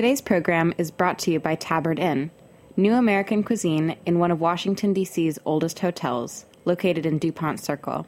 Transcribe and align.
Today's 0.00 0.22
program 0.22 0.72
is 0.78 0.90
brought 0.90 1.18
to 1.18 1.30
you 1.30 1.38
by 1.38 1.56
Tabard 1.56 1.98
Inn, 1.98 2.30
new 2.74 2.94
American 2.94 3.42
cuisine 3.42 3.96
in 4.06 4.18
one 4.18 4.30
of 4.30 4.40
Washington, 4.40 4.94
D.C.'s 4.94 5.38
oldest 5.44 5.80
hotels, 5.80 6.46
located 6.64 7.04
in 7.04 7.18
Dupont 7.18 7.60
Circle. 7.60 8.06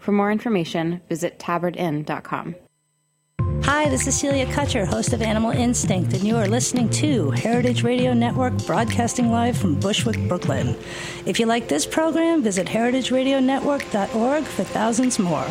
For 0.00 0.10
more 0.10 0.32
information, 0.32 1.00
visit 1.08 1.38
tabardinn.com. 1.38 2.56
Hi, 3.62 3.88
this 3.88 4.08
is 4.08 4.18
Celia 4.18 4.46
Kutcher, 4.46 4.84
host 4.84 5.12
of 5.12 5.22
Animal 5.22 5.52
Instinct, 5.52 6.12
and 6.12 6.24
you 6.24 6.36
are 6.36 6.48
listening 6.48 6.90
to 6.90 7.30
Heritage 7.30 7.84
Radio 7.84 8.12
Network, 8.14 8.58
broadcasting 8.66 9.30
live 9.30 9.56
from 9.56 9.78
Bushwick, 9.78 10.18
Brooklyn. 10.26 10.76
If 11.24 11.38
you 11.38 11.46
like 11.46 11.68
this 11.68 11.86
program, 11.86 12.42
visit 12.42 12.66
heritageradionetwork.org 12.66 14.42
for 14.42 14.64
thousands 14.64 15.20
more. 15.20 15.46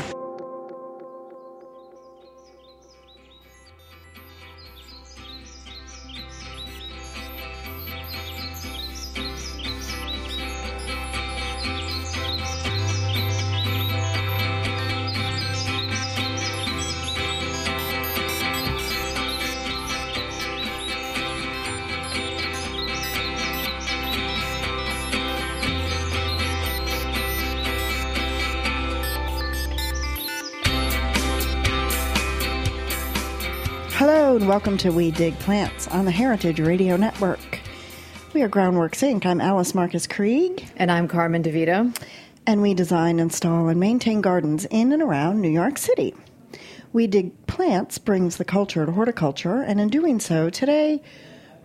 Welcome 34.58 34.76
to 34.76 34.90
We 34.90 35.12
Dig 35.12 35.38
Plants 35.38 35.88
on 35.90 36.06
the 36.06 36.12
Heritage 36.12 36.60
Radio 36.60 36.98
Network. 36.98 37.60
We 38.34 38.42
are 38.42 38.50
Groundworks 38.50 39.08
Inc. 39.08 39.24
I'm 39.24 39.40
Alice 39.40 39.76
Marcus 39.76 40.08
Krieg, 40.08 40.68
And 40.78 40.92
I'm 40.92 41.08
Carmen 41.08 41.44
DeVito. 41.44 41.96
and 42.48 42.64
we 42.64 42.74
design, 42.74 43.20
install, 43.20 43.68
and 43.68 43.80
maintain 43.80 44.20
gardens 44.20 44.66
in 44.66 44.94
and 44.94 45.04
around 45.04 45.42
New 45.42 45.52
York 45.52 45.78
City. 45.78 46.16
We 46.92 47.06
Dig 47.06 47.46
Plants 47.46 48.00
brings 48.00 48.38
the 48.38 48.46
culture 48.46 48.84
to 48.84 48.92
horticulture, 48.92 49.62
and 49.62 49.80
in 49.80 49.90
doing 49.90 50.20
so, 50.20 50.50
today 50.50 51.04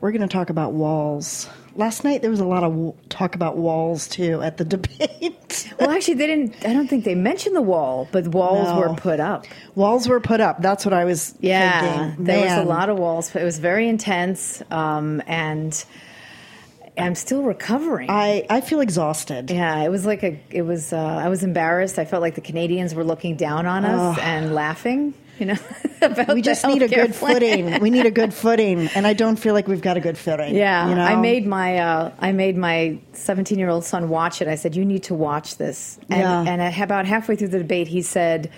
we're 0.03 0.13
going 0.13 0.21
to 0.21 0.29
talk 0.29 0.51
about 0.51 0.75
walls. 0.75 1.49
Last 1.75 2.05
night 2.05 2.21
there 2.23 2.31
was 2.31 2.41
a 2.41 2.45
lot 2.45 2.63
of 2.65 2.95
talk 3.09 3.35
about 3.35 3.57
walls 3.57 4.07
too 4.09 4.43
at 4.43 4.57
the 4.59 4.65
debate. 4.77 5.73
Well, 5.81 5.91
actually, 5.91 6.15
they 6.15 6.27
didn't. 6.27 6.55
I 6.67 6.73
don't 6.73 6.89
think 6.89 7.05
they 7.05 7.15
mentioned 7.15 7.57
the 7.57 7.63
wall, 7.63 8.09
but 8.13 8.29
walls 8.29 8.69
No. 8.69 8.79
were 8.81 8.95
put 8.95 9.21
up. 9.21 9.47
walls 9.75 10.09
were 10.09 10.21
put 10.21 10.41
up. 10.41 10.61
That's 10.61 10.85
what 10.85 10.93
I 10.93 11.05
was 11.05 11.35
Yeah, 11.41 12.05
thinking. 12.11 12.25
there 12.25 12.45
was 12.45 12.53
a 12.67 12.69
lot 12.69 12.89
of 12.91 12.99
walls. 12.99 13.35
It 13.35 13.43
was 13.45 13.59
very 13.59 13.89
intense, 13.89 14.63
um, 14.71 15.23
and 15.27 15.85
I'm 16.99 17.15
still 17.15 17.43
recovering. 17.43 18.11
I, 18.11 18.45
I 18.51 18.61
feel 18.61 18.81
exhausted. 18.81 19.51
yeah, 19.51 19.83
it 19.83 19.89
was 19.89 20.05
like 20.05 20.23
a. 20.23 20.39
It 20.51 20.63
was. 20.63 20.93
Uh, 20.93 20.99
I 20.99 21.29
was 21.31 21.43
embarrassed. 21.43 21.99
I 21.99 22.05
felt 22.05 22.21
like 22.21 22.35
the 22.35 22.43
Canadians 22.43 22.95
were 22.95 23.05
looking 23.05 23.37
down 23.37 23.67
on 23.67 23.85
us 23.87 24.19
and 24.19 24.55
laughing. 24.55 25.15
You 25.39 25.47
know, 25.47 25.57
about 26.03 26.35
We 26.35 26.43
just 26.43 26.65
need 26.67 26.83
a 26.83 26.89
good 26.89 27.15
plan. 27.15 27.35
footing. 27.35 27.81
We 27.81 27.91
need 27.91 28.07
a 28.07 28.11
good 28.11 28.33
footing, 28.35 28.89
and 28.95 29.07
I 29.07 29.13
don't 29.15 29.37
feel 29.37 29.55
like 29.55 29.67
we've 29.67 29.81
got 29.81 29.97
a 29.97 30.01
good 30.01 30.17
footing. 30.19 30.55
Yeah, 30.55 30.89
you 30.89 30.95
know? 30.95 31.03
I 31.03 31.17
made 31.17 31.47
my 31.47 31.79
uh, 31.79 32.13
I 32.21 32.33
made 32.33 32.57
my 32.57 32.99
17 33.15 33.59
year 33.59 33.69
old 33.71 33.85
son 33.85 34.09
watch 34.09 34.43
it. 34.43 34.47
I 34.49 34.55
said, 34.57 34.77
"You 34.77 34.85
need 34.85 35.05
to 35.05 35.15
watch 35.15 35.57
this." 35.57 35.99
And, 36.11 36.21
Yeah. 36.21 36.45
and 36.47 36.61
at- 36.63 36.79
about 36.81 37.07
halfway 37.07 37.35
through 37.37 37.49
the 37.49 37.59
debate, 37.59 37.89
he 37.89 38.03
said, 38.03 38.51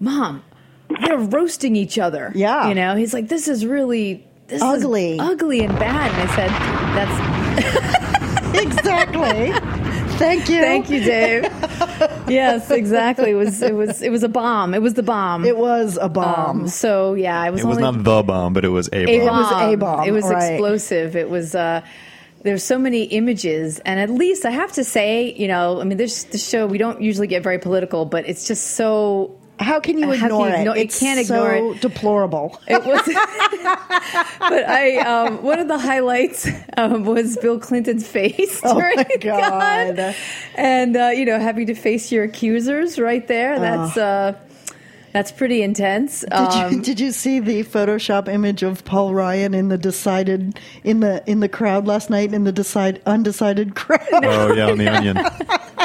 "Mom, 0.00 0.42
they're 1.04 1.18
roasting 1.18 1.76
each 1.76 1.98
other." 1.98 2.32
Yeah. 2.34 2.68
you 2.68 2.74
know, 2.76 2.94
he's 2.94 3.12
like, 3.12 3.28
"This 3.28 3.48
is 3.48 3.66
really 3.66 4.24
this 4.46 4.62
Ugly. 4.62 5.14
is 5.14 5.20
ugly 5.20 5.60
and 5.64 5.76
bad." 5.78 6.12
And 6.12 6.30
I 6.30 6.34
said, 6.36 6.50
"That's 6.96 8.54
exactly. 8.62 9.81
Thank 10.18 10.48
you. 10.48 10.60
thank 10.60 10.90
you, 10.90 11.00
Dave." 11.00 11.42
yes, 12.28 12.70
exactly. 12.70 13.30
It 13.30 13.34
was 13.34 13.62
it 13.62 13.74
was 13.74 14.02
it 14.02 14.10
was 14.10 14.22
a 14.22 14.28
bomb. 14.28 14.74
It 14.74 14.82
was 14.82 14.94
the 14.94 15.02
bomb. 15.02 15.44
It 15.44 15.56
was 15.56 15.98
a 16.00 16.08
bomb. 16.08 16.62
Um, 16.62 16.68
so 16.68 17.14
yeah, 17.14 17.44
it 17.46 17.50
was 17.50 17.62
It 17.62 17.66
was 17.66 17.78
only 17.78 17.92
not 17.92 18.04
the 18.04 18.22
bomb, 18.22 18.52
but 18.52 18.64
it 18.64 18.68
was 18.68 18.88
a 18.92 19.04
a 19.08 19.18
bomb. 19.26 19.28
bomb. 19.28 19.38
was 19.38 19.74
a 19.74 19.76
bomb, 19.76 20.08
It 20.08 20.12
was 20.12 20.24
right. 20.24 20.52
explosive. 20.52 21.16
It 21.16 21.28
was. 21.30 21.54
Uh, 21.54 21.82
there's 22.42 22.64
so 22.64 22.76
many 22.76 23.04
images, 23.04 23.78
and 23.80 24.00
at 24.00 24.10
least 24.10 24.44
I 24.44 24.50
have 24.50 24.72
to 24.72 24.82
say, 24.82 25.32
you 25.32 25.46
know, 25.46 25.80
I 25.80 25.84
mean, 25.84 25.96
this 25.96 26.24
the 26.24 26.38
show 26.38 26.66
we 26.66 26.76
don't 26.76 27.00
usually 27.00 27.28
get 27.28 27.42
very 27.44 27.58
political, 27.58 28.04
but 28.04 28.28
it's 28.28 28.46
just 28.46 28.72
so. 28.72 29.38
How 29.60 29.78
can 29.80 29.96
you 29.98 30.06
How 30.10 30.12
can 30.16 30.24
ignore 30.24 30.48
you 30.48 30.54
it? 30.54 30.58
ignore- 30.60 30.76
you 30.76 30.82
it's 30.82 30.98
can't 30.98 31.26
so 31.26 31.34
ignore 31.54 31.74
it. 31.74 31.80
deplorable. 31.80 32.60
It 32.66 32.84
was, 32.84 33.02
but 34.40 34.68
I 34.68 34.98
um, 34.98 35.42
one 35.42 35.58
of 35.60 35.68
the 35.68 35.78
highlights 35.78 36.48
um, 36.76 37.04
was 37.04 37.36
Bill 37.36 37.60
Clinton's 37.60 38.06
face. 38.08 38.60
Oh, 38.64 38.74
during 38.74 38.96
my 38.96 39.06
it. 39.10 39.20
God. 39.20 40.16
And 40.56 40.96
uh, 40.96 41.08
you 41.14 41.24
know, 41.24 41.38
having 41.38 41.66
to 41.66 41.74
face 41.74 42.10
your 42.10 42.24
accusers 42.24 42.98
right 42.98 43.26
there. 43.28 43.58
That's 43.60 43.96
uh, 43.96 44.36
that's 45.12 45.30
pretty 45.30 45.62
intense. 45.62 46.22
Did 46.22 46.32
Um, 46.32 46.72
you 46.74 46.80
did 46.82 46.98
you 46.98 47.12
see 47.12 47.38
the 47.38 47.62
Photoshop 47.62 48.28
image 48.28 48.62
of 48.62 48.84
Paul 48.84 49.14
Ryan 49.14 49.54
in 49.54 49.68
the 49.68 49.78
decided 49.78 50.58
in 50.82 51.00
the 51.00 51.22
in 51.30 51.40
the 51.40 51.48
crowd 51.48 51.86
last 51.86 52.10
night 52.10 52.32
in 52.34 52.44
the 52.44 52.52
decide 52.52 53.00
undecided 53.06 53.76
crowd? 53.76 54.00
Oh 54.12 54.54
yeah, 54.54 54.70
on 54.70 54.78
the 54.78 54.88
onion. 54.88 55.18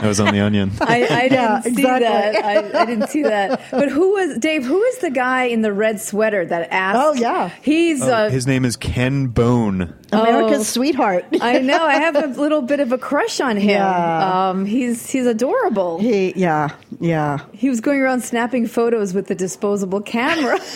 That 0.02 0.08
was 0.08 0.20
on 0.20 0.34
the 0.34 0.40
onion. 0.42 0.72
I, 0.82 1.06
I 1.06 1.22
didn't 1.24 1.32
Yeah, 1.34 1.62
see 1.62 1.70
exactly. 1.70 2.08
that. 2.08 2.46
I, 2.76 2.82
I 2.82 2.86
didn't 2.86 3.08
see 3.10 3.24
that. 3.24 3.62
But 3.72 3.90
who 3.90 4.14
was 4.14 4.38
Dave? 4.38 4.64
Who 4.66 4.82
is 4.84 4.98
the 5.00 5.10
guy 5.10 5.46
in 5.46 5.62
the 5.62 5.74
red 5.74 6.00
sweater 6.00 6.46
that 6.46 6.68
asked? 6.72 7.00
Oh, 7.02 7.14
yeah. 7.14 7.50
he's. 7.62 8.02
uh, 8.02 8.30
His 8.30 8.46
name 8.48 8.64
is 8.66 8.76
Ken 8.76 9.28
Bone. 9.28 9.94
America's 10.12 10.60
Oh. 10.60 10.64
sweetheart. 10.64 11.26
I 11.42 11.60
know. 11.60 11.86
I 11.86 11.96
have 11.96 12.16
a 12.16 12.28
little 12.42 12.62
bit 12.62 12.80
of 12.80 12.92
a 12.92 12.98
crush 12.98 13.40
on 13.42 13.58
him. 13.58 13.70
Yeah. 13.70 14.50
Um, 14.50 14.66
he's 14.66 15.10
he's 15.10 15.26
adorable. 15.26 16.00
he 16.00 16.34
yeah 16.36 16.70
yeah. 17.00 17.40
He 17.54 17.70
was 17.70 17.82
going 17.82 18.00
around 18.00 18.22
snapping 18.22 18.68
photos 18.68 19.14
with 19.14 19.28
the 19.28 19.36
disposable 19.36 20.02
camera. 20.02 20.60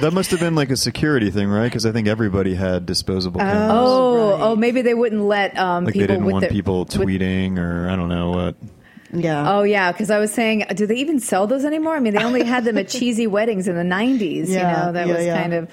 That 0.00 0.12
must 0.12 0.30
have 0.32 0.38
been 0.40 0.54
like 0.54 0.70
a 0.70 0.76
security 0.76 1.30
thing, 1.30 1.48
right? 1.48 1.64
Because 1.64 1.86
I 1.86 1.92
think 1.92 2.08
everybody 2.08 2.54
had 2.54 2.84
disposable 2.84 3.40
cameras. 3.40 3.70
oh, 3.72 4.30
right. 4.32 4.40
oh, 4.42 4.54
maybe 4.54 4.82
they 4.82 4.92
wouldn't 4.92 5.22
let 5.22 5.56
um, 5.58 5.86
like 5.86 5.94
they 5.94 6.00
didn't 6.00 6.24
with 6.26 6.32
want 6.34 6.42
their- 6.42 6.50
people 6.50 6.80
with- 6.80 6.90
tweeting 6.90 7.58
or 7.58 7.88
I 7.88 7.96
don't 7.96 8.10
know 8.10 8.30
what. 8.30 8.56
Yeah. 9.14 9.50
Oh 9.50 9.62
yeah, 9.62 9.90
because 9.90 10.10
I 10.10 10.18
was 10.18 10.30
saying, 10.30 10.66
do 10.74 10.86
they 10.86 10.96
even 10.96 11.18
sell 11.20 11.46
those 11.46 11.64
anymore? 11.64 11.96
I 11.96 12.00
mean, 12.00 12.12
they 12.12 12.22
only 12.22 12.44
had 12.44 12.64
them 12.64 12.76
at 12.76 12.88
cheesy 12.88 13.26
weddings 13.26 13.66
in 13.66 13.76
the 13.76 13.82
'90s. 13.82 14.48
Yeah, 14.48 14.80
you 14.80 14.86
know, 14.86 14.92
that 14.92 15.06
yeah, 15.08 15.14
was 15.16 15.24
yeah. 15.24 15.40
kind 15.40 15.54
of. 15.54 15.70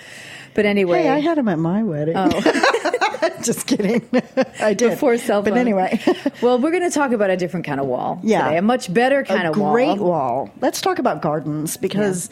But 0.56 0.66
anyway, 0.66 1.04
Hey, 1.04 1.10
I 1.10 1.20
had 1.20 1.38
him 1.38 1.48
at 1.48 1.60
my 1.60 1.84
wedding. 1.84 2.16
Oh. 2.18 2.30
Just 3.44 3.68
kidding. 3.68 4.08
I 4.60 4.74
did. 4.74 4.92
before 4.92 5.18
cell 5.18 5.44
phone. 5.44 5.54
But 5.54 5.60
anyway, 5.60 6.00
well, 6.42 6.58
we're 6.60 6.72
going 6.72 6.84
to 6.84 6.90
talk 6.90 7.12
about 7.12 7.30
a 7.30 7.38
different 7.38 7.66
kind 7.66 7.80
of 7.80 7.86
wall. 7.86 8.20
Yeah. 8.24 8.46
today. 8.46 8.58
a 8.58 8.62
much 8.62 8.92
better 8.94 9.24
kind 9.24 9.46
a 9.48 9.50
of 9.50 9.56
great 9.56 10.00
wall. 10.00 10.46
wall. 10.46 10.50
Let's 10.62 10.82
talk 10.82 10.98
about 11.00 11.22
gardens 11.22 11.78
because, 11.78 12.30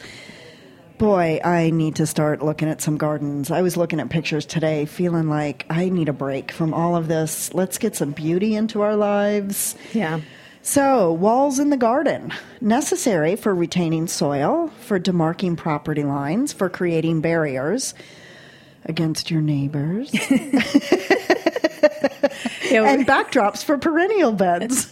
boy, 0.98 1.40
I 1.44 1.70
need 1.70 1.96
to 1.96 2.06
start 2.06 2.42
looking 2.42 2.68
at 2.68 2.80
some 2.80 2.96
gardens. 2.96 3.50
I 3.50 3.62
was 3.62 3.76
looking 3.76 4.00
at 4.00 4.08
pictures 4.08 4.46
today, 4.46 4.84
feeling 4.86 5.28
like 5.28 5.66
I 5.68 5.88
need 5.88 6.08
a 6.08 6.12
break 6.12 6.50
from 6.52 6.72
all 6.74 6.96
of 6.96 7.08
this. 7.08 7.52
Let's 7.54 7.78
get 7.78 7.94
some 7.96 8.12
beauty 8.12 8.54
into 8.54 8.82
our 8.82 8.96
lives. 8.96 9.76
Yeah. 9.92 10.20
So, 10.66 11.12
walls 11.12 11.58
in 11.58 11.68
the 11.68 11.76
garden, 11.76 12.32
necessary 12.58 13.36
for 13.36 13.54
retaining 13.54 14.06
soil, 14.06 14.68
for 14.80 14.98
demarking 14.98 15.58
property 15.58 16.04
lines, 16.04 16.54
for 16.54 16.70
creating 16.70 17.20
barriers 17.20 17.92
against 18.86 19.30
your 19.30 19.42
neighbors, 19.42 20.10
and 20.14 20.22
backdrops 23.06 23.62
for 23.62 23.76
perennial 23.76 24.32
beds. 24.32 24.90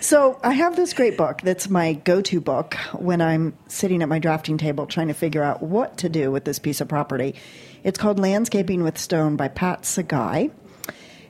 so, 0.00 0.40
I 0.42 0.54
have 0.54 0.74
this 0.74 0.92
great 0.92 1.16
book 1.16 1.40
that's 1.42 1.70
my 1.70 1.92
go 1.92 2.20
to 2.22 2.40
book 2.40 2.74
when 2.94 3.20
I'm 3.20 3.56
sitting 3.68 4.02
at 4.02 4.08
my 4.08 4.18
drafting 4.18 4.58
table 4.58 4.86
trying 4.86 5.06
to 5.06 5.14
figure 5.14 5.44
out 5.44 5.62
what 5.62 5.98
to 5.98 6.08
do 6.08 6.32
with 6.32 6.44
this 6.44 6.58
piece 6.58 6.80
of 6.80 6.88
property. 6.88 7.36
It's 7.84 7.96
called 7.96 8.18
Landscaping 8.18 8.82
with 8.82 8.98
Stone 8.98 9.36
by 9.36 9.46
Pat 9.46 9.82
Sagui. 9.82 10.50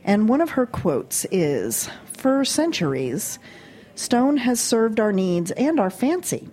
And 0.03 0.31
one 0.31 0.41
of 0.41 0.49
her 0.51 0.65
quotes 0.65 1.27
is 1.31 1.91
For 2.19 2.45
centuries, 2.45 3.39
stone 3.95 4.39
has 4.39 4.59
served 4.59 4.99
our 4.99 5.13
needs 5.13 5.53
and 5.53 5.79
our 5.79 5.89
fancy. 5.89 6.49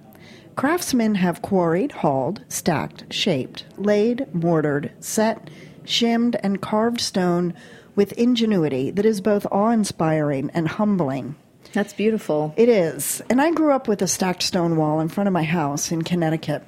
Craftsmen 0.56 1.16
have 1.16 1.42
quarried, 1.42 1.92
hauled, 1.92 2.42
stacked, 2.48 3.12
shaped, 3.12 3.66
laid, 3.76 4.28
mortared, 4.32 4.92
set, 5.00 5.50
shimmed, 5.84 6.36
and 6.44 6.62
carved 6.62 7.02
stone 7.02 7.56
with 7.96 8.14
ingenuity 8.14 8.92
that 8.92 9.08
is 9.08 9.22
both 9.22 9.48
awe 9.52 9.72
inspiring 9.72 10.52
and 10.54 10.68
humbling. 10.68 11.36
that's 11.74 11.94
beautiful. 11.94 12.54
It 12.56 12.70
is. 12.70 13.24
And 13.28 13.42
I 13.42 13.50
grew 13.50 13.72
up 13.72 13.88
with 13.88 14.04
a 14.04 14.08
stacked 14.08 14.44
stone 14.44 14.78
wall 14.78 15.00
in 15.00 15.10
front 15.10 15.28
of 15.28 15.34
my 15.34 15.44
house 15.44 15.92
in 15.92 16.04
Connecticut. 16.04 16.64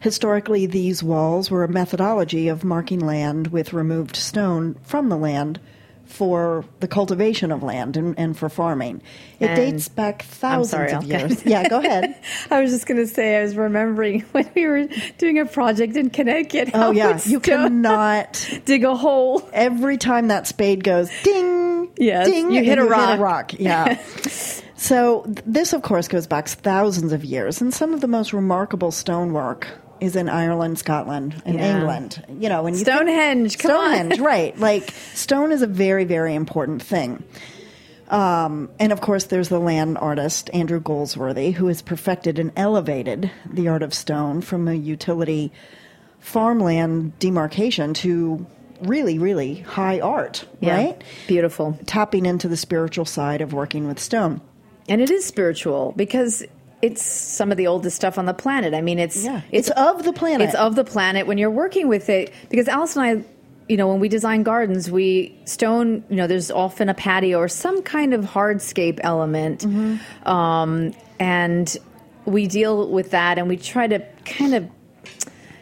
Historically, 0.00 0.64
these 0.64 1.02
walls 1.02 1.50
were 1.50 1.62
a 1.62 1.68
methodology 1.68 2.48
of 2.48 2.64
marking 2.64 3.00
land 3.00 3.48
with 3.48 3.74
removed 3.74 4.16
stone 4.16 4.76
from 4.82 5.10
the 5.10 5.16
land 5.18 5.60
for 6.06 6.64
the 6.80 6.88
cultivation 6.88 7.50
of 7.52 7.62
land 7.62 7.96
and, 7.96 8.18
and 8.18 8.36
for 8.38 8.48
farming. 8.48 9.02
It 9.40 9.46
And- 9.50 9.56
dates 9.56 9.88
back 9.88 10.22
thousands 10.22 10.70
sorry, 10.70 10.92
of 10.92 11.04
years. 11.04 11.44
yeah, 11.44 11.68
go 11.68 11.78
ahead. 11.80 12.16
I 12.50 12.60
was 12.62 12.70
just 12.72 12.86
going 12.86 12.98
to 12.98 13.06
say, 13.06 13.38
I 13.38 13.42
was 13.42 13.56
remembering 13.56 14.20
when 14.32 14.50
we 14.54 14.66
were 14.66 14.88
doing 15.18 15.38
a 15.38 15.46
project 15.46 15.96
in 15.96 16.10
Connecticut. 16.10 16.70
Oh 16.74 16.78
how 16.78 16.90
yeah, 16.92 17.20
you 17.24 17.40
cannot. 17.40 18.48
dig 18.64 18.84
a 18.84 18.96
hole. 18.96 19.48
Every 19.52 19.96
time 19.98 20.28
that 20.28 20.46
spade 20.46 20.82
goes 20.84 21.10
ding, 21.22 21.90
Yes, 21.98 22.26
ding, 22.28 22.50
you 22.50 22.62
hit 22.62 22.78
a 22.78 22.82
Hit 22.82 22.90
rock. 22.90 23.18
a 23.18 23.22
rock. 23.22 23.52
Yeah. 23.58 23.98
so 24.76 25.22
th- 25.24 25.38
this, 25.46 25.72
of 25.72 25.82
course, 25.82 26.08
goes 26.08 26.26
back 26.26 26.48
thousands 26.48 27.12
of 27.12 27.24
years, 27.24 27.60
and 27.60 27.72
some 27.72 27.94
of 27.94 28.00
the 28.00 28.08
most 28.08 28.32
remarkable 28.32 28.90
stonework 28.90 29.68
is 30.00 30.16
in 30.16 30.28
Ireland, 30.28 30.78
Scotland, 30.78 31.42
and 31.44 31.56
Yeah. 31.56 31.78
England. 31.78 32.22
You 32.40 32.48
know, 32.48 32.62
when 32.62 32.74
you 32.74 32.84
think- 32.84 32.96
Stonehenge, 32.96 33.58
come 33.58 33.70
on. 33.72 33.90
Stonehenge, 33.96 34.20
right? 34.20 34.58
Like 34.58 34.90
stone 35.14 35.52
is 35.52 35.62
a 35.62 35.66
very, 35.66 36.04
very 36.04 36.34
important 36.34 36.82
thing. 36.82 37.22
Um, 38.08 38.68
and 38.78 38.92
of 38.92 39.00
course, 39.00 39.24
there's 39.24 39.48
the 39.48 39.58
land 39.58 39.98
artist 39.98 40.48
Andrew 40.52 40.78
Goldsworthy, 40.80 41.50
who 41.50 41.66
has 41.66 41.82
perfected 41.82 42.38
and 42.38 42.52
elevated 42.56 43.30
the 43.50 43.66
art 43.68 43.82
of 43.82 43.92
stone 43.92 44.40
from 44.42 44.68
a 44.68 44.74
utility 44.74 45.50
farmland 46.20 47.18
demarcation 47.18 47.94
to 47.94 48.46
really, 48.82 49.18
really 49.18 49.54
high 49.56 49.98
art, 50.00 50.44
Yeah. 50.60 50.76
right? 50.76 51.02
Beautiful. 51.26 51.78
Tapping 51.86 52.26
into 52.26 52.46
the 52.46 52.56
spiritual 52.56 53.04
side 53.06 53.40
of 53.40 53.52
working 53.52 53.86
with 53.88 53.98
stone. 53.98 54.40
And 54.88 55.00
it 55.00 55.10
is 55.10 55.24
spiritual 55.24 55.92
because 55.96 56.44
it's 56.82 57.02
some 57.02 57.50
of 57.50 57.56
the 57.56 57.66
oldest 57.66 57.96
stuff 57.96 58.18
on 58.18 58.26
the 58.26 58.34
planet. 58.34 58.74
I 58.74 58.80
mean, 58.82 58.98
it's 58.98 59.24
Yeah, 59.24 59.40
it's, 59.50 59.70
of 59.70 60.04
the 60.04 60.12
planet. 60.12 60.48
It's 60.48 60.54
of 60.56 60.74
the 60.76 60.84
planet 60.84 61.26
when 61.26 61.38
you're 61.38 61.50
working 61.50 61.88
with 61.88 62.08
it. 62.08 62.32
Because 62.50 62.68
Alice 62.68 62.96
and 62.96 63.04
I, 63.04 63.24
you 63.68 63.76
know, 63.76 63.88
when 63.88 63.98
we 64.00 64.08
design 64.08 64.42
gardens, 64.42 64.90
we 64.90 65.36
stone, 65.46 66.04
you 66.08 66.16
know, 66.16 66.26
there's 66.26 66.50
often 66.50 66.88
a 66.88 66.94
patio 66.94 67.38
or 67.38 67.48
some 67.48 67.82
kind 67.82 68.12
of 68.14 68.24
hardscape 68.24 69.00
element. 69.02 69.60
Mm-hmm. 69.60 70.28
Um, 70.28 70.92
and 71.18 71.76
we 72.26 72.46
deal 72.46 72.90
with 72.90 73.10
that 73.12 73.38
and 73.38 73.48
we 73.48 73.56
try 73.56 73.86
to 73.86 74.00
kind 74.24 74.54
of 74.54 74.68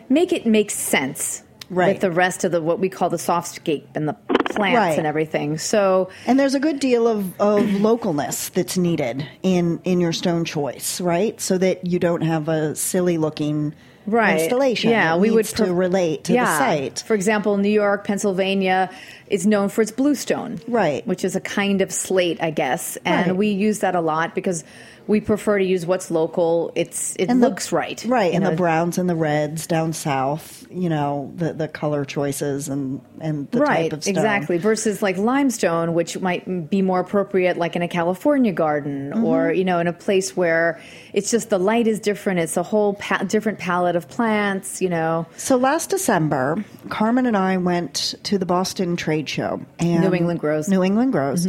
make 0.08 0.32
it 0.32 0.46
make 0.46 0.70
sense 0.70 1.42
Right. 1.70 1.94
with 1.94 2.02
the 2.02 2.10
rest 2.10 2.44
of 2.44 2.52
the 2.52 2.60
what 2.60 2.78
we 2.78 2.88
call 2.90 3.08
the 3.08 3.16
softscape 3.16 3.86
and 3.94 4.06
the 4.06 4.16
plants 4.54 4.76
Right. 4.76 4.98
and 4.98 5.06
everything. 5.06 5.58
So 5.58 6.08
And 6.26 6.38
there's 6.38 6.54
a 6.54 6.60
good 6.60 6.80
deal 6.80 7.06
of, 7.06 7.40
of 7.40 7.62
localness 7.64 8.50
that's 8.52 8.76
needed 8.78 9.26
in, 9.42 9.80
in 9.84 10.00
your 10.00 10.12
stone 10.12 10.44
choice, 10.44 11.00
right? 11.00 11.40
So 11.40 11.58
that 11.58 11.86
you 11.86 11.98
don't 11.98 12.22
have 12.22 12.48
a 12.48 12.74
silly 12.76 13.18
looking 13.18 13.74
right. 14.06 14.40
installation. 14.40 14.90
Yeah, 14.90 15.16
we 15.16 15.30
would 15.30 15.38
needs 15.38 15.52
to 15.54 15.72
relate 15.72 16.24
to 16.24 16.32
yeah. 16.34 16.44
the 16.44 16.58
site. 16.58 17.04
For 17.06 17.14
example, 17.14 17.56
New 17.56 17.68
York, 17.70 18.04
Pennsylvania 18.06 18.90
is 19.28 19.46
known 19.46 19.68
for 19.70 19.80
its 19.82 19.90
bluestone, 19.90 20.60
Right. 20.68 21.06
Which 21.06 21.24
is 21.24 21.34
a 21.34 21.40
kind 21.40 21.80
of 21.80 21.90
slate, 21.90 22.42
I 22.42 22.50
guess, 22.50 22.98
and 23.04 23.28
Right. 23.28 23.36
we 23.36 23.48
use 23.48 23.78
that 23.80 23.94
a 23.94 24.00
lot 24.00 24.34
because 24.34 24.62
we 25.06 25.20
prefer 25.20 25.58
to 25.58 25.64
use 25.64 25.84
what's 25.84 26.10
local. 26.10 26.72
It's 26.74 27.14
it 27.16 27.28
And 27.28 27.42
the- 27.42 27.48
looks 27.48 27.72
right, 27.72 28.02
right? 28.06 28.30
you 28.32 28.36
And 28.36 28.44
know. 28.44 28.50
the 28.50 28.56
browns 28.56 28.96
and 28.98 29.08
the 29.08 29.14
reds 29.16 29.66
down 29.66 29.92
south, 29.92 30.66
you 30.70 30.88
know, 30.88 31.30
the 31.36 31.52
the 31.52 31.68
color 31.68 32.04
choices 32.06 32.68
and 32.68 33.00
and 33.20 33.50
the 33.50 33.60
right, 33.60 33.90
type 33.90 33.92
of 33.94 34.02
stone. 34.02 34.16
exactly. 34.16 34.43
Versus 34.46 35.02
like 35.02 35.16
limestone, 35.16 35.94
which 35.94 36.18
might 36.20 36.70
be 36.70 36.82
more 36.82 37.00
appropriate, 37.00 37.56
like 37.56 37.76
in 37.76 37.82
a 37.82 37.88
California 37.88 38.52
garden, 38.52 39.10
Mm-hmm. 39.14 39.24
or 39.24 39.52
you 39.52 39.64
know, 39.64 39.78
in 39.78 39.86
a 39.86 39.92
place 39.92 40.36
where 40.36 40.80
it's 41.12 41.30
just 41.30 41.50
the 41.50 41.58
light 41.58 41.86
is 41.86 42.00
different. 42.00 42.40
It's 42.40 42.56
a 42.56 42.62
whole 42.62 42.94
pa- 42.94 43.24
different 43.24 43.58
palette 43.58 43.96
of 43.96 44.08
plants. 44.08 44.82
You 44.82 44.88
know, 44.90 45.26
So 45.36 45.56
last 45.56 45.90
December, 45.90 46.64
Carmen 46.88 47.26
and 47.26 47.36
I 47.36 47.56
went 47.56 48.14
to 48.24 48.38
the 48.38 48.46
Boston 48.46 48.96
Trade 48.96 49.28
Show 49.28 49.60
and 49.78 50.02
New 50.02 50.14
England 50.14 50.40
Grows. 50.40 50.64
Mm-hmm. 50.66 50.74
New 50.74 50.82
England 50.84 51.12
Grows, 51.12 51.46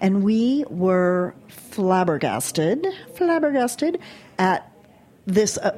and 0.00 0.22
we 0.22 0.64
were 0.68 1.34
flabbergasted, 1.48 2.86
flabbergasted 3.14 3.98
at 4.38 4.70
this 5.26 5.58
uh, 5.58 5.76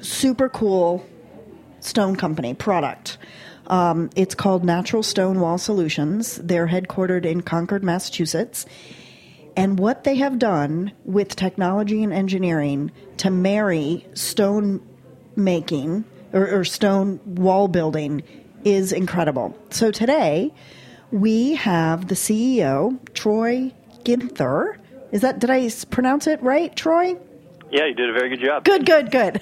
super 0.00 0.48
cool 0.48 1.04
stone 1.80 2.16
company 2.16 2.54
product. 2.54 3.18
Um, 3.66 4.10
it's 4.16 4.34
called 4.34 4.64
Natural 4.64 5.02
Stone 5.02 5.40
Wall 5.40 5.58
Solutions. 5.58 6.36
They're 6.36 6.68
headquartered 6.68 7.24
in 7.24 7.42
Concord, 7.42 7.84
Massachusetts. 7.84 8.66
And 9.56 9.78
what 9.78 10.04
they 10.04 10.16
have 10.16 10.38
done 10.38 10.92
with 11.04 11.36
technology 11.36 12.02
and 12.02 12.12
engineering 12.12 12.90
to 13.18 13.30
marry 13.30 14.06
stone 14.14 14.80
making 15.36 16.04
or, 16.32 16.60
or 16.60 16.64
stone 16.64 17.20
wall 17.24 17.68
building 17.68 18.22
is 18.64 18.92
incredible. 18.92 19.56
So 19.70 19.90
today 19.90 20.52
we 21.10 21.54
have 21.56 22.08
the 22.08 22.14
CEO, 22.14 22.98
Troy 23.14 23.72
Ginther. 24.04 24.76
Is 25.10 25.20
that, 25.20 25.38
did 25.38 25.50
I 25.50 25.70
pronounce 25.90 26.26
it 26.26 26.42
right, 26.42 26.74
Troy? 26.74 27.16
Yeah, 27.72 27.86
you 27.86 27.94
did 27.94 28.10
a 28.10 28.12
very 28.12 28.28
good 28.28 28.40
job. 28.40 28.64
Good, 28.64 28.84
good, 28.84 29.10
good. 29.10 29.40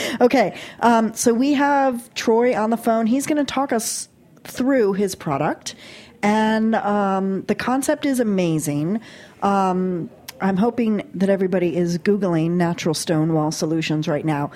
okay, 0.20 0.58
um, 0.80 1.14
so 1.14 1.32
we 1.32 1.54
have 1.54 2.12
Troy 2.12 2.54
on 2.54 2.68
the 2.68 2.76
phone. 2.76 3.06
He's 3.06 3.26
going 3.26 3.38
to 3.38 3.50
talk 3.50 3.72
us 3.72 4.10
through 4.44 4.92
his 4.92 5.14
product, 5.14 5.74
and 6.22 6.74
um, 6.74 7.44
the 7.44 7.54
concept 7.54 8.04
is 8.04 8.20
amazing. 8.20 9.00
Um, 9.40 10.10
I'm 10.42 10.58
hoping 10.58 11.08
that 11.14 11.30
everybody 11.30 11.74
is 11.74 11.96
Googling 11.96 12.52
natural 12.52 12.94
stone 12.94 13.32
wall 13.32 13.50
solutions 13.50 14.06
right 14.06 14.24
now. 14.24 14.50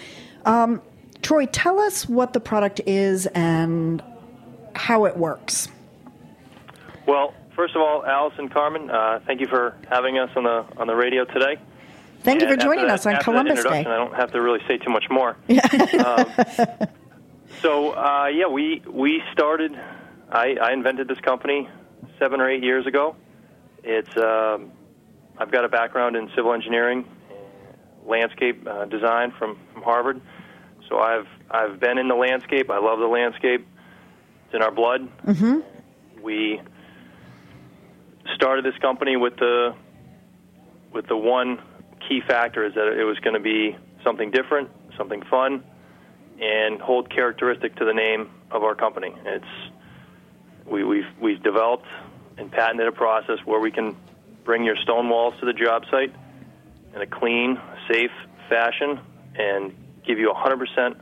Um, 0.44 0.82
Troy, 1.22 1.46
tell 1.46 1.80
us 1.80 2.06
what 2.06 2.34
the 2.34 2.40
product 2.40 2.82
is 2.84 3.24
and 3.28 4.02
how 4.74 5.06
it 5.06 5.16
works. 5.16 5.68
Well, 7.06 7.32
first 7.54 7.74
of 7.74 7.80
all, 7.80 8.04
Alice 8.04 8.34
and 8.36 8.52
Carmen, 8.52 8.90
uh, 8.90 9.20
thank 9.26 9.40
you 9.40 9.46
for 9.46 9.74
having 9.88 10.18
us 10.18 10.28
on 10.36 10.44
the 10.44 10.66
on 10.76 10.86
the 10.86 10.94
radio 10.94 11.24
today. 11.24 11.56
Thank 12.26 12.42
you 12.42 12.48
for 12.48 12.56
joining 12.56 12.86
after 12.86 13.10
us 13.10 13.14
on 13.14 13.22
Columbus 13.22 13.62
that 13.62 13.70
Day. 13.70 13.78
I 13.78 13.96
don't 13.96 14.14
have 14.16 14.32
to 14.32 14.42
really 14.42 14.58
say 14.66 14.78
too 14.78 14.90
much 14.90 15.04
more. 15.08 15.36
um, 16.04 16.26
so, 17.62 17.92
uh, 17.92 18.26
yeah, 18.26 18.48
we 18.48 18.82
we 18.90 19.22
started. 19.32 19.78
I, 20.28 20.56
I 20.60 20.72
invented 20.72 21.06
this 21.06 21.20
company 21.20 21.68
seven 22.18 22.40
or 22.40 22.50
eight 22.50 22.64
years 22.64 22.84
ago. 22.84 23.14
It's 23.84 24.16
um, 24.16 24.72
I've 25.38 25.52
got 25.52 25.64
a 25.64 25.68
background 25.68 26.16
in 26.16 26.28
civil 26.34 26.52
engineering, 26.52 27.06
landscape 28.04 28.66
uh, 28.66 28.86
design 28.86 29.32
from, 29.38 29.56
from 29.72 29.82
Harvard. 29.82 30.20
So 30.88 30.98
I've 30.98 31.28
I've 31.48 31.78
been 31.78 31.96
in 31.96 32.08
the 32.08 32.16
landscape. 32.16 32.70
I 32.70 32.78
love 32.78 32.98
the 32.98 33.06
landscape. 33.06 33.64
It's 34.46 34.54
in 34.54 34.62
our 34.62 34.72
blood. 34.72 35.08
Mm-hmm. 35.24 35.60
We 36.22 36.60
started 38.34 38.64
this 38.64 38.76
company 38.80 39.16
with 39.16 39.36
the 39.36 39.76
with 40.92 41.06
the 41.06 41.16
one 41.16 41.62
key 42.08 42.20
factor 42.26 42.64
is 42.64 42.74
that 42.74 42.98
it 42.98 43.04
was 43.04 43.18
going 43.20 43.34
to 43.34 43.40
be 43.40 43.76
something 44.04 44.30
different, 44.30 44.70
something 44.96 45.22
fun, 45.30 45.64
and 46.40 46.80
hold 46.80 47.10
characteristic 47.10 47.76
to 47.76 47.84
the 47.84 47.94
name 47.94 48.30
of 48.50 48.62
our 48.62 48.74
company. 48.74 49.14
It's 49.24 49.44
we, 50.66 50.84
we've 50.84 51.06
we've 51.20 51.42
developed 51.42 51.86
and 52.36 52.50
patented 52.50 52.86
a 52.86 52.92
process 52.92 53.38
where 53.44 53.60
we 53.60 53.70
can 53.70 53.96
bring 54.44 54.64
your 54.64 54.76
stone 54.76 55.08
walls 55.08 55.34
to 55.40 55.46
the 55.46 55.52
job 55.52 55.84
site 55.90 56.14
in 56.94 57.00
a 57.00 57.06
clean, 57.06 57.60
safe 57.90 58.10
fashion 58.48 59.00
and 59.34 59.74
give 60.06 60.18
you 60.18 60.32
100% 60.32 60.96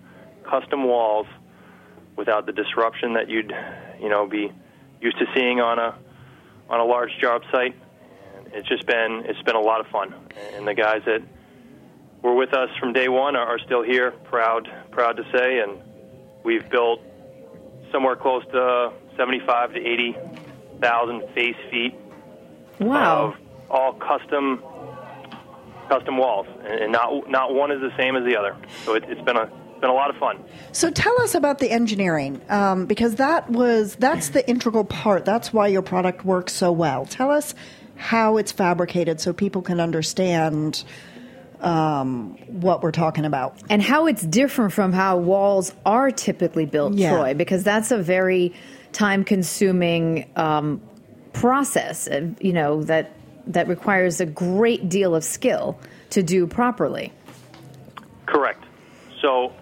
custom 0.44 0.84
walls 0.84 1.26
without 2.16 2.46
the 2.46 2.52
disruption 2.52 3.14
that 3.14 3.28
you'd 3.28 3.52
you 4.00 4.08
know 4.08 4.26
be 4.26 4.50
used 5.00 5.18
to 5.18 5.26
seeing 5.34 5.60
on 5.60 5.78
a 5.78 5.94
on 6.68 6.80
a 6.80 6.84
large 6.84 7.10
job 7.20 7.42
site. 7.52 7.76
It's 8.54 8.68
just 8.68 8.86
been 8.86 9.24
it's 9.26 9.42
been 9.42 9.56
a 9.56 9.60
lot 9.60 9.80
of 9.80 9.86
fun, 9.88 10.14
and 10.54 10.66
the 10.66 10.74
guys 10.74 11.02
that 11.06 11.22
were 12.22 12.34
with 12.34 12.54
us 12.54 12.70
from 12.78 12.92
day 12.92 13.08
one 13.08 13.36
are, 13.36 13.46
are 13.46 13.58
still 13.58 13.82
here, 13.82 14.12
proud 14.24 14.68
proud 14.90 15.16
to 15.16 15.24
say, 15.36 15.58
and 15.58 15.78
we've 16.44 16.68
built 16.70 17.00
somewhere 17.90 18.16
close 18.16 18.44
to 18.52 18.92
75 19.16 19.74
to 19.74 19.80
80 19.80 20.16
thousand 20.80 21.28
face 21.34 21.56
feet 21.70 21.94
wow. 22.80 23.26
of 23.26 23.34
all 23.70 23.92
custom 23.94 24.62
custom 25.88 26.16
walls, 26.16 26.46
and, 26.64 26.80
and 26.80 26.92
not 26.92 27.28
not 27.28 27.54
one 27.54 27.70
is 27.70 27.80
the 27.80 27.92
same 27.96 28.16
as 28.16 28.24
the 28.24 28.36
other. 28.36 28.56
So 28.84 28.94
it, 28.94 29.04
it's 29.08 29.20
been 29.22 29.36
a 29.36 29.46
been 29.80 29.90
a 29.90 29.94
lot 29.94 30.10
of 30.10 30.16
fun. 30.16 30.42
So 30.72 30.90
tell 30.90 31.20
us 31.22 31.34
about 31.34 31.58
the 31.58 31.70
engineering, 31.70 32.40
um, 32.48 32.86
because 32.86 33.16
that 33.16 33.50
was 33.50 33.96
that's 33.96 34.30
the 34.30 34.48
integral 34.48 34.84
part. 34.84 35.24
That's 35.24 35.52
why 35.52 35.68
your 35.68 35.82
product 35.82 36.24
works 36.24 36.52
so 36.52 36.72
well. 36.72 37.06
Tell 37.06 37.30
us 37.30 37.54
how 37.96 38.36
it's 38.36 38.52
fabricated, 38.52 39.20
so 39.20 39.32
people 39.32 39.62
can 39.62 39.80
understand 39.80 40.84
um, 41.60 42.36
what 42.48 42.82
we're 42.82 42.90
talking 42.92 43.24
about. 43.24 43.56
and 43.70 43.80
how 43.80 44.06
it's 44.06 44.22
different 44.22 44.72
from 44.72 44.92
how 44.92 45.16
walls 45.16 45.72
are 45.86 46.10
typically 46.10 46.66
built, 46.66 46.92
Yeah. 46.94 47.12
Troy, 47.12 47.34
because 47.34 47.64
that's 47.64 47.90
a 47.90 47.98
very 47.98 48.52
time-consuming 48.92 50.30
um, 50.36 50.80
process. 51.32 52.08
uh, 52.08 52.28
You 52.40 52.52
know 52.52 52.82
that 52.84 53.12
that 53.46 53.68
requires 53.68 54.20
a 54.20 54.26
great 54.26 54.88
deal 54.88 55.14
of 55.14 55.22
skill 55.22 55.78
to 56.10 56.22
do 56.22 56.46
properly. 56.46 57.12
Correct. 58.26 58.64
So 59.20 59.52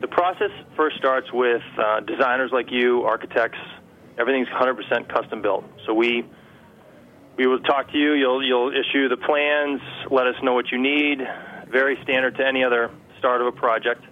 the 0.00 0.08
process 0.08 0.50
first 0.76 0.96
starts 0.96 1.32
with 1.32 1.62
uh, 1.78 2.00
designers 2.00 2.50
like 2.52 2.70
you, 2.72 3.04
architects, 3.04 3.58
everything's 4.18 4.48
100% 4.48 5.08
custom 5.08 5.42
built. 5.42 5.64
So 5.86 5.94
we 5.94 6.24
we 7.36 7.46
will 7.46 7.60
talk 7.60 7.90
to 7.92 7.98
you. 7.98 8.14
You'll 8.14 8.44
you'll 8.44 8.70
issue 8.70 9.08
the 9.08 9.16
plans. 9.16 9.80
Let 10.10 10.26
us 10.26 10.36
know 10.42 10.54
what 10.54 10.70
you 10.70 10.78
need. 10.78 11.18
Very 11.68 11.98
standard 12.02 12.36
to 12.36 12.46
any 12.46 12.64
other 12.64 12.90
start 13.18 13.40
of 13.40 13.46
a 13.46 13.52
project. 13.52 14.04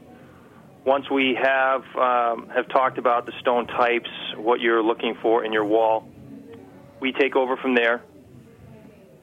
Once 0.85 1.11
we 1.11 1.39
have 1.41 1.83
um, 1.97 2.49
have 2.49 2.69
talked 2.69 2.99
about 2.99 3.27
the 3.27 3.33
stone 3.41 3.67
types, 3.67 4.11
what 4.37 4.61
you're 4.61 4.83
looking 4.83 5.15
for 5.21 5.45
in 5.45 5.53
your 5.53 5.65
wall, 5.65 6.09
we 7.01 7.13
take 7.13 7.37
over 7.37 7.57
from 7.57 7.75
there. 7.75 8.03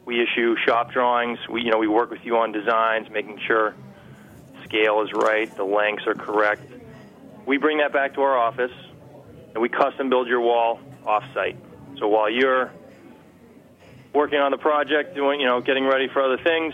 We 0.05 0.21
issue 0.21 0.55
shop 0.67 0.91
drawings. 0.91 1.39
We 1.49 1.63
you 1.63 1.71
know 1.71 1.79
we 1.79 1.87
work 1.87 2.11
with 2.11 2.23
you 2.23 2.37
on 2.37 2.51
designs, 2.51 3.09
making 3.09 3.39
sure 3.47 3.73
scale 4.65 5.01
is 5.01 5.11
right, 5.13 5.55
the 5.55 5.63
lengths 5.63 6.05
are 6.07 6.15
correct. 6.15 6.61
We 7.45 7.57
bring 7.57 7.77
that 7.77 7.93
back 7.93 8.15
to 8.15 8.21
our 8.21 8.37
office, 8.37 8.71
and 9.53 9.61
we 9.61 9.69
custom 9.69 10.09
build 10.09 10.27
your 10.27 10.41
wall 10.41 10.79
off-site. 11.05 11.57
So 11.99 12.07
while 12.07 12.29
you're 12.29 12.71
working 14.15 14.39
on 14.39 14.51
the 14.51 14.57
project, 14.57 15.13
doing 15.13 15.39
you 15.39 15.45
know 15.45 15.61
getting 15.61 15.85
ready 15.85 16.07
for 16.11 16.21
other 16.21 16.41
things, 16.41 16.73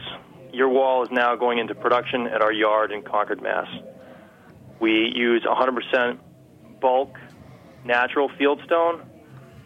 your 0.54 0.70
wall 0.70 1.04
is 1.04 1.10
now 1.12 1.36
going 1.36 1.58
into 1.58 1.74
production 1.76 2.28
at 2.28 2.42
our 2.42 2.54
yard 2.54 2.92
in 2.92 3.02
Concord, 3.02 3.42
Mass. 3.42 3.68
We 4.80 5.12
use 5.16 5.44
100% 5.44 6.18
bulk 6.80 7.18
natural 7.86 8.30
field 8.38 8.62
stone 8.66 9.02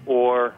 or 0.06 0.54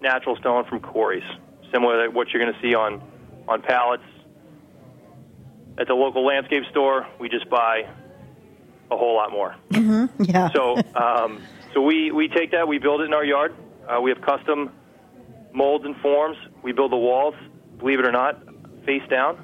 natural 0.00 0.36
stone 0.36 0.64
from 0.68 0.80
quarries, 0.80 1.24
similar 1.72 2.06
to 2.06 2.10
what 2.10 2.28
you're 2.30 2.42
going 2.42 2.54
to 2.54 2.60
see 2.60 2.74
on 2.74 3.02
on 3.48 3.60
pallets 3.62 4.04
at 5.78 5.86
the 5.88 5.94
local 5.94 6.24
landscape 6.24 6.64
store. 6.70 7.06
We 7.18 7.28
just 7.28 7.48
buy 7.50 7.88
a 8.90 8.96
whole 8.96 9.16
lot 9.16 9.32
more. 9.32 9.54
Mhm. 9.70 10.10
Yeah. 10.18 10.50
So, 10.54 10.76
um, 10.94 11.40
so 11.72 11.80
we, 11.80 12.12
we 12.12 12.28
take 12.28 12.50
that, 12.52 12.68
we 12.68 12.78
build 12.78 13.00
it 13.00 13.04
in 13.04 13.14
our 13.14 13.24
yard. 13.24 13.54
Uh, 13.88 14.00
we 14.00 14.10
have 14.10 14.20
custom 14.20 14.70
molds 15.54 15.84
and 15.84 15.96
forms. 15.96 16.36
We 16.62 16.72
build 16.72 16.92
the 16.92 16.96
walls, 16.96 17.34
believe 17.78 17.98
it 17.98 18.06
or 18.06 18.12
not, 18.12 18.42
face 18.84 19.02
down. 19.10 19.38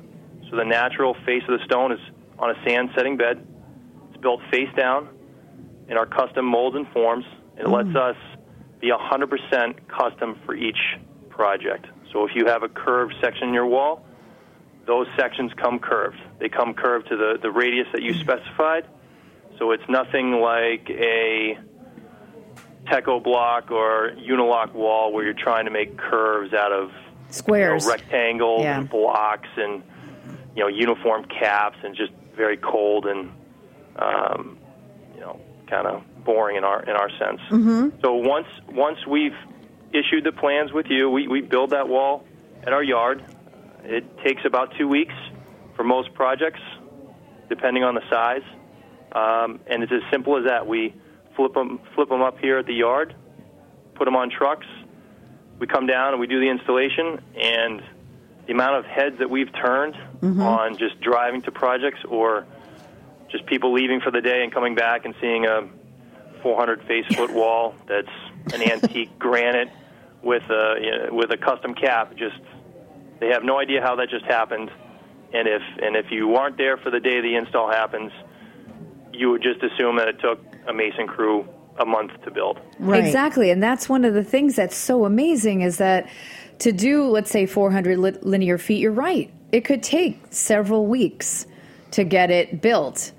So 0.51 0.57
the 0.57 0.65
natural 0.65 1.15
face 1.27 1.43
of 1.49 1.59
the 1.59 1.65
stone 1.65 1.93
is 1.93 2.01
on 2.39 2.51
a 2.51 2.65
sand 2.65 2.91
setting 2.95 3.17
bed. 3.17 3.47
It's 4.09 4.21
built 4.21 4.41
face 4.51 4.69
down 4.77 5.09
in 5.89 5.97
our 5.97 6.07
custom 6.07 6.45
molds 6.45 6.77
and 6.77 6.87
forms. 6.89 7.25
It 7.57 7.67
mm. 7.67 7.73
lets 7.73 7.97
us 7.97 8.17
be 8.81 8.91
100% 8.91 9.75
custom 9.89 10.39
for 10.45 10.55
each 10.55 10.79
project. 11.29 11.87
So 12.13 12.27
if 12.27 12.35
you 12.35 12.47
have 12.47 12.63
a 12.63 12.69
curved 12.69 13.15
section 13.21 13.49
in 13.49 13.55
your 13.55 13.67
wall, 13.67 14.05
those 14.87 15.07
sections 15.19 15.53
come 15.57 15.79
curved. 15.79 16.19
They 16.39 16.49
come 16.49 16.73
curved 16.73 17.09
to 17.09 17.17
the, 17.17 17.39
the 17.41 17.51
radius 17.51 17.87
that 17.93 18.03
you 18.03 18.13
mm. 18.13 18.21
specified. 18.21 18.87
So 19.59 19.73
it's 19.73 19.83
nothing 19.89 20.41
like 20.41 20.89
a 20.89 21.59
Techo-Bloc 22.91 23.71
or 23.71 24.13
unilock 24.19 24.73
wall 24.73 25.13
where 25.13 25.25
you're 25.25 25.33
trying 25.35 25.65
to 25.67 25.71
make 25.71 25.97
curves 25.97 26.53
out 26.55 26.73
of 26.73 26.91
Squares. 27.31 27.85
you 27.85 27.89
know, 27.91 27.95
rectangles 27.95 28.63
Yeah. 28.63 28.79
and 28.81 28.89
blocks 28.89 29.49
and 29.57 29.83
you 30.57 30.63
know 30.63 30.69
uniform 30.69 31.25
caps 31.27 31.77
and 31.85 31.95
just 31.95 32.13
very 32.37 32.57
cold 32.57 33.07
and 33.07 33.31
um, 33.97 34.59
you 35.15 35.21
know 35.21 35.41
kind 35.69 35.87
of 35.87 36.03
boring 36.25 36.57
in 36.57 36.65
our 36.65 36.83
in 36.83 36.91
our 36.97 37.11
sense. 37.19 37.41
Mm-hmm. 37.51 38.01
So 38.03 38.15
once 38.15 38.47
once 38.69 38.99
we've 39.07 39.37
issued 39.93 40.25
the 40.25 40.33
plans 40.33 40.73
with 40.73 40.87
you, 40.89 41.11
we, 41.11 41.29
we 41.29 41.41
build 41.41 41.71
that 41.71 41.89
wall 41.89 42.25
at 42.63 42.73
our 42.73 42.83
yard. 42.83 43.23
It 43.85 44.05
takes 44.25 44.43
about 44.45 44.73
two 44.77 44.89
weeks 44.89 45.15
for 45.77 45.85
most 45.85 46.13
projects, 46.15 46.61
depending 47.49 47.85
on 47.85 47.95
the 47.95 48.03
size, 48.11 48.43
um, 49.13 49.61
and 49.67 49.83
it's 49.83 49.93
as 49.93 50.03
simple 50.11 50.37
as 50.37 50.45
that. 50.47 50.67
We 50.67 50.95
flip 51.39 51.55
them 51.55 51.81
flip 51.95 52.09
them 52.09 52.21
up 52.21 52.39
here 52.41 52.59
at 52.59 52.67
the 52.67 52.75
yard, 52.75 53.15
put 53.95 54.05
them 54.05 54.17
on 54.17 54.29
trucks. 54.29 54.67
We 55.61 55.67
come 55.67 55.87
down 55.87 56.13
and 56.13 56.21
we 56.21 56.27
do 56.27 56.41
the 56.41 56.51
installation, 56.51 57.23
and 57.41 57.83
the 58.47 58.53
amount 58.53 58.77
of 58.77 58.85
heads 58.85 59.19
that 59.21 59.31
we've 59.31 59.53
turned 59.53 59.95
mm-hmm. 59.95 60.43
on 60.43 60.77
just 60.77 61.01
driving 61.01 61.43
to 61.43 61.53
projects 61.53 62.01
or 62.09 62.45
just 63.31 63.47
people 63.47 63.73
leaving 63.73 64.01
for 64.01 64.11
the 64.11 64.21
day 64.21 64.43
and 64.43 64.53
coming 64.53 64.75
back 64.75 65.05
and 65.05 65.15
seeing 65.21 65.45
a 65.47 65.69
400 66.43 66.83
face 66.85 67.05
foot 67.15 67.33
wall 67.33 67.75
that's 67.87 68.09
an 68.53 68.63
antique 68.71 69.17
granite 69.19 69.69
with 70.23 70.43
a 70.51 70.77
you 70.81 70.91
know, 70.91 71.09
with 71.13 71.31
a 71.31 71.37
custom 71.37 71.75
cap. 71.75 72.17
Just 72.17 72.41
they 73.21 73.29
have 73.29 73.45
no 73.45 73.61
idea 73.61 73.81
how 73.81 73.95
that 73.97 74.11
just 74.11 74.25
happened, 74.25 74.73
and 75.33 75.47
if 75.47 75.63
and 75.81 75.95
if 75.95 76.11
you 76.11 76.27
weren't 76.27 76.57
there 76.57 76.79
for 76.79 76.91
the 76.91 77.01
day 77.01 77.21
the 77.21 77.37
install 77.37 77.71
happens, 77.71 78.11
you 79.13 79.31
would 79.31 79.43
just 79.43 79.63
assume 79.63 79.97
that 79.99 80.09
it 80.09 80.19
took 80.21 80.48
a 80.69 80.73
mason 80.73 81.07
crew 81.07 81.47
a 81.81 81.85
month 81.87 82.13
to 82.25 82.31
build. 82.31 82.59
Right. 82.79 83.05
Exactly. 83.05 83.51
And 83.51 83.63
that's 83.63 83.89
one 83.89 84.05
of 84.05 84.15
the 84.15 84.25
things 84.25 84.57
that's 84.57 84.77
so 84.77 85.05
amazing 85.05 85.61
is 85.63 85.79
that 85.79 86.09
to 86.61 86.73
do, 86.73 87.05
let's 87.09 87.31
say, 87.31 87.47
400 87.47 87.99
li- 87.99 88.19
linear 88.23 88.59
feet, 88.59 88.81
you're 88.81 88.91
right. 88.93 89.33
It 89.53 89.65
could 89.65 89.83
take 89.83 90.19
several 90.31 90.87
weeks 90.87 91.47
to 91.93 92.05
get 92.05 92.31
it 92.31 92.61
built. 92.61 93.13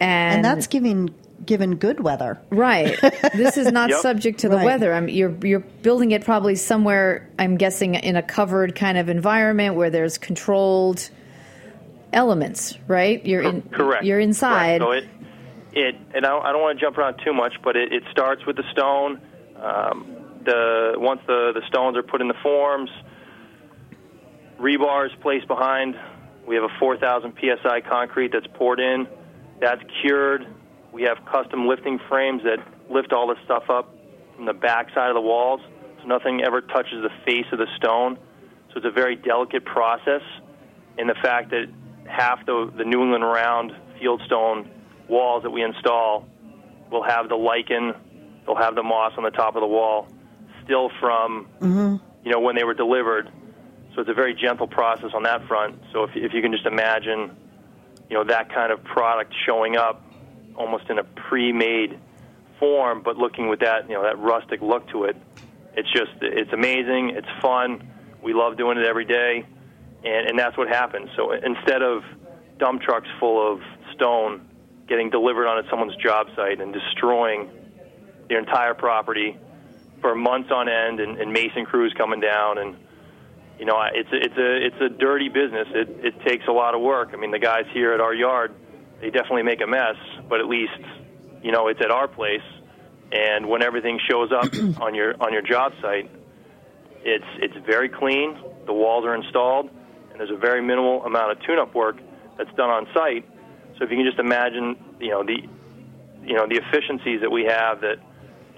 And, 0.00 0.36
and 0.36 0.44
that's 0.44 0.66
giving 0.66 1.14
given 1.46 1.76
good 1.76 2.00
weather. 2.00 2.40
right. 2.50 2.98
This 3.34 3.58
is 3.58 3.70
not 3.70 3.90
Yep. 3.94 4.00
subject 4.00 4.38
to 4.40 4.48
the 4.48 4.56
Right. 4.56 4.64
weather. 4.64 4.94
I'm, 4.94 5.08
you're, 5.08 5.34
you're 5.44 5.60
building 5.60 6.10
it 6.12 6.24
probably 6.24 6.54
somewhere, 6.54 7.28
I'm 7.38 7.56
guessing, 7.58 7.94
in 7.96 8.16
a 8.16 8.22
covered 8.22 8.74
kind 8.74 8.96
of 8.96 9.10
environment 9.10 9.74
where 9.74 9.90
there's 9.90 10.16
controlled 10.16 11.10
elements, 12.12 12.78
right? 12.88 13.24
You're 13.26 13.42
in, 13.42 13.62
Correct. 13.62 14.04
You're 14.04 14.20
inside. 14.20 14.80
Correct. 14.80 15.04
So 15.04 15.10
it, 15.10 15.13
it, 15.74 15.96
and 16.14 16.24
I 16.24 16.30
don't, 16.30 16.46
I 16.46 16.52
don't 16.52 16.62
want 16.62 16.78
to 16.78 16.84
jump 16.84 16.98
around 16.98 17.20
too 17.24 17.32
much, 17.32 17.54
but 17.62 17.76
it, 17.76 17.92
it 17.92 18.02
starts 18.10 18.46
with 18.46 18.56
the 18.56 18.64
stone. 18.72 19.20
Um, 19.60 20.16
the 20.44 20.94
once 20.96 21.20
the 21.26 21.52
the 21.54 21.62
stones 21.68 21.96
are 21.96 22.02
put 22.02 22.20
in 22.20 22.28
the 22.28 22.40
forms, 22.42 22.90
rebar 24.58 25.06
is 25.06 25.12
placed 25.20 25.48
behind. 25.48 25.96
We 26.46 26.56
have 26.56 26.64
a 26.64 26.78
4,000 26.78 27.32
psi 27.40 27.80
concrete 27.80 28.32
that's 28.32 28.46
poured 28.54 28.78
in. 28.78 29.08
That's 29.60 29.80
cured. 30.02 30.46
We 30.92 31.02
have 31.02 31.18
custom 31.24 31.66
lifting 31.66 31.98
frames 32.08 32.42
that 32.44 32.58
lift 32.90 33.12
all 33.12 33.26
this 33.28 33.38
stuff 33.44 33.64
up 33.70 33.94
from 34.36 34.44
the 34.44 34.52
back 34.52 34.92
side 34.94 35.08
of 35.08 35.14
the 35.14 35.22
walls, 35.22 35.60
so 36.00 36.06
nothing 36.06 36.42
ever 36.42 36.60
touches 36.60 37.02
the 37.02 37.10
face 37.24 37.46
of 37.50 37.58
the 37.58 37.66
stone. 37.76 38.18
So 38.68 38.76
it's 38.76 38.86
a 38.86 38.90
very 38.90 39.16
delicate 39.16 39.64
process. 39.64 40.22
And 40.98 41.08
the 41.08 41.14
fact 41.14 41.50
that 41.50 41.66
half 42.06 42.44
the, 42.44 42.70
the 42.76 42.84
New 42.84 43.02
England 43.02 43.24
round 43.24 43.72
fieldstone 44.00 44.68
walls 45.08 45.42
that 45.42 45.50
we 45.50 45.62
install 45.62 46.26
will 46.90 47.02
have 47.02 47.28
the 47.28 47.36
lichen, 47.36 47.94
they'll 48.46 48.56
have 48.56 48.74
the 48.74 48.82
moss 48.82 49.12
on 49.16 49.24
the 49.24 49.30
top 49.30 49.56
of 49.56 49.60
the 49.60 49.66
wall, 49.66 50.08
still 50.64 50.90
from 51.00 51.48
mm-hmm. 51.60 51.96
you 52.24 52.32
know 52.32 52.40
when 52.40 52.56
they 52.56 52.64
were 52.64 52.74
delivered. 52.74 53.30
So 53.94 54.00
it's 54.00 54.10
a 54.10 54.14
very 54.14 54.34
gentle 54.34 54.66
process 54.66 55.10
on 55.14 55.22
that 55.22 55.46
front. 55.46 55.80
So 55.92 56.04
if, 56.04 56.10
if 56.16 56.32
you 56.34 56.42
can 56.42 56.50
just 56.50 56.66
imagine, 56.66 57.36
you 58.10 58.16
know, 58.16 58.24
that 58.24 58.52
kind 58.52 58.72
of 58.72 58.82
product 58.82 59.32
showing 59.46 59.76
up 59.76 60.04
almost 60.56 60.90
in 60.90 60.98
a 60.98 61.04
pre-made 61.04 61.98
form, 62.58 63.02
but 63.02 63.16
looking 63.16 63.48
with 63.48 63.60
that, 63.60 63.88
you 63.88 63.94
know, 63.94 64.02
that 64.02 64.18
rustic 64.18 64.60
look 64.60 64.88
to 64.88 65.04
it, 65.04 65.16
it's 65.76 65.90
just, 65.92 66.10
it's 66.22 66.52
amazing. 66.52 67.10
It's 67.10 67.28
fun. 67.40 67.88
We 68.20 68.32
love 68.32 68.56
doing 68.56 68.78
it 68.78 68.84
every 68.84 69.04
day, 69.04 69.44
and 70.04 70.28
and 70.28 70.38
that's 70.38 70.56
what 70.56 70.68
happens. 70.68 71.10
So 71.14 71.32
instead 71.32 71.82
of 71.82 72.02
dump 72.58 72.82
trucks 72.82 73.08
full 73.20 73.52
of 73.52 73.60
stone 73.94 74.48
getting 74.88 75.10
delivered 75.10 75.46
onto 75.46 75.68
someone's 75.70 75.96
job 75.96 76.26
site 76.36 76.60
and 76.60 76.72
destroying 76.72 77.50
their 78.28 78.38
entire 78.38 78.74
property 78.74 79.38
for 80.00 80.14
months 80.14 80.50
on 80.50 80.68
end, 80.68 81.00
and, 81.00 81.18
and 81.18 81.32
mason 81.32 81.64
crews 81.64 81.94
coming 81.96 82.20
down 82.20 82.58
and 82.58 82.76
you 83.58 83.66
know, 83.66 83.80
it's 83.92 84.10
a, 84.10 84.16
it's 84.16 84.36
a 84.36 84.66
it's 84.66 84.80
a 84.80 84.98
dirty 84.98 85.28
business. 85.28 85.68
It 85.74 85.88
it 86.02 86.24
takes 86.26 86.46
a 86.48 86.52
lot 86.52 86.74
of 86.74 86.80
work. 86.80 87.10
I 87.12 87.16
mean, 87.16 87.30
the 87.30 87.38
guys 87.38 87.64
here 87.72 87.92
at 87.92 88.00
our 88.00 88.14
yard, 88.14 88.52
they 89.00 89.10
definitely 89.10 89.44
make 89.44 89.60
a 89.60 89.66
mess, 89.66 89.96
but 90.28 90.40
at 90.40 90.46
least 90.46 90.72
you 91.42 91.52
know 91.52 91.68
it's 91.68 91.80
at 91.80 91.90
our 91.90 92.08
place. 92.08 92.42
And 93.12 93.48
when 93.48 93.62
everything 93.62 94.00
shows 94.10 94.32
up 94.32 94.52
on 94.82 94.94
your 94.94 95.14
on 95.22 95.32
your 95.32 95.42
job 95.42 95.72
site, 95.80 96.10
it's 97.04 97.24
it's 97.36 97.54
very 97.64 97.88
clean. 97.88 98.36
The 98.66 98.72
walls 98.72 99.04
are 99.04 99.14
installed, 99.14 99.70
and 100.10 100.18
there's 100.18 100.30
a 100.32 100.36
very 100.36 100.60
minimal 100.60 101.04
amount 101.04 101.32
of 101.32 101.46
tune-up 101.46 101.74
work 101.74 101.96
that's 102.36 102.52
done 102.56 102.70
on 102.70 102.88
site. 102.92 103.24
So 103.78 103.84
if 103.84 103.90
you 103.90 103.96
can 103.96 104.06
just 104.06 104.18
imagine, 104.18 104.76
you 105.00 105.10
know 105.10 105.24
the 105.24 105.42
you 106.24 106.34
know 106.34 106.46
the 106.46 106.56
efficiencies 106.56 107.20
that 107.20 107.30
we 107.30 107.44
have 107.44 107.80
that 107.80 107.96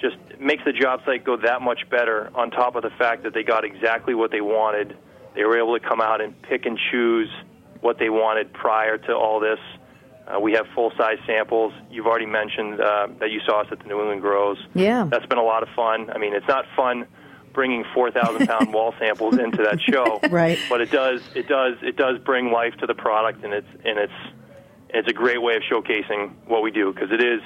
just 0.01 0.17
makes 0.39 0.63
the 0.65 0.73
job 0.73 1.01
site 1.05 1.25
go 1.25 1.37
that 1.37 1.63
much 1.63 1.89
better 1.91 2.31
on 2.35 2.51
top 2.51 2.77
of 2.77 2.83
the 2.83 2.91
fact 2.91 3.23
that 3.23 3.33
they 3.33 3.43
got 3.43 3.65
exactly 3.65 4.15
what 4.15 4.31
they 4.31 4.41
wanted. 4.41 4.97
They 5.35 5.45
were 5.45 5.59
able 5.59 5.79
to 5.79 5.87
come 5.87 6.01
out 6.01 6.21
and 6.21 6.41
pick 6.43 6.67
and 6.67 6.79
choose 6.91 7.31
what 7.81 7.99
they 7.99 8.11
wanted 8.11 8.53
prior 8.53 8.99
to 8.99 9.15
all 9.15 9.41
this. 9.41 9.59
Uh, 10.27 10.41
we 10.41 10.53
have 10.53 10.67
full 10.75 10.93
size 10.97 11.19
samples. 11.27 11.73
You've 11.91 12.07
already 12.07 12.27
mentioned 12.27 12.81
uh, 12.81 13.09
that 13.21 13.31
you 13.31 13.41
saw 13.47 13.61
us 13.61 13.69
at 13.71 13.79
the 13.79 13.85
New 13.85 14.01
England 14.01 14.23
Grows. 14.23 14.59
Yeah. 14.75 15.07
That's 15.11 15.27
been 15.27 15.39
a 15.39 15.45
lot 15.45 15.63
of 15.63 15.69
fun. 15.77 16.11
I 16.11 16.19
mean, 16.19 16.35
it's 16.35 16.49
not 16.49 16.65
fun 16.75 17.07
bringing 17.53 17.85
4,000 17.95 18.47
pound 18.47 18.73
wall 18.73 18.93
samples 18.99 19.39
into 19.39 19.63
that 19.63 19.81
show. 19.81 20.21
Right. 20.29 20.59
But 20.69 20.81
it 20.81 20.91
does, 20.91 21.23
it 21.35 21.49
does, 21.49 21.77
it 21.83 21.97
does 21.97 22.19
bring 22.19 22.51
life 22.51 22.75
to 22.81 22.87
the 22.87 22.95
product, 22.95 23.45
and 23.45 23.55
it's, 23.55 23.69
and 23.85 23.99
it's, 23.99 24.13
it's 24.97 25.09
a 25.09 25.13
great 25.13 25.41
way 25.43 25.57
of 25.57 25.63
showcasing 25.63 26.33
what 26.47 26.63
we 26.63 26.71
do 26.71 26.93
because 26.93 27.11
it 27.13 27.23
is, 27.23 27.41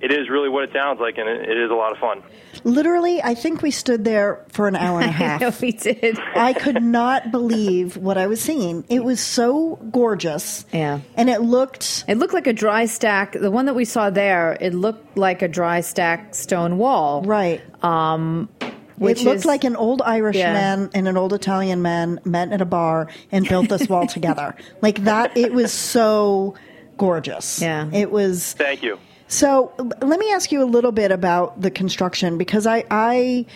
it 0.00 0.10
is 0.12 0.28
really 0.30 0.48
what 0.48 0.64
it 0.64 0.70
sounds 0.72 0.98
like, 1.00 1.18
and 1.18 1.28
it, 1.28 1.48
it 1.48 1.58
is 1.58 1.70
a 1.70 1.74
lot 1.74 1.92
of 1.92 1.98
fun. 1.98 2.22
Literally, 2.64 3.22
I 3.22 3.34
think 3.34 3.62
we 3.62 3.70
stood 3.70 4.04
there 4.04 4.44
for 4.48 4.66
an 4.68 4.74
hour 4.76 5.00
and 5.00 5.08
a 5.10 5.12
half. 5.24 5.40
no, 5.40 5.52
we 5.60 5.72
did. 5.72 6.18
I 6.34 6.52
could 6.52 6.82
not 6.82 7.30
believe 7.30 7.96
what 7.96 8.16
I 8.18 8.26
was 8.26 8.40
seeing. 8.40 8.84
It 8.88 9.04
was 9.04 9.20
so 9.20 9.76
gorgeous. 9.90 10.64
Yeah. 10.72 11.00
And 11.16 11.28
it 11.30 11.42
looked 11.42 12.04
It 12.08 12.18
looked 12.18 12.34
like 12.34 12.46
a 12.46 12.52
dry 12.52 12.86
stack. 12.86 13.32
The 13.32 13.50
one 13.50 13.66
that 13.66 13.74
we 13.74 13.84
saw 13.84 14.10
there, 14.10 14.56
it 14.60 14.74
looked 14.74 15.16
like 15.18 15.42
a 15.42 15.48
dry 15.48 15.80
stack 15.82 16.34
stone 16.34 16.78
wall. 16.78 17.22
right. 17.22 17.60
Um, 17.84 18.48
which 18.96 19.22
it 19.22 19.24
looked 19.24 19.36
is- 19.38 19.44
like 19.46 19.64
an 19.64 19.76
old 19.76 20.02
Irish 20.02 20.36
Yeah. 20.36 20.52
man 20.52 20.90
and 20.92 21.08
an 21.08 21.16
old 21.16 21.32
Italian 21.32 21.80
man 21.80 22.20
met 22.26 22.52
at 22.52 22.60
a 22.60 22.66
bar 22.66 23.08
and 23.32 23.48
built 23.48 23.70
this 23.70 23.88
wall 23.88 24.06
together. 24.16 24.54
Like 24.82 25.04
that, 25.04 25.34
it 25.38 25.54
was 25.54 25.72
so 25.72 26.54
gorgeous. 27.00 27.62
Yeah. 27.62 27.88
It 27.92 28.12
was. 28.12 28.52
Thank 28.52 28.82
you. 28.82 28.98
So 29.26 29.72
let 29.78 30.20
me 30.20 30.30
ask 30.32 30.52
you 30.52 30.62
a 30.62 30.66
little 30.66 30.92
bit 30.92 31.10
about 31.10 31.58
the 31.58 31.70
construction 31.70 32.36
because 32.36 32.66
I 32.66 32.84
I, 32.90 33.46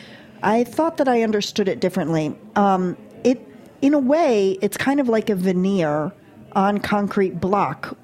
I 0.42 0.64
thought 0.64 0.96
that 0.96 1.08
I 1.08 1.22
understood 1.22 1.68
it 1.68 1.78
differently. 1.78 2.34
Um, 2.56 2.96
it 3.22 3.46
in 3.82 3.92
a 3.92 3.98
way 3.98 4.52
it's 4.62 4.78
kind 4.78 4.98
of 4.98 5.10
like 5.10 5.28
a 5.28 5.34
veneer 5.34 6.12
on 6.52 6.78
concrete 6.78 7.38
block. 7.38 7.98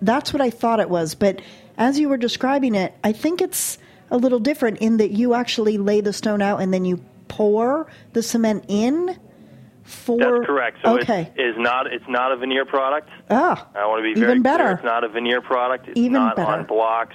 That's 0.00 0.32
what 0.32 0.40
I 0.40 0.48
thought 0.48 0.80
it 0.80 0.88
was, 0.88 1.14
but 1.14 1.42
as 1.76 1.98
you 1.98 2.08
were 2.08 2.16
describing 2.16 2.74
it, 2.74 2.94
I 3.04 3.12
think 3.12 3.42
it's 3.42 3.76
a 4.10 4.16
little 4.16 4.38
different 4.38 4.78
in 4.78 4.96
that 4.96 5.10
you 5.10 5.34
actually 5.34 5.76
lay 5.76 6.00
the 6.00 6.12
stone 6.12 6.40
out 6.40 6.62
and 6.62 6.72
then 6.72 6.86
you 6.86 7.04
pour 7.28 7.86
the 8.14 8.22
cement 8.22 8.64
in. 8.68 9.18
For 9.86 10.18
That's 10.18 10.46
correct. 10.46 10.78
So 10.84 10.98
okay, 10.98 11.32
it 11.36 11.40
is 11.40 11.54
not 11.58 11.86
it's 11.92 12.08
not 12.08 12.32
a 12.32 12.36
veneer 12.36 12.64
product. 12.64 13.08
ah, 13.30 13.68
I 13.74 13.86
want 13.86 14.00
to 14.00 14.02
be 14.02 14.10
Even 14.10 14.22
very 14.22 14.40
better. 14.40 14.64
clear. 14.64 14.74
It's 14.74 14.84
not 14.84 15.04
a 15.04 15.08
veneer 15.08 15.40
product. 15.40 15.88
It's 15.88 15.98
Even 15.98 16.14
not 16.14 16.36
better. 16.36 16.50
on 16.50 16.64
blocks. 16.66 17.14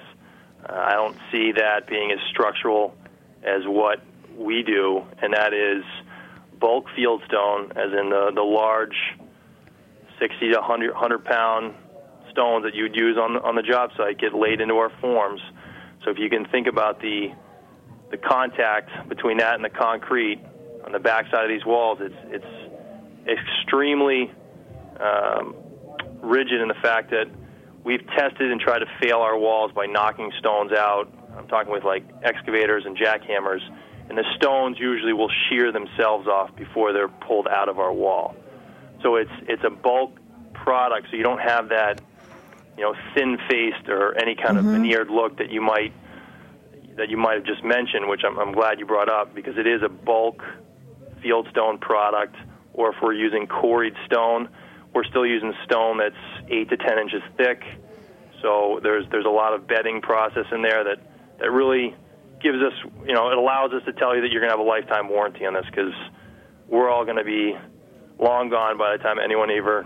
Uh, 0.67 0.73
I 0.73 0.93
don't 0.93 1.17
see 1.31 1.51
that 1.53 1.87
being 1.87 2.11
as 2.11 2.19
structural 2.29 2.95
as 3.43 3.63
what 3.65 4.01
we 4.37 4.63
do, 4.63 5.03
and 5.21 5.33
that 5.33 5.53
is 5.53 5.83
bulk 6.59 6.85
field 6.95 7.21
stone, 7.27 7.71
as 7.75 7.91
in 7.91 8.09
the 8.09 8.31
the 8.33 8.41
large, 8.43 8.95
sixty 10.19 10.49
to 10.51 10.59
100, 10.59 10.91
100 10.91 11.25
pound 11.25 11.73
stones 12.31 12.63
that 12.63 12.73
you 12.75 12.83
would 12.83 12.95
use 12.95 13.17
on 13.17 13.37
on 13.37 13.55
the 13.55 13.63
job 13.63 13.89
site 13.97 14.17
get 14.17 14.33
laid 14.33 14.61
into 14.61 14.75
our 14.75 14.91
forms. 15.01 15.41
So 16.03 16.09
if 16.11 16.17
you 16.17 16.29
can 16.29 16.45
think 16.45 16.67
about 16.67 17.01
the 17.01 17.31
the 18.11 18.17
contact 18.17 18.89
between 19.09 19.37
that 19.37 19.55
and 19.55 19.63
the 19.63 19.69
concrete 19.69 20.39
on 20.85 20.91
the 20.91 20.99
backside 20.99 21.43
of 21.43 21.49
these 21.49 21.65
walls, 21.65 21.99
it's 22.01 22.15
it's 22.27 22.71
extremely 23.27 24.31
um, 24.99 25.55
rigid 26.21 26.61
in 26.61 26.67
the 26.67 26.79
fact 26.81 27.11
that 27.11 27.27
we've 27.83 28.05
tested 28.17 28.51
and 28.51 28.59
tried 28.59 28.79
to 28.79 28.87
fail 29.01 29.19
our 29.19 29.37
walls 29.37 29.71
by 29.73 29.85
knocking 29.85 30.31
stones 30.39 30.71
out. 30.71 31.11
I'm 31.37 31.47
talking 31.47 31.71
with 31.71 31.83
like 31.83 32.03
excavators 32.23 32.83
and 32.85 32.97
jackhammers, 32.97 33.61
and 34.09 34.17
the 34.17 34.25
stones 34.35 34.77
usually 34.79 35.13
will 35.13 35.31
shear 35.49 35.71
themselves 35.71 36.27
off 36.27 36.55
before 36.55 36.93
they're 36.93 37.07
pulled 37.07 37.47
out 37.47 37.69
of 37.69 37.79
our 37.79 37.93
wall. 37.93 38.35
So 39.01 39.15
it's 39.15 39.31
it's 39.47 39.63
a 39.63 39.69
bulk 39.69 40.17
product, 40.53 41.07
so 41.09 41.17
you 41.17 41.23
don't 41.23 41.41
have 41.41 41.69
that 41.69 42.01
you 42.77 42.83
know 42.83 42.95
thin 43.15 43.37
faced 43.49 43.87
or 43.89 44.17
any 44.17 44.35
kind 44.35 44.57
of 44.57 44.65
veneered 44.65 45.09
look 45.09 45.37
that 45.37 45.51
you 45.51 45.61
might 45.61 45.93
that 46.97 47.09
you 47.09 47.17
might 47.17 47.35
have 47.35 47.45
just 47.45 47.63
mentioned, 47.63 48.07
which 48.09 48.21
I'm, 48.25 48.37
I'm 48.37 48.51
glad 48.51 48.79
you 48.79 48.85
brought 48.85 49.09
up 49.09 49.33
because 49.33 49.57
it 49.57 49.65
is 49.65 49.81
a 49.81 49.89
bulk 49.89 50.43
fieldstone 51.23 51.79
product. 51.79 52.35
Or 52.73 52.91
if 52.91 52.95
we're 53.01 53.13
using 53.13 53.47
quarried 53.47 53.95
stone, 54.05 54.49
we're 54.93 55.03
still 55.03 55.25
using 55.25 55.53
stone 55.65 55.97
that's 55.97 56.15
eight 56.49 56.69
to 56.69 56.77
ten 56.77 56.99
inches 56.99 57.21
thick. 57.37 57.63
So 58.41 58.79
there's 58.81 59.05
there's 59.11 59.25
a 59.25 59.29
lot 59.29 59.53
of 59.53 59.67
bedding 59.67 60.01
process 60.01 60.45
in 60.51 60.61
there 60.61 60.83
that 60.83 60.99
that 61.39 61.51
really 61.51 61.95
gives 62.41 62.57
us 62.59 62.73
you 63.05 63.13
know 63.13 63.29
it 63.29 63.37
allows 63.37 63.71
us 63.73 63.83
to 63.85 63.93
tell 63.93 64.15
you 64.15 64.21
that 64.21 64.31
you're 64.31 64.41
to 64.51 64.57
have 64.57 64.65
a 64.65 64.69
lifetime 64.69 65.09
warranty 65.09 65.45
on 65.45 65.53
this 65.53 65.65
because 65.65 65.93
we're 66.67 66.89
all 66.89 67.05
to 67.17 67.23
be 67.23 67.55
long 68.19 68.49
gone 68.49 68.77
by 68.77 68.95
the 68.95 69.03
time 69.03 69.19
anyone 69.19 69.51
ever 69.51 69.85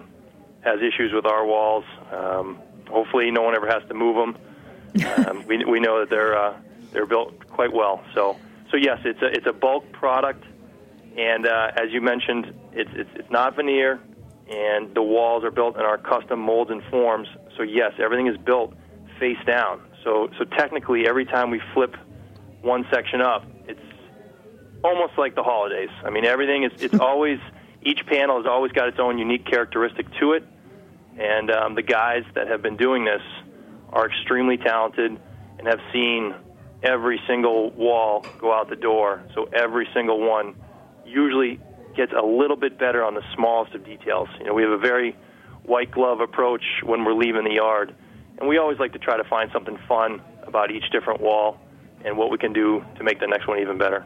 has 0.61 0.79
issues 0.81 1.11
with 1.13 1.25
our 1.25 1.45
walls. 1.45 1.85
Um, 2.11 2.59
hopefully, 2.89 3.31
no 3.31 3.41
one 3.41 3.55
ever 3.55 3.67
has 3.67 3.83
to 3.87 3.93
move 3.93 4.15
them. 4.15 4.37
Um, 5.27 5.45
we 5.47 5.63
we 5.65 5.79
know 5.79 5.99
that 5.99 6.09
they're 6.09 6.37
uh, 6.37 6.57
they're 6.91 7.05
built 7.05 7.47
quite 7.47 7.73
well. 7.73 8.03
So 8.13 8.37
so 8.71 8.77
yes, 8.77 8.99
it's 9.03 9.21
a 9.21 9.27
it's 9.27 9.47
a 9.47 9.53
bulk 9.53 9.91
product, 9.91 10.43
and 11.17 11.47
uh, 11.47 11.71
as 11.75 11.91
you 11.91 12.01
mentioned, 12.01 12.53
it's, 12.73 12.89
it's 12.93 13.09
it's 13.15 13.31
not 13.31 13.55
veneer, 13.55 13.99
and 14.49 14.93
the 14.93 15.01
walls 15.01 15.43
are 15.43 15.51
built 15.51 15.75
in 15.75 15.81
our 15.81 15.97
custom 15.97 16.39
molds 16.39 16.71
and 16.71 16.83
forms. 16.91 17.27
So 17.57 17.63
yes, 17.63 17.93
everything 17.99 18.27
is 18.27 18.37
built 18.37 18.73
face 19.19 19.37
down. 19.45 19.81
So 20.03 20.29
so 20.37 20.43
technically, 20.43 21.07
every 21.07 21.25
time 21.25 21.51
we 21.51 21.61
flip 21.73 21.95
one 22.61 22.85
section 22.91 23.21
up, 23.21 23.45
it's 23.67 23.79
almost 24.83 25.13
like 25.17 25.35
the 25.35 25.43
holidays. 25.43 25.89
I 26.03 26.09
mean, 26.09 26.25
everything 26.25 26.63
is 26.63 26.71
it's 26.81 26.99
always 26.99 27.39
each 27.81 28.05
panel 28.07 28.37
has 28.37 28.45
always 28.45 28.71
got 28.73 28.89
its 28.89 28.99
own 28.99 29.17
unique 29.17 29.45
characteristic 29.45 30.07
to 30.19 30.33
it, 30.33 30.43
and 31.17 31.49
um, 31.49 31.75
the 31.75 31.83
guys 31.83 32.23
that 32.33 32.49
have 32.49 32.61
been 32.61 32.75
doing 32.75 33.05
this 33.05 33.21
are 33.93 34.07
extremely 34.07 34.57
talented 34.57 35.17
and 35.57 35.67
have 35.67 35.79
seen 35.93 36.35
every 36.83 37.21
single 37.25 37.71
wall 37.71 38.25
go 38.37 38.53
out 38.53 38.69
the 38.69 38.75
door. 38.75 39.23
So 39.33 39.45
every 39.45 39.87
single 39.93 40.19
one 40.19 40.55
usually 41.15 41.59
gets 41.95 42.11
a 42.11 42.25
little 42.25 42.57
bit 42.57 42.77
better 42.77 43.03
on 43.03 43.15
the 43.15 43.23
smallest 43.33 43.73
of 43.73 43.85
details. 43.85 44.27
You 44.37 44.45
know, 44.45 44.53
we 44.53 44.63
have 44.63 44.71
a 44.71 44.77
very 44.77 45.15
white 45.63 45.91
glove 45.91 46.19
approach 46.19 46.63
when 46.83 47.05
we're 47.05 47.13
leaving 47.13 47.45
the 47.45 47.53
yard, 47.53 47.95
and 48.37 48.47
we 48.49 48.57
always 48.57 48.77
like 48.77 48.93
to 48.93 48.99
try 48.99 49.17
to 49.17 49.23
find 49.23 49.49
something 49.51 49.79
fun 49.87 50.21
about 50.43 50.71
each 50.71 50.91
different 50.91 51.21
wall 51.21 51.57
and 52.03 52.17
what 52.17 52.29
we 52.29 52.37
can 52.37 52.53
do 52.53 52.83
to 52.97 53.03
make 53.03 53.19
the 53.19 53.27
next 53.27 53.47
one 53.47 53.59
even 53.59 53.77
better. 53.77 54.05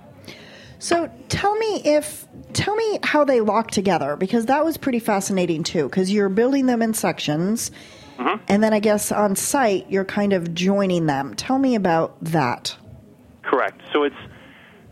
So 0.77 1.11
tell 1.27 1.55
me 1.57 1.81
if 1.83 2.25
tell 2.53 2.73
me 2.73 2.99
how 3.03 3.25
they 3.25 3.41
lock 3.41 3.69
together 3.71 4.15
because 4.15 4.45
that 4.45 4.63
was 4.63 4.77
pretty 4.77 4.99
fascinating 4.99 5.63
too 5.63 5.89
because 5.89 6.11
you're 6.11 6.29
building 6.29 6.67
them 6.67 6.81
in 6.81 6.93
sections 6.93 7.69
mm-hmm. 8.17 8.41
and 8.47 8.63
then 8.63 8.73
I 8.73 8.79
guess 8.79 9.11
on 9.11 9.35
site 9.35 9.91
you're 9.91 10.05
kind 10.05 10.31
of 10.31 10.53
joining 10.53 11.05
them. 11.05 11.33
Tell 11.33 11.59
me 11.59 11.75
about 11.75 12.15
that. 12.23 12.77
Correct. 13.43 13.81
So 13.91 14.03
it's 14.03 14.15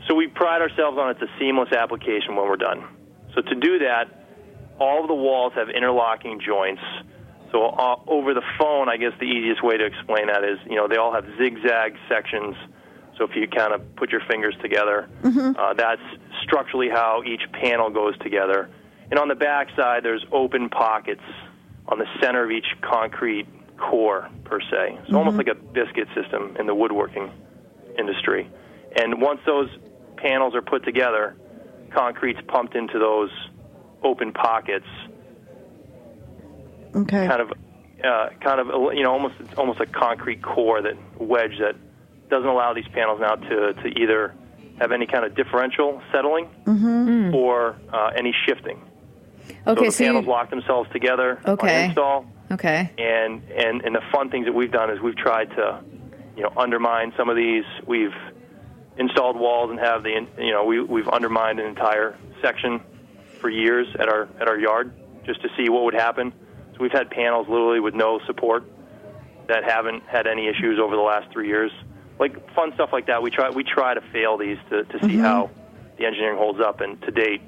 so 0.08 0.16
we 0.16 0.28
pride 0.28 0.62
ourselves 0.62 0.98
on 0.98 1.10
it's 1.10 1.22
a 1.22 1.30
seamless 1.40 1.72
application 1.72 2.36
when 2.36 2.48
we're 2.48 2.56
done. 2.56 2.88
So 3.36 3.42
to 3.42 3.56
do 3.56 3.80
that, 3.80 4.06
all 4.80 5.02
of 5.02 5.08
the 5.08 5.16
walls 5.16 5.54
have 5.56 5.70
interlocking 5.70 6.40
joints. 6.40 6.82
So 7.52 7.66
uh, 7.66 7.96
over 8.08 8.34
the 8.34 8.44
phone, 8.60 8.90
I 8.90 8.98
guess 8.98 9.14
the 9.20 9.26
easiest 9.26 9.64
way 9.64 9.78
to 9.78 9.86
explain 9.86 10.28
that 10.28 10.44
is, 10.44 10.60
you 10.66 10.76
know, 10.76 10.88
they 10.88 10.98
all 10.98 11.14
have 11.14 11.26
zigzag 11.38 11.96
sections. 12.10 12.56
So 13.18 13.24
if 13.24 13.36
you 13.36 13.48
kind 13.48 13.74
of 13.74 13.96
put 13.96 14.12
your 14.12 14.22
fingers 14.30 14.56
together, 14.62 15.10
uh, 15.58 15.74
that's 15.74 16.02
structurally 16.44 16.90
how 16.90 17.24
each 17.26 17.42
panel 17.54 17.90
goes 17.90 18.18
together. 18.20 18.70
And 19.10 19.20
on 19.20 19.28
the 19.28 19.36
back 19.36 19.70
side, 19.76 20.04
there's 20.04 20.26
open 20.32 20.70
pockets 20.70 21.24
on 21.88 22.00
the 22.00 22.06
center 22.22 22.44
of 22.44 22.52
each 22.52 22.68
concrete 22.82 23.48
core, 23.78 24.30
per 24.44 24.60
se. 24.60 25.00
So 25.10 25.18
almost 25.18 25.38
like 25.38 25.48
a 25.48 25.56
biscuit 25.56 26.08
system 26.14 26.56
in 26.60 26.66
the 26.68 26.76
woodworking 26.76 27.32
industry. 27.98 28.50
And 28.96 29.22
once 29.22 29.40
those 29.46 29.70
panels 30.18 30.56
are 30.56 30.62
put 30.62 30.84
together, 30.84 31.36
concrete's 31.92 32.40
pumped 32.48 32.76
into 32.76 33.00
those 33.00 33.30
open 34.04 34.34
pockets, 34.34 34.86
Okay. 36.96 37.28
kind 37.28 37.42
of, 37.42 37.52
uh, 38.04 38.30
kind 38.42 38.60
of, 38.60 38.68
you 38.96 39.04
know, 39.04 39.12
almost 39.12 39.36
it's 39.40 39.54
almost 39.56 39.80
a 39.80 39.86
concrete 39.86 40.42
core 40.42 40.82
that 40.82 40.96
wedge 41.20 41.58
that 41.60 41.76
doesn't 42.30 42.48
allow 42.50 42.74
these 42.74 42.88
panels 42.94 43.20
now 43.20 43.36
to 43.36 43.74
to 43.74 43.88
either 44.00 44.34
have 44.80 44.92
any 44.92 45.06
kind 45.08 45.26
of 45.26 45.36
differential 45.36 46.02
settling 46.12 46.48
or 47.34 47.76
uh, 47.94 48.12
any 48.16 48.34
shifting. 48.46 48.82
Okay, 49.66 49.80
so 49.80 49.86
the 49.86 49.92
so 49.92 50.04
panels 50.06 50.26
you, 50.26 50.32
lock 50.32 50.50
themselves 50.50 50.90
together 50.92 51.40
Okay. 51.46 51.84
on 51.84 51.86
install. 51.90 52.26
okay. 52.52 52.90
and 52.98 53.42
and 53.52 53.82
and 53.82 53.96
the 53.96 54.02
fun 54.12 54.30
things 54.30 54.46
that 54.46 54.54
we've 54.54 54.72
done 54.72 54.90
is 54.90 55.00
we've 55.02 55.16
tried 55.18 55.50
to 55.52 55.82
you 56.36 56.44
know 56.44 56.52
undermine 56.58 57.14
some 57.18 57.30
of 57.30 57.36
these 57.36 57.64
we've 57.86 58.14
installed 58.98 59.38
walls 59.38 59.70
and 59.70 59.80
have 59.80 60.04
the 60.04 60.28
you 60.40 60.52
know 60.52 60.66
we 60.66 60.82
we've 60.82 61.08
undermined 61.08 61.60
an 61.60 61.68
entire 61.68 62.18
section 62.42 62.82
for 63.40 63.50
years 63.50 63.88
at 64.00 64.10
our 64.10 64.28
at 64.40 64.48
our 64.48 64.60
yard 64.60 64.94
just 65.26 65.42
to 65.42 65.50
see 65.58 65.70
what 65.70 65.84
would 65.84 65.94
happen. 65.94 66.34
So 66.74 66.78
we've 66.80 66.92
had 66.92 67.10
panels 67.10 67.48
literally 67.48 67.80
with 67.80 67.94
no 67.94 68.20
support 68.26 68.64
that 69.48 69.64
haven't 69.64 70.04
had 70.04 70.28
any 70.28 70.48
issues 70.48 70.80
over 70.80 70.96
the 70.96 71.02
last 71.02 71.32
3 71.32 71.48
years. 71.48 71.72
Like 72.20 72.54
fun 72.54 72.74
stuff 72.74 72.90
like 72.92 73.08
that. 73.08 73.22
We 73.22 73.30
try 73.30 73.50
we 73.50 73.64
try 73.64 73.94
to 73.94 74.02
fail 74.12 74.38
these 74.38 74.58
to 74.70 74.84
to 74.84 75.08
see 75.08 75.18
how 75.18 75.50
the 75.98 76.06
engineering 76.06 76.38
holds 76.38 76.60
up. 76.60 76.82
And 76.82 77.02
to 77.04 77.12
date 77.12 77.42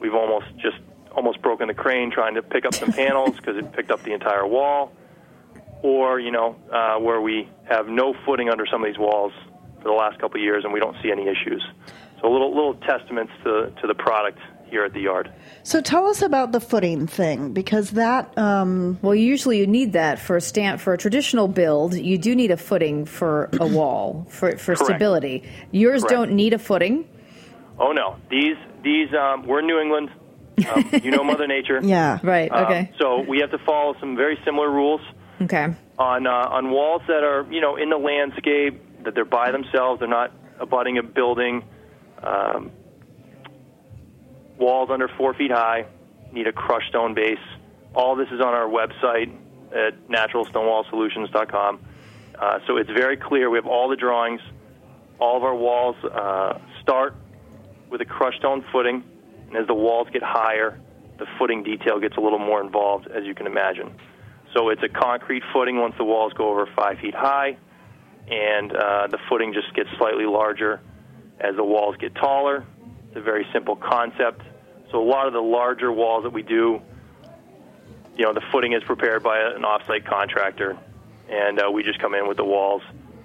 we've 0.00 0.14
almost 0.14 0.46
just 0.56 0.78
almost 1.14 1.40
broken 1.40 1.68
the 1.68 1.74
crane 1.74 2.10
trying 2.10 2.34
to 2.34 2.42
pick 2.42 2.64
up 2.64 2.74
some 2.74 2.92
panels 3.04 3.36
because 3.36 3.56
it 3.56 3.72
picked 3.72 3.90
up 3.90 4.02
the 4.02 4.12
entire 4.12 4.46
wall. 4.46 4.92
Or 5.82 6.18
you 6.18 6.30
know 6.30 6.56
uh, 6.72 6.98
where 6.98 7.20
we 7.20 7.48
have 7.68 7.88
no 7.88 8.14
footing 8.24 8.48
under 8.48 8.66
some 8.66 8.82
of 8.82 8.88
these 8.88 8.98
walls 8.98 9.32
for 9.78 9.84
the 9.84 9.94
last 9.94 10.18
couple 10.20 10.40
of 10.40 10.44
years 10.44 10.64
and 10.64 10.72
we 10.72 10.80
don't 10.80 10.96
see 11.02 11.10
any 11.10 11.28
issues. 11.28 11.62
So 12.20 12.28
a 12.28 12.32
little 12.32 12.54
little 12.54 12.74
testaments 12.74 13.32
to 13.44 13.72
to 13.80 13.86
the 13.86 13.94
product 13.94 14.38
here 14.70 14.84
at 14.84 14.92
the 14.92 15.00
yard. 15.00 15.32
So 15.62 15.80
tell 15.80 16.06
us 16.08 16.22
about 16.22 16.50
the 16.50 16.58
footing 16.60 17.06
thing 17.06 17.52
because 17.52 17.92
that 17.92 18.36
um, 18.36 18.98
Well, 19.00 19.14
usually 19.14 19.58
you 19.58 19.66
need 19.66 19.92
that 19.92 20.18
for 20.18 20.36
a 20.36 20.40
stamp 20.40 20.80
for 20.80 20.92
a 20.92 20.98
traditional 20.98 21.46
build. 21.46 21.94
You 21.94 22.18
do 22.18 22.34
need 22.34 22.50
a 22.50 22.56
footing 22.56 23.04
for 23.04 23.48
a 23.60 23.66
wall 23.76 24.26
for 24.30 24.56
for 24.56 24.74
Correct. 24.74 24.84
stability. 24.84 25.44
Yours 25.70 26.02
Correct. 26.02 26.10
don't 26.14 26.32
need 26.32 26.52
a 26.52 26.58
footing. 26.58 27.08
Oh 27.78 27.92
no, 27.92 28.16
these 28.30 28.56
these 28.82 29.08
um, 29.14 29.46
we're 29.46 29.60
in 29.60 29.66
New 29.66 29.78
England. 29.78 30.10
Um, 30.72 30.88
you 31.04 31.10
know 31.10 31.22
Mother 31.22 31.46
Nature. 31.46 31.80
yeah 31.82 32.18
Right. 32.22 32.50
Um, 32.50 32.64
Okay. 32.64 32.90
so 32.98 33.20
we 33.20 33.40
have 33.40 33.50
to 33.50 33.58
follow 33.58 33.94
some 34.00 34.16
very 34.16 34.38
similar 34.44 34.70
rules 34.70 35.02
okay. 35.42 35.74
on 35.98 36.26
uh, 36.26 36.30
on 36.30 36.70
walls 36.70 37.02
that 37.08 37.22
are 37.22 37.46
you 37.52 37.60
know 37.60 37.76
in 37.76 37.90
the 37.90 37.98
landscape 37.98 38.80
that 39.06 39.14
they're 39.14 39.24
by 39.24 39.50
themselves. 39.50 40.00
They're 40.00 40.08
not 40.08 40.32
abutting 40.60 40.98
a 40.98 41.02
building. 41.02 41.64
Um, 42.22 42.70
walls 44.58 44.90
under 44.92 45.08
four 45.08 45.32
feet 45.34 45.50
high 45.50 45.86
need 46.32 46.46
a 46.46 46.52
crushed 46.52 46.90
stone 46.90 47.14
base. 47.14 47.38
All 47.94 48.14
this 48.14 48.28
is 48.28 48.40
on 48.40 48.52
our 48.52 48.68
website 48.68 49.34
at 49.72 50.08
naturalstonewallsolutions.com. 50.08 51.80
Uh, 52.38 52.58
so 52.66 52.76
it's 52.76 52.90
very 52.90 53.16
clear. 53.16 53.48
We 53.48 53.56
have 53.56 53.66
all 53.66 53.88
the 53.88 53.96
drawings. 53.96 54.40
All 55.18 55.36
of 55.36 55.44
our 55.44 55.54
walls 55.54 55.96
uh, 56.04 56.58
start 56.82 57.16
with 57.90 58.02
a 58.02 58.04
crushed 58.04 58.40
stone 58.40 58.64
footing, 58.70 59.02
and 59.48 59.56
as 59.56 59.66
the 59.66 59.74
walls 59.74 60.08
get 60.12 60.22
higher, 60.22 60.78
the 61.18 61.26
footing 61.38 61.62
detail 61.62 61.98
gets 61.98 62.16
a 62.16 62.20
little 62.20 62.38
more 62.38 62.60
involved, 62.60 63.06
as 63.06 63.24
you 63.24 63.34
can 63.34 63.46
imagine. 63.46 63.94
So 64.54 64.68
it's 64.68 64.82
a 64.82 64.88
concrete 64.88 65.42
footing 65.52 65.78
once 65.78 65.94
the 65.96 66.04
walls 66.04 66.34
go 66.34 66.50
over 66.50 66.68
five 66.76 66.98
feet 66.98 67.14
high, 67.14 67.56
and 68.28 68.72
uh, 68.74 69.06
the 69.08 69.18
footing 69.28 69.52
just 69.52 69.72
gets 69.74 69.88
slightly 69.98 70.24
larger 70.26 70.80
as 71.40 71.54
the 71.56 71.64
walls 71.64 71.96
get 71.98 72.14
taller. 72.14 72.64
It's 73.08 73.16
a 73.16 73.20
very 73.20 73.46
simple 73.52 73.76
concept. 73.76 74.42
So 74.90 75.02
a 75.02 75.04
lot 75.08 75.26
of 75.26 75.32
the 75.32 75.40
larger 75.40 75.92
walls 75.92 76.24
that 76.24 76.32
we 76.32 76.42
do, 76.42 76.80
you 78.16 78.24
know, 78.24 78.32
the 78.32 78.42
footing 78.52 78.72
is 78.72 78.82
prepared 78.84 79.22
by 79.22 79.38
an 79.40 79.64
off-site 79.64 80.06
contractor, 80.06 80.78
and 81.28 81.60
uh, 81.60 81.70
we 81.70 81.82
just 81.82 82.00
come 82.00 82.14
in 82.14 82.26
with 82.28 82.36
the 82.36 82.44
walls. 82.44 82.82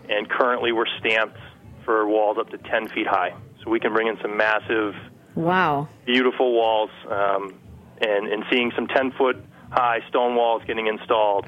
And 0.09 0.29
currently, 0.29 0.71
we're 0.71 0.87
stamped 0.99 1.37
for 1.85 2.07
walls 2.07 2.37
up 2.39 2.49
to 2.49 2.57
10 2.57 2.89
feet 2.89 3.07
high, 3.07 3.33
so 3.63 3.69
we 3.69 3.79
can 3.79 3.93
bring 3.93 4.07
in 4.07 4.17
some 4.21 4.35
massive 4.37 4.95
Wow. 5.35 5.87
beautiful 6.05 6.51
walls, 6.53 6.89
um, 7.09 7.53
and, 8.01 8.27
and 8.27 8.43
seeing 8.51 8.71
some 8.75 8.87
10 8.87 9.11
foot 9.13 9.37
high 9.71 9.99
stone 10.09 10.35
walls 10.35 10.63
getting 10.67 10.87
installed 10.87 11.45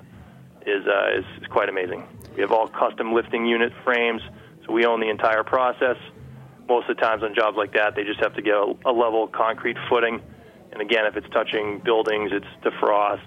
is, 0.66 0.86
uh, 0.88 1.18
is, 1.20 1.26
is 1.42 1.48
quite 1.48 1.68
amazing. 1.68 2.08
We 2.36 2.42
have 2.42 2.52
all 2.52 2.68
custom 2.68 3.14
lifting 3.14 3.46
unit 3.46 3.72
frames, 3.84 4.22
so 4.66 4.74
we 4.74 4.86
own 4.86 5.00
the 5.00 5.10
entire 5.10 5.44
process. 5.44 5.98
Most 6.68 6.90
of 6.90 6.96
the 6.96 7.02
times 7.02 7.24
on 7.24 7.36
jobs 7.36 7.58
like 7.58 7.74
that, 7.74 7.96
they 7.96 8.04
just 8.04 8.20
have 8.22 8.34
to 8.36 8.42
get 8.42 8.56
a, 8.56 8.74
a 8.86 8.92
level 8.92 9.28
concrete 9.28 9.78
footing. 9.90 10.22
And 10.72 10.82
again, 10.82 11.06
if 11.06 11.16
it's 11.16 11.30
touching 11.30 11.80
buildings, 11.80 12.32
it's 12.34 12.48
defrost. 12.64 13.22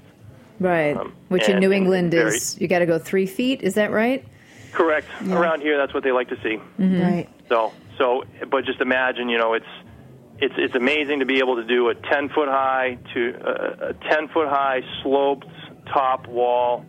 Right. 0.59 0.97
Um, 0.97 1.15
Which 1.29 1.49
in 1.49 1.61
New 1.61 1.71
England 1.71 2.11
very- 2.13 2.37
is 2.37 2.59
you 2.61 2.67
got 2.67 2.81
to 2.81 2.87
go 2.87 2.99
three 2.99 3.27
feet. 3.27 3.63
Is 3.63 3.75
that 3.75 3.91
right? 3.93 4.25
Correct. 4.73 5.07
Around 5.29 5.61
here, 5.61 5.79
that's 5.79 5.95
what 5.95 6.03
they 6.03 6.13
like 6.13 6.29
to 6.29 6.37
see. 6.43 6.59
right 6.79 7.29
So, 7.49 7.73
so, 7.97 8.25
but 8.51 8.65
just 8.65 8.81
imagine, 8.81 9.29
you 9.29 9.39
know, 9.39 9.55
it's 9.55 9.67
it's 10.39 10.55
it's 10.59 10.75
amazing 10.75 11.21
to 11.21 11.25
be 11.25 11.39
able 11.39 11.57
to 11.57 11.65
do 11.65 11.89
a 11.89 11.95
10 11.95 12.29
foot 12.31 12.49
high 12.49 12.99
to 13.15 13.35
uh, 13.43 13.89
a 13.91 13.95
10 14.11 14.29
foot 14.29 14.49
high 14.49 14.83
sloped 15.03 15.47
top 15.87 16.27
wall 16.27 16.85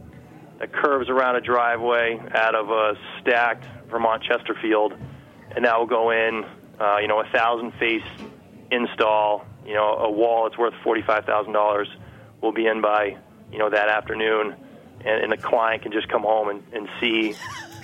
that 0.60 0.74
curves 0.74 1.10
around 1.10 1.36
a 1.36 1.42
driveway 1.42 2.20
out 2.34 2.56
of 2.56 2.70
a 2.70 2.96
stacked 3.22 3.66
Vermont 3.90 4.24
Chesterfield, 4.24 4.94
and 5.56 5.66
that 5.66 5.78
will 5.78 5.86
go 5.86 6.12
in, 6.12 6.46
uh, 6.80 6.98
you 6.98 7.08
know, 7.08 7.20
a 7.20 7.26
thousand 7.32 7.74
face 7.80 8.04
install. 8.72 9.46
You 9.66 9.74
know, 9.74 9.96
a 9.98 10.10
wall 10.12 10.44
that's 10.48 10.58
worth 10.58 10.74
forty 10.84 11.02
five 11.02 11.26
thousand 11.26 11.54
dollars 11.54 11.88
will 12.42 12.52
be 12.54 12.68
in 12.68 12.82
by 12.82 13.18
you 13.52 13.60
know 13.60 13.70
that 13.70 13.90
afternoon, 13.90 14.56
and, 15.06 15.24
and 15.24 15.32
the 15.32 15.38
client 15.38 15.84
can 15.84 15.92
just 15.92 16.08
come 16.10 16.24
home 16.24 16.50
and, 16.50 16.64
and 16.74 16.90
see 17.00 17.34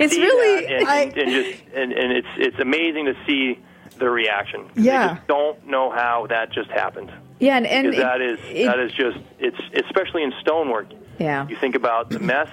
It's 0.00 0.14
see 0.14 0.22
really 0.22 0.66
and, 0.74 0.88
I- 0.88 1.02
and, 1.02 1.30
just 1.30 1.62
and, 1.74 1.92
and 1.92 2.12
it's 2.12 2.28
it's 2.36 2.58
amazing 2.58 3.06
to 3.06 3.14
see 3.26 3.58
the 3.98 4.08
reaction. 4.08 4.68
Yeah. 4.74 5.18
don't 5.28 5.66
know 5.66 5.90
how 5.90 6.26
that 6.30 6.50
just 6.50 6.70
happened. 6.70 7.12
yeah, 7.40 7.56
and, 7.58 7.66
and 7.66 7.90
Because 7.90 8.02
that 8.02 8.20
is 8.22 8.38
it- 8.50 8.64
that 8.66 8.78
is 8.78 8.92
just 8.92 9.18
it's 9.38 9.58
especially 9.86 10.22
in 10.22 10.32
stonework. 10.40 10.88
Yeah. 11.22 11.48
You 11.48 11.56
think 11.56 11.74
about 11.74 12.10
the 12.10 12.18
mess, 12.20 12.48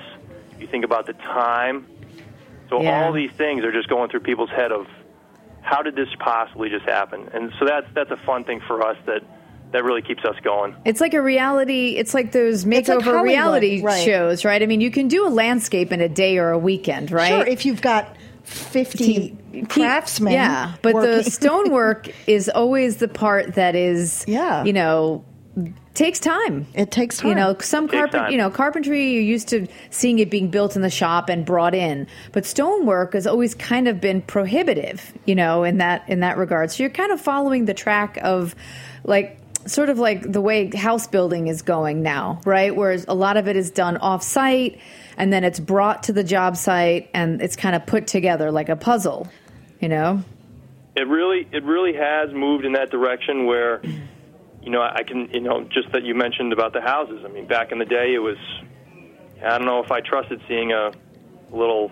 you 0.60 0.68
think 0.68 0.86
about 0.86 1.06
the 1.06 1.14
time. 1.14 1.86
So 2.70 2.82
Yeah. 2.82 3.06
all 3.06 3.12
these 3.14 3.32
things 3.32 3.64
are 3.64 3.72
just 3.72 3.90
going 3.90 4.10
through 4.10 4.20
people's 4.22 4.50
head 4.52 4.72
of 4.72 4.86
how 5.62 5.82
did 5.82 5.96
this 5.96 6.08
possibly 6.20 6.70
just 6.70 6.86
happen? 6.86 7.30
And 7.34 7.52
so 7.60 7.66
that's 7.66 7.88
that's 7.94 8.12
a 8.12 8.18
fun 8.18 8.44
thing 8.44 8.62
for 8.68 8.82
us 8.86 8.98
that 9.06 9.24
that 9.72 9.84
really 9.84 10.02
keeps 10.02 10.24
us 10.26 10.36
going. 10.44 10.76
It's 10.86 11.00
like 11.02 11.14
a 11.14 11.22
reality. 11.22 11.96
It's 11.96 12.14
like 12.16 12.32
those 12.32 12.66
makeover 12.66 13.04
Hollywood, 13.04 13.24
reality 13.26 13.82
right. 13.84 14.04
shows, 14.04 14.44
right? 14.44 14.64
I 14.64 14.66
mean, 14.66 14.82
you 14.82 14.90
can 14.90 15.08
do 15.08 15.28
a 15.28 15.30
landscape 15.30 15.92
in 15.92 16.02
a 16.02 16.10
day 16.10 16.38
or 16.40 16.50
a 16.50 16.58
weekend, 16.58 17.12
right? 17.12 17.30
sure 17.30 17.46
if 17.46 17.68
you've 17.68 17.82
got 17.82 18.16
50 18.46 19.66
craftsmen 19.70 20.34
Yeah, 20.34 20.74
but 20.82 21.02
the 21.02 21.24
stonework 21.30 22.10
is 22.28 22.50
always 22.50 22.98
the 22.98 23.08
part 23.08 23.56
that 23.56 23.76
is, 23.76 24.26
Yeah. 24.28 24.64
you 24.64 24.74
know, 24.74 25.24
takes 26.00 26.20
time. 26.20 26.66
it 26.74 26.90
takes 26.92 27.18
time 27.18 27.30
You 27.30 27.36
know, 27.36 27.56
some 27.60 27.88
Takes 27.88 28.00
carpet, 28.00 28.20
time. 28.22 28.32
you 28.32 28.38
know, 28.38 28.50
carpentry. 28.50 29.12
You're 29.12 29.22
used 29.22 29.50
to 29.50 29.68
seeing 29.92 30.20
it 30.20 30.30
being 30.32 30.50
built 30.50 30.76
in 30.76 30.82
the 30.82 30.90
shop 30.90 31.30
and 31.30 31.46
brought 31.46 31.76
in, 31.76 32.08
but 32.32 32.46
stonework 32.46 33.14
has 33.14 33.28
always 33.28 33.54
kind 33.54 33.88
of 33.88 34.02
been 34.02 34.22
prohibitive. 34.22 35.14
You 35.26 35.36
know, 35.36 35.64
in 35.64 35.78
that 35.78 36.08
in 36.08 36.22
that 36.22 36.38
regard. 36.38 36.72
So 36.72 36.84
you're 36.84 36.90
kind 36.90 37.12
of 37.12 37.22
following 37.22 37.66
the 37.66 37.74
track 37.74 38.18
of, 38.24 38.56
like, 39.04 39.38
sort 39.68 39.90
of 39.90 40.00
like 40.00 40.32
the 40.32 40.42
way 40.42 40.70
house 40.76 41.06
building 41.06 41.48
is 41.48 41.62
going 41.62 42.02
now, 42.02 42.42
right? 42.46 42.76
Whereas 42.76 43.06
a 43.08 43.14
lot 43.14 43.38
of 43.38 43.48
it 43.48 43.56
is 43.56 43.70
done 43.70 43.98
off 43.98 44.24
site, 44.24 44.80
and 45.18 45.32
then 45.34 45.44
it's 45.44 45.60
brought 45.60 46.04
to 46.04 46.14
the 46.14 46.24
job 46.24 46.56
site, 46.58 47.10
and 47.14 47.42
it's 47.42 47.56
kind 47.56 47.76
of 47.76 47.86
put 47.86 48.08
together 48.08 48.52
like 48.52 48.70
a 48.70 48.76
puzzle. 48.76 49.28
You 49.80 49.90
know. 49.90 50.24
It 50.96 51.08
really, 51.08 51.48
it 51.52 51.64
really 51.64 51.94
has 51.94 52.34
moved 52.34 52.66
in 52.66 52.74
that 52.74 52.90
direction 52.90 53.46
where, 53.46 53.82
you 54.62 54.70
know, 54.70 54.82
I 54.82 55.04
can, 55.04 55.30
you 55.32 55.40
know, 55.42 55.64
just 55.64 55.92
that 55.94 56.04
you 56.04 56.16
mentioned 56.16 56.54
about 56.54 56.74
the 56.74 56.82
houses. 56.82 57.24
I 57.26 57.30
mean, 57.30 57.48
back 57.48 57.72
in 57.72 57.80
the 57.80 57.86
day, 57.86 58.14
it 58.14 58.20
was, 58.20 58.38
I 59.44 59.58
don't 59.58 59.66
know 59.66 59.82
if 59.84 59.92
I 59.92 60.02
trusted 60.02 60.42
seeing 60.48 60.72
a 60.72 60.92
little 61.52 61.92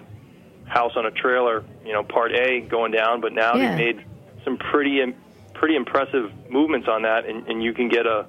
house 0.66 0.92
on 0.96 1.06
a 1.06 1.12
trailer, 1.12 1.64
you 1.86 1.94
know, 1.94 2.04
part 2.04 2.34
A 2.34 2.62
going 2.62 2.92
down, 2.92 3.22
but 3.22 3.34
now 3.34 3.56
Yeah. 3.56 3.76
they've 3.76 3.96
made 3.96 4.06
some 4.44 4.58
pretty, 4.58 5.02
pretty 5.54 5.76
impressive 5.76 6.32
movements 6.50 6.88
on 6.90 7.04
that, 7.04 7.26
and, 7.26 7.48
and 7.48 7.64
you 7.64 7.74
can 7.74 7.88
get 7.90 8.06
a, 8.06 8.26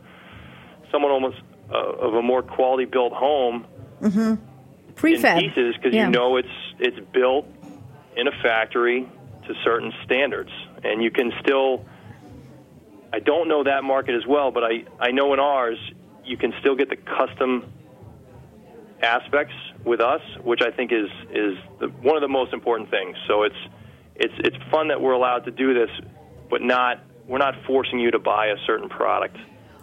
somewhat 0.92 1.10
almost 1.10 1.38
uh, 1.70 1.76
of 1.76 2.14
a 2.14 2.22
more 2.22 2.42
quality 2.42 2.84
built 2.84 3.12
home 3.12 3.66
Prefab 4.94 5.38
in 5.42 5.48
pieces 5.50 5.74
because 5.76 5.92
Yeah. 5.92 6.06
you 6.06 6.10
know 6.10 6.36
it's 6.36 6.48
it's 6.78 6.98
built 7.12 7.46
in 8.16 8.26
a 8.26 8.32
factory 8.42 9.06
to 9.46 9.54
certain 9.64 9.92
standards, 10.04 10.50
and 10.84 11.02
you 11.02 11.10
can 11.10 11.32
still. 11.42 11.84
I 13.12 13.20
don't 13.20 13.48
know 13.48 13.64
that 13.64 13.84
market 13.84 14.14
as 14.14 14.26
well, 14.26 14.50
but 14.50 14.64
I 14.64 14.84
I 15.00 15.10
know 15.12 15.32
in 15.32 15.40
ours 15.40 15.78
you 16.24 16.36
can 16.36 16.52
still 16.60 16.76
get 16.76 16.88
the 16.90 16.96
custom 16.96 17.64
aspects 19.02 19.54
with 19.84 20.00
us, 20.00 20.20
which 20.42 20.60
I 20.62 20.70
think 20.70 20.92
is 20.92 21.08
is 21.30 21.56
the, 21.80 21.88
one 22.02 22.16
of 22.16 22.22
the 22.22 22.28
most 22.28 22.52
important 22.52 22.90
things. 22.90 23.16
So 23.26 23.44
it's 23.44 23.56
it's 24.16 24.34
it's 24.38 24.56
fun 24.70 24.88
that 24.88 25.00
we're 25.00 25.12
allowed 25.12 25.44
to 25.46 25.50
do 25.50 25.74
this, 25.74 25.90
but 26.50 26.62
not 26.62 27.00
we're 27.26 27.38
not 27.38 27.54
forcing 27.66 27.98
you 27.98 28.10
to 28.10 28.18
buy 28.18 28.46
a 28.46 28.56
certain 28.66 28.88
product. 28.88 29.36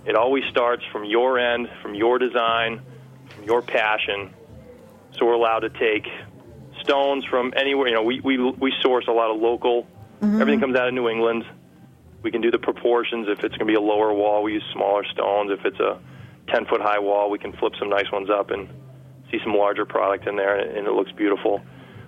It 0.06 0.16
always 0.16 0.44
starts 0.52 0.84
from 0.92 1.06
your 1.06 1.40
end, 1.40 1.68
from 1.82 1.96
your 1.96 2.20
design, 2.20 2.82
from 3.30 3.44
your 3.46 3.62
passion. 3.62 4.34
So 5.18 5.26
we're 5.26 5.34
allowed 5.34 5.60
to 5.60 5.70
take 5.70 6.06
stones 6.82 7.26
from 7.26 7.54
anywhere. 7.56 7.88
You 7.88 7.96
know, 7.96 8.04
we 8.04 8.20
we 8.20 8.38
we 8.38 8.74
source 8.82 9.06
a 9.08 9.12
lot 9.12 9.32
of 9.32 9.42
local. 9.42 9.88
Mm-hmm. 10.22 10.42
Everything 10.42 10.60
comes 10.60 10.76
out 10.76 10.88
of 10.88 10.94
New 10.94 11.10
England. 11.10 11.46
We 12.26 12.32
can 12.32 12.42
do 12.42 12.50
the 12.50 12.58
proportions. 12.58 13.28
If 13.30 13.44
it's 13.44 13.56
going 13.56 13.68
to 13.68 13.72
be 13.72 13.76
a 13.76 13.80
lower 13.80 14.12
wall, 14.12 14.42
we 14.42 14.54
use 14.54 14.64
smaller 14.74 15.06
stones. 15.14 15.52
If 15.52 15.64
it's 15.64 15.80
a 15.80 16.02
10 16.52 16.66
foot 16.66 16.82
high 16.82 16.98
wall, 16.98 17.30
we 17.30 17.38
can 17.38 17.54
flip 17.54 17.74
some 17.78 17.88
nice 17.88 18.12
ones 18.12 18.32
up 18.32 18.50
and 18.50 18.68
see 19.30 19.38
some 19.44 19.54
larger 19.54 19.86
product 19.86 20.28
in 20.28 20.36
there, 20.36 20.58
and 20.58 20.88
it 20.88 20.92
looks 20.92 21.12
beautiful. 21.12 21.62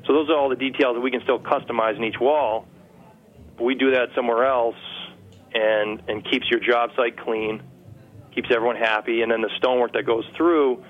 So 0.08 0.14
those 0.14 0.28
are 0.32 0.36
all 0.36 0.50
the 0.50 0.56
details 0.56 0.96
that 0.96 1.02
we 1.02 1.12
can 1.12 1.22
still 1.22 1.38
customize 1.38 1.98
in 1.98 2.04
each 2.04 2.20
wall. 2.20 2.68
But 3.58 3.66
we 3.66 3.76
do 3.76 3.92
that 3.92 4.08
somewhere 4.16 4.46
else, 4.48 4.82
and 5.54 6.02
and 6.08 6.26
keeps 6.26 6.50
your 6.50 6.62
job 6.62 6.90
site 6.96 7.20
clean, 7.20 7.62
keeps 8.34 8.50
everyone 8.50 8.78
happy, 8.78 9.22
and 9.22 9.32
then 9.32 9.42
the 9.42 9.52
stonework 9.58 9.94
that 9.94 10.08
goes 10.08 10.26
through. 10.36 10.84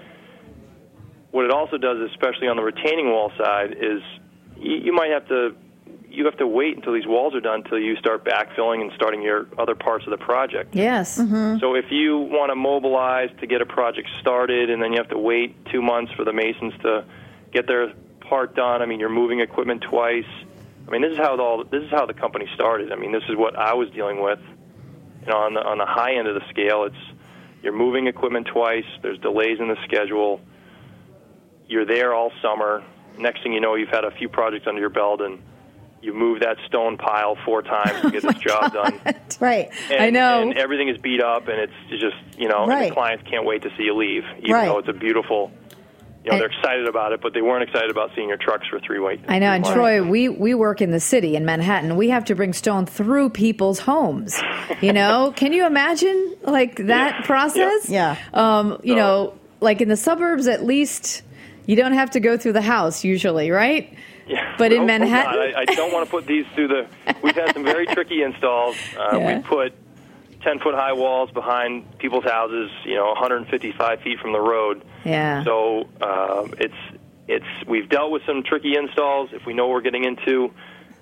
What 1.31 1.43
it 1.43 1.51
also 1.51 1.77
does, 1.77 1.97
especially 2.11 2.47
on 2.47 2.55
the 2.55 2.63
retaining 2.63 3.11
wall 3.11 3.33
side, 3.37 3.73
is 3.73 4.01
you, 4.55 4.77
you 4.85 4.93
might 4.93 5.11
have 5.11 5.27
to 5.27 5.53
you 6.17 6.25
have 6.25 6.37
to 6.37 6.47
wait 6.47 6.75
until 6.75 6.93
these 6.93 7.05
walls 7.05 7.35
are 7.35 7.39
done 7.39 7.61
until 7.63 7.77
you 7.77 7.95
start 7.97 8.25
backfilling 8.25 8.81
and 8.81 8.91
starting 8.95 9.21
your 9.21 9.45
other 9.55 9.75
parts 9.75 10.03
of 10.07 10.09
the 10.09 10.17
project. 10.17 10.73
Yes. 10.73 11.19
Mm-hmm. 11.19 11.59
So 11.59 11.75
if 11.75 11.91
you 11.91 12.17
want 12.17 12.49
to 12.49 12.55
mobilize 12.55 13.29
to 13.39 13.45
get 13.45 13.61
a 13.61 13.67
project 13.67 14.09
started, 14.19 14.71
and 14.71 14.81
then 14.81 14.93
you 14.93 14.97
have 14.97 15.09
to 15.09 15.17
wait 15.19 15.63
two 15.67 15.83
months 15.83 16.11
for 16.13 16.25
the 16.25 16.33
masons 16.33 16.73
to 16.81 17.05
get 17.53 17.67
their 17.67 17.93
part 18.19 18.55
done, 18.55 18.81
I 18.81 18.87
mean, 18.87 18.99
you're 18.99 19.09
moving 19.09 19.41
equipment 19.41 19.83
twice. 19.83 20.25
I 20.87 20.89
mean, 20.89 21.03
this 21.03 21.11
is 21.11 21.19
how 21.19 21.35
the, 21.35 21.43
all 21.43 21.63
this 21.63 21.83
is 21.83 21.91
how 21.91 22.07
the 22.07 22.15
company 22.15 22.47
started. 22.55 22.91
I 22.91 22.95
mean, 22.95 23.11
this 23.11 23.23
is 23.29 23.35
what 23.35 23.55
I 23.55 23.75
was 23.75 23.91
dealing 23.91 24.19
with, 24.19 24.39
you 25.21 25.27
know, 25.27 25.37
on 25.37 25.53
the 25.53 25.61
on 25.61 25.77
the 25.77 25.85
high 25.85 26.15
end 26.15 26.27
of 26.27 26.33
the 26.33 26.49
scale, 26.49 26.85
it's 26.85 26.95
you're 27.61 27.77
moving 27.77 28.07
equipment 28.07 28.47
twice. 28.47 28.85
There's 29.03 29.19
delays 29.19 29.59
in 29.59 29.67
the 29.67 29.77
schedule. 29.83 30.41
You're 31.67 31.85
there 31.85 32.15
all 32.15 32.31
summer. 32.41 32.83
Next 33.19 33.43
thing 33.43 33.53
you 33.53 33.61
know, 33.61 33.75
you've 33.75 33.89
had 33.89 34.03
a 34.03 34.11
few 34.11 34.29
projects 34.29 34.65
under 34.65 34.81
your 34.81 34.89
belt, 34.89 35.21
and 35.21 35.43
you 36.01 36.13
move 36.13 36.41
that 36.41 36.57
stone 36.67 36.97
pile 36.97 37.35
four 37.45 37.61
times 37.63 38.01
to 38.01 38.11
get 38.11 38.21
this 38.23 38.35
job 38.39 38.71
done. 38.73 38.99
Right. 39.39 39.69
And, 39.91 40.01
I 40.01 40.09
know. 40.09 40.41
And 40.41 40.57
everything 40.57 40.89
is 40.89 40.97
beat 40.97 41.21
up, 41.21 41.47
and 41.47 41.59
it's 41.59 41.73
just 42.01 42.15
you 42.37 42.47
know, 42.47 42.65
Right. 42.67 42.89
the 42.89 42.93
clients 42.93 43.23
can't 43.29 43.45
wait 43.45 43.63
to 43.63 43.69
see 43.77 43.83
you 43.83 43.95
leave, 43.95 44.23
even 44.39 44.51
Right. 44.51 44.65
though 44.65 44.77
it's 44.79 44.89
a 44.89 44.93
beautiful. 44.93 45.51
You 46.23 46.31
know, 46.31 46.37
And- 46.43 46.51
they're 46.51 46.59
excited 46.59 46.87
about 46.89 47.13
it, 47.13 47.21
but 47.21 47.33
they 47.33 47.41
weren't 47.41 47.63
excited 47.63 47.89
about 47.89 48.11
seeing 48.13 48.27
your 48.27 48.37
trucks 48.37 48.67
for 48.67 48.79
three 48.81 48.99
weeks. 48.99 49.23
I 49.29 49.39
know, 49.39 49.51
and 49.51 49.63
Troy, 49.63 50.03
we 50.03 50.27
we 50.27 50.53
work 50.53 50.81
in 50.81 50.91
the 50.91 50.99
city 50.99 51.35
in 51.37 51.45
Manhattan. 51.45 51.95
We 51.95 52.09
have 52.09 52.25
to 52.25 52.35
bring 52.35 52.51
stone 52.53 52.85
through 52.85 53.29
people's 53.29 53.79
homes. 53.79 54.37
You 54.81 54.91
know, 54.93 55.31
can 55.37 55.53
you 55.53 55.65
imagine 55.65 56.35
like 56.43 56.75
that 56.87 57.15
Yeah. 57.19 57.21
process? 57.25 57.89
Yeah. 57.89 58.17
Um, 58.33 58.79
you 58.83 58.93
So- 58.93 58.99
know, 58.99 59.33
like 59.61 59.79
in 59.79 59.87
the 59.87 59.95
suburbs, 59.95 60.47
at 60.47 60.65
least 60.65 61.21
you 61.65 61.75
don't 61.77 61.93
have 61.93 62.11
to 62.11 62.19
go 62.19 62.35
through 62.37 62.53
the 62.53 62.61
house 62.61 63.05
usually, 63.05 63.49
right? 63.49 63.93
Yeah. 64.27 64.55
But 64.57 64.73
in 64.73 64.85
Manhattan, 64.85 65.39
I, 65.55 65.61
I 65.61 65.65
don't 65.65 65.93
want 65.93 66.05
to 66.05 66.11
put 66.11 66.25
these 66.25 66.45
through 66.53 66.67
the. 66.67 66.87
We've 67.23 67.35
had 67.35 67.53
some 67.53 67.63
very 67.63 67.85
tricky 67.95 68.21
installs. 68.23 68.75
Uh, 68.97 69.17
Yeah. 69.17 69.37
We 69.37 69.43
put 69.43 69.73
ten 70.41 70.59
foot 70.59 70.75
high 70.75 70.93
walls 70.93 71.31
behind 71.31 71.97
people's 71.97 72.23
houses. 72.25 72.69
You 72.85 72.95
know, 72.95 73.07
155 73.07 74.01
feet 74.01 74.19
from 74.19 74.33
the 74.33 74.41
road. 74.41 74.83
Yeah. 75.05 75.43
So 75.43 75.87
um, 76.01 76.53
it's 76.59 76.73
it's 77.27 77.45
we've 77.67 77.89
dealt 77.89 78.11
with 78.11 78.23
some 78.25 78.43
tricky 78.43 78.75
installs. 78.75 79.29
If 79.33 79.45
we 79.45 79.53
know 79.53 79.67
what 79.67 79.73
we're 79.75 79.81
getting 79.81 80.03
into, 80.03 80.53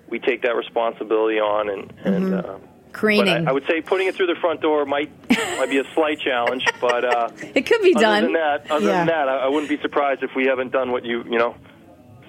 we 0.08 0.20
take 0.20 0.42
that 0.44 0.56
responsibility 0.56 1.40
on 1.40 1.70
and. 1.70 1.94
and 2.04 2.34
uh, 2.36 2.42
but 2.42 2.62
Creening. 3.02 3.46
I, 3.46 3.50
I 3.50 3.52
would 3.52 3.66
say 3.68 3.82
putting 3.82 4.08
it 4.08 4.16
through 4.16 4.28
the 4.28 4.36
front 4.40 4.62
door 4.62 4.86
might 4.86 5.12
might 5.58 5.70
be 5.70 5.80
a 5.80 5.84
slight 5.94 6.18
challenge, 6.22 6.64
but 6.80 7.04
uh, 7.04 7.28
it 7.54 7.66
could 7.66 7.82
be 7.82 7.94
other 7.94 8.02
done. 8.06 8.24
than 8.24 8.34
that, 8.34 8.72
other 8.72 8.86
Yeah. 8.88 8.98
than 9.00 9.08
that, 9.08 9.28
I, 9.28 9.38
I 9.40 9.48
wouldn't 9.50 9.68
be 9.68 9.78
surprised 9.82 10.24
if 10.24 10.30
we 10.34 10.46
haven't 10.46 10.72
done 10.72 10.94
what 10.94 11.04
you 11.04 11.22
you 11.26 11.38
know 11.38 11.56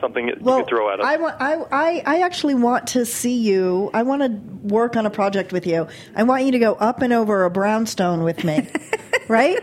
something 0.00 0.26
that 0.26 0.40
Well, 0.40 0.58
you 0.58 0.64
could 0.64 0.68
throw 0.68 0.92
at 0.92 1.00
us. 1.00 1.06
I, 1.06 1.16
want, 1.16 1.36
I, 1.40 1.54
I, 1.70 2.02
I 2.06 2.20
actually 2.22 2.54
want 2.54 2.88
to 2.88 3.04
see 3.06 3.38
you. 3.38 3.90
I 3.94 4.02
want 4.02 4.22
to 4.22 4.28
work 4.66 4.96
on 4.96 5.06
a 5.06 5.10
project 5.10 5.52
with 5.52 5.66
you. 5.66 5.88
I 6.14 6.22
want 6.22 6.44
you 6.44 6.52
to 6.52 6.58
go 6.58 6.74
up 6.74 7.02
and 7.02 7.12
over 7.12 7.44
a 7.44 7.50
brownstone 7.50 8.22
with 8.22 8.44
me, 8.44 8.68
right? 9.28 9.62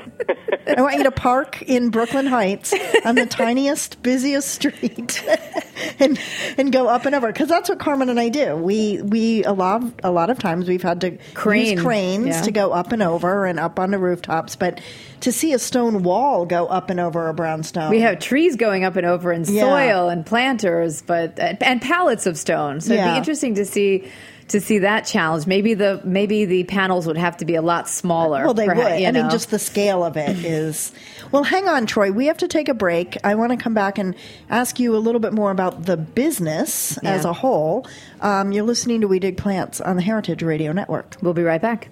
I 0.65 0.81
want 0.81 0.97
you 0.97 1.03
to 1.03 1.11
park 1.11 1.61
in 1.63 1.89
Brooklyn 1.89 2.25
Heights 2.25 2.73
on 3.05 3.15
the 3.15 3.25
tiniest, 3.25 4.01
busiest 4.01 4.49
street, 4.49 5.23
and 5.99 6.19
and 6.57 6.71
go 6.71 6.87
up 6.87 7.05
and 7.05 7.13
over 7.13 7.27
because 7.27 7.49
that's 7.49 7.69
what 7.69 7.79
Carmen 7.79 8.09
and 8.09 8.19
I 8.19 8.29
do. 8.29 8.55
We 8.55 9.01
we 9.01 9.43
a 9.43 9.51
lot 9.51 9.83
of, 9.83 9.93
a 10.03 10.11
lot 10.11 10.29
of 10.29 10.39
times 10.39 10.67
we've 10.67 10.81
had 10.81 11.01
to 11.01 11.17
Crane, 11.33 11.73
use 11.73 11.81
cranes 11.81 12.27
yeah. 12.27 12.41
to 12.41 12.51
go 12.51 12.71
up 12.71 12.91
and 12.91 13.03
over 13.03 13.45
and 13.45 13.59
up 13.59 13.79
on 13.79 13.91
the 13.91 13.99
rooftops, 13.99 14.55
but 14.55 14.79
to 15.23 15.31
see 15.31 15.53
a 15.53 15.59
stone 15.59 16.03
wall 16.03 16.45
go 16.45 16.67
up 16.67 16.89
and 16.89 16.99
over 16.99 17.27
a 17.29 17.33
brownstone, 17.33 17.89
we 17.89 18.01
have 18.01 18.19
trees 18.19 18.55
going 18.55 18.83
up 18.83 18.95
and 18.95 19.05
over 19.05 19.31
and 19.31 19.47
Yeah. 19.47 19.61
soil 19.63 20.09
and 20.09 20.25
planters, 20.25 21.01
but 21.01 21.39
and 21.39 21.81
pallets 21.81 22.25
of 22.25 22.37
stone. 22.37 22.79
So 22.81 22.93
it'd 22.93 23.05
be 23.05 23.17
interesting 23.17 23.55
to 23.55 23.65
see 23.65 24.05
to 24.49 24.59
see 24.59 24.79
that 24.79 25.05
challenge. 25.05 25.47
Maybe 25.47 25.73
the 25.73 26.01
maybe 26.03 26.43
the 26.43 26.65
panels 26.65 27.07
would 27.07 27.15
have 27.17 27.37
to 27.37 27.45
be 27.45 27.55
a 27.55 27.61
lot 27.61 27.87
smaller. 27.87 28.43
Well, 28.43 28.53
they 28.53 28.65
perhaps, 28.65 28.91
would. 28.91 28.99
you 28.99 29.07
I 29.07 29.11
mean, 29.11 29.29
just 29.29 29.49
the 29.51 29.57
scale 29.59 30.03
of 30.03 30.17
it 30.17 30.43
is. 30.43 30.91
Well, 31.31 31.43
hang 31.43 31.69
on, 31.69 31.85
Troy. 31.85 32.11
We 32.11 32.25
have 32.27 32.37
to 32.39 32.47
take 32.49 32.67
a 32.67 32.73
break. 32.73 33.17
I 33.23 33.35
want 33.35 33.51
to 33.51 33.57
come 33.57 33.73
back 33.73 33.97
and 33.97 34.15
ask 34.49 34.79
you 34.81 34.95
a 34.95 34.99
little 34.99 35.21
bit 35.21 35.31
more 35.31 35.49
about 35.51 35.85
the 35.85 35.95
business 35.95 36.97
as 36.99 37.23
a 37.23 37.31
whole. 37.33 37.87
Um, 38.19 38.51
you're 38.51 38.65
listening 38.65 38.99
to 39.01 39.07
We 39.07 39.19
Dig 39.19 39.37
Plants 39.37 39.79
on 39.79 39.95
the 39.95 40.01
Heritage 40.03 40.43
Radio 40.43 40.73
Network. 40.73 41.15
We'll 41.21 41.33
be 41.33 41.43
right 41.43 41.61
back. 41.61 41.87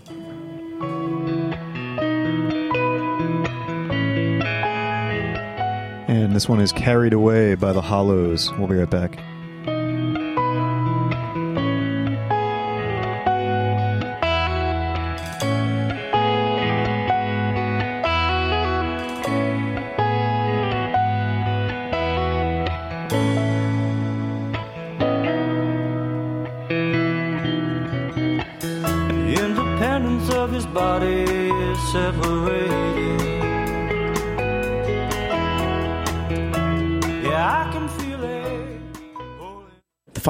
And 6.12 6.36
this 6.36 6.50
one 6.50 6.60
is 6.60 6.74
Carried 6.74 7.14
Away 7.14 7.56
by 7.56 7.72
the 7.72 7.82
Hollows. 7.82 8.52
We'll 8.58 8.68
be 8.68 8.76
right 8.76 8.90
back. 8.90 9.18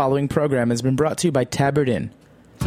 Following 0.01 0.27
program 0.27 0.71
has 0.71 0.81
been 0.81 0.95
brought 0.95 1.15
to 1.15 1.27
you 1.27 1.31
by 1.31 1.43
Tabard 1.43 1.87
Inn. 1.87 2.11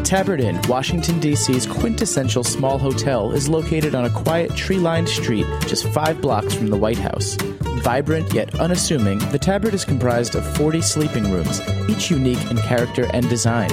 Tabard 0.05 0.39
Inn, 0.39 0.61
Washington, 0.69 1.19
D.C.'s 1.19 1.67
quintessential 1.67 2.45
small 2.45 2.79
hotel, 2.79 3.33
is 3.33 3.49
located 3.49 3.93
on 3.93 4.05
a 4.05 4.11
quiet, 4.11 4.55
tree 4.55 4.79
lined 4.79 5.09
street 5.09 5.45
just 5.63 5.85
five 5.89 6.21
blocks 6.21 6.55
from 6.55 6.69
the 6.69 6.77
White 6.77 6.97
House. 6.97 7.37
Vibrant 7.83 8.33
yet 8.33 8.55
unassuming, 8.61 9.19
the 9.33 9.39
Tabard 9.41 9.75
is 9.75 9.85
comprised 9.85 10.37
of 10.37 10.47
40 10.57 10.81
sleeping 10.81 11.33
rooms, 11.33 11.61
each 11.89 12.09
unique 12.09 12.53
in 12.53 12.57
character 12.59 13.11
and 13.13 13.29
design. 13.29 13.69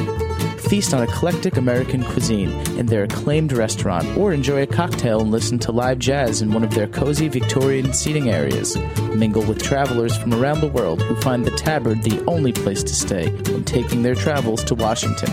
Feast 0.61 0.93
on 0.93 1.03
eclectic 1.03 1.57
American 1.57 2.03
cuisine 2.03 2.49
in 2.77 2.85
their 2.85 3.03
acclaimed 3.03 3.51
restaurant, 3.51 4.05
or 4.17 4.31
enjoy 4.31 4.61
a 4.61 4.67
cocktail 4.67 5.21
and 5.21 5.31
listen 5.31 5.59
to 5.59 5.71
live 5.71 5.99
jazz 5.99 6.41
in 6.41 6.51
one 6.53 6.63
of 6.63 6.73
their 6.73 6.87
cozy 6.87 7.27
Victorian 7.27 7.93
seating 7.93 8.29
areas. 8.29 8.77
Mingle 9.15 9.43
with 9.43 9.61
travelers 9.61 10.15
from 10.17 10.33
around 10.33 10.61
the 10.61 10.67
world 10.67 11.01
who 11.01 11.15
find 11.17 11.45
the 11.45 11.51
Tabard 11.51 12.03
the 12.03 12.23
only 12.25 12.53
place 12.53 12.83
to 12.83 12.95
stay 12.95 13.29
when 13.51 13.63
taking 13.63 14.03
their 14.03 14.15
travels 14.15 14.63
to 14.63 14.75
Washington. 14.75 15.29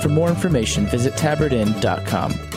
For 0.00 0.08
more 0.08 0.28
information, 0.28 0.86
visit 0.86 1.14
tabardinn.com. 1.14 2.51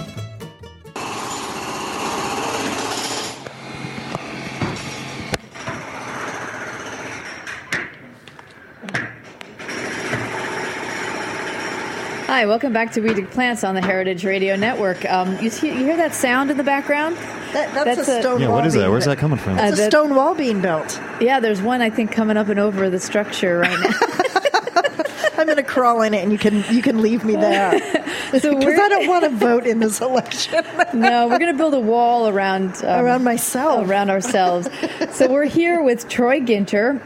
Hi, 12.35 12.45
welcome 12.45 12.73
back 12.73 12.91
to 12.91 12.99
We 12.99 13.13
Dig 13.13 13.29
Plants 13.31 13.63
on 13.63 13.75
the 13.75 13.81
Heritage 13.81 14.25
Radio 14.25 14.57
Network. 14.57 15.09
Um, 15.09 15.39
you, 15.39 15.49
see, 15.49 15.69
you 15.69 15.85
hear 15.85 15.95
that 15.95 16.13
sound 16.13 16.51
in 16.51 16.57
the 16.57 16.65
background? 16.65 17.15
That, 17.15 17.73
that's, 17.73 17.95
That's 17.95 18.09
a 18.09 18.17
a- 18.17 18.21
stone 18.21 18.41
Yeah, 18.41 18.49
what 18.49 18.65
is 18.65 18.73
that? 18.73 18.89
Where's 18.89 19.05
that 19.05 19.17
coming 19.17 19.37
from? 19.37 19.53
It's 19.57 19.61
Uh, 19.63 19.67
a 19.67 19.75
that- 19.77 19.89
stone 19.89 20.15
wall 20.15 20.35
being 20.35 20.59
built. 20.61 20.99
Yeah, 21.21 21.39
there's 21.39 21.61
one 21.61 21.81
I 21.81 21.89
think 21.89 22.11
coming 22.11 22.35
up 22.35 22.49
and 22.49 22.59
over 22.59 22.89
the 22.89 22.99
structure 22.99 23.59
right 23.59 23.79
now. 23.79 23.89
I'm 25.37 25.45
going 25.45 25.55
to 25.55 25.63
crawl 25.63 26.01
in 26.01 26.13
it, 26.13 26.23
and 26.23 26.31
you 26.33 26.37
can 26.37 26.65
you 26.69 26.81
can 26.81 27.01
leave 27.01 27.23
me 27.23 27.37
there 27.37 27.79
so 28.37 28.53
because 28.59 28.79
I 28.81 28.89
don't 28.89 29.07
want 29.07 29.23
to 29.23 29.29
vote 29.29 29.65
in 29.65 29.79
this 29.79 30.01
election 30.01 30.61
no, 30.93 31.29
we're 31.29 31.39
going 31.39 31.53
to 31.53 31.57
build 31.57 31.73
a 31.73 31.79
wall 31.79 32.27
around 32.27 32.83
um, 32.83 33.05
around 33.05 33.23
myself. 33.23 33.87
around 33.87 34.09
ourselves. 34.09 34.67
so 35.11 35.31
we're 35.31 35.45
here 35.45 35.81
with 35.81 36.09
Troy 36.09 36.41
Ginter 36.41 37.01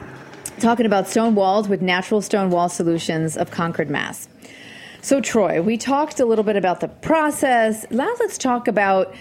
talking 0.59 0.87
about 0.87 1.07
stone 1.07 1.35
walls 1.35 1.69
with 1.69 1.83
natural 1.83 2.23
stone 2.23 2.49
wall 2.49 2.67
solutions 2.67 3.37
of 3.37 3.51
Concord, 3.51 3.91
Mass. 3.91 4.27
So 5.01 5.21
Troy, 5.21 5.61
we 5.61 5.77
talked 5.77 6.19
a 6.19 6.25
little 6.25 6.43
bit 6.43 6.55
about 6.55 6.79
the 6.81 6.87
process. 6.87 7.85
Now 7.89 8.13
let's 8.19 8.37
talk 8.37 8.67
about 8.67 9.13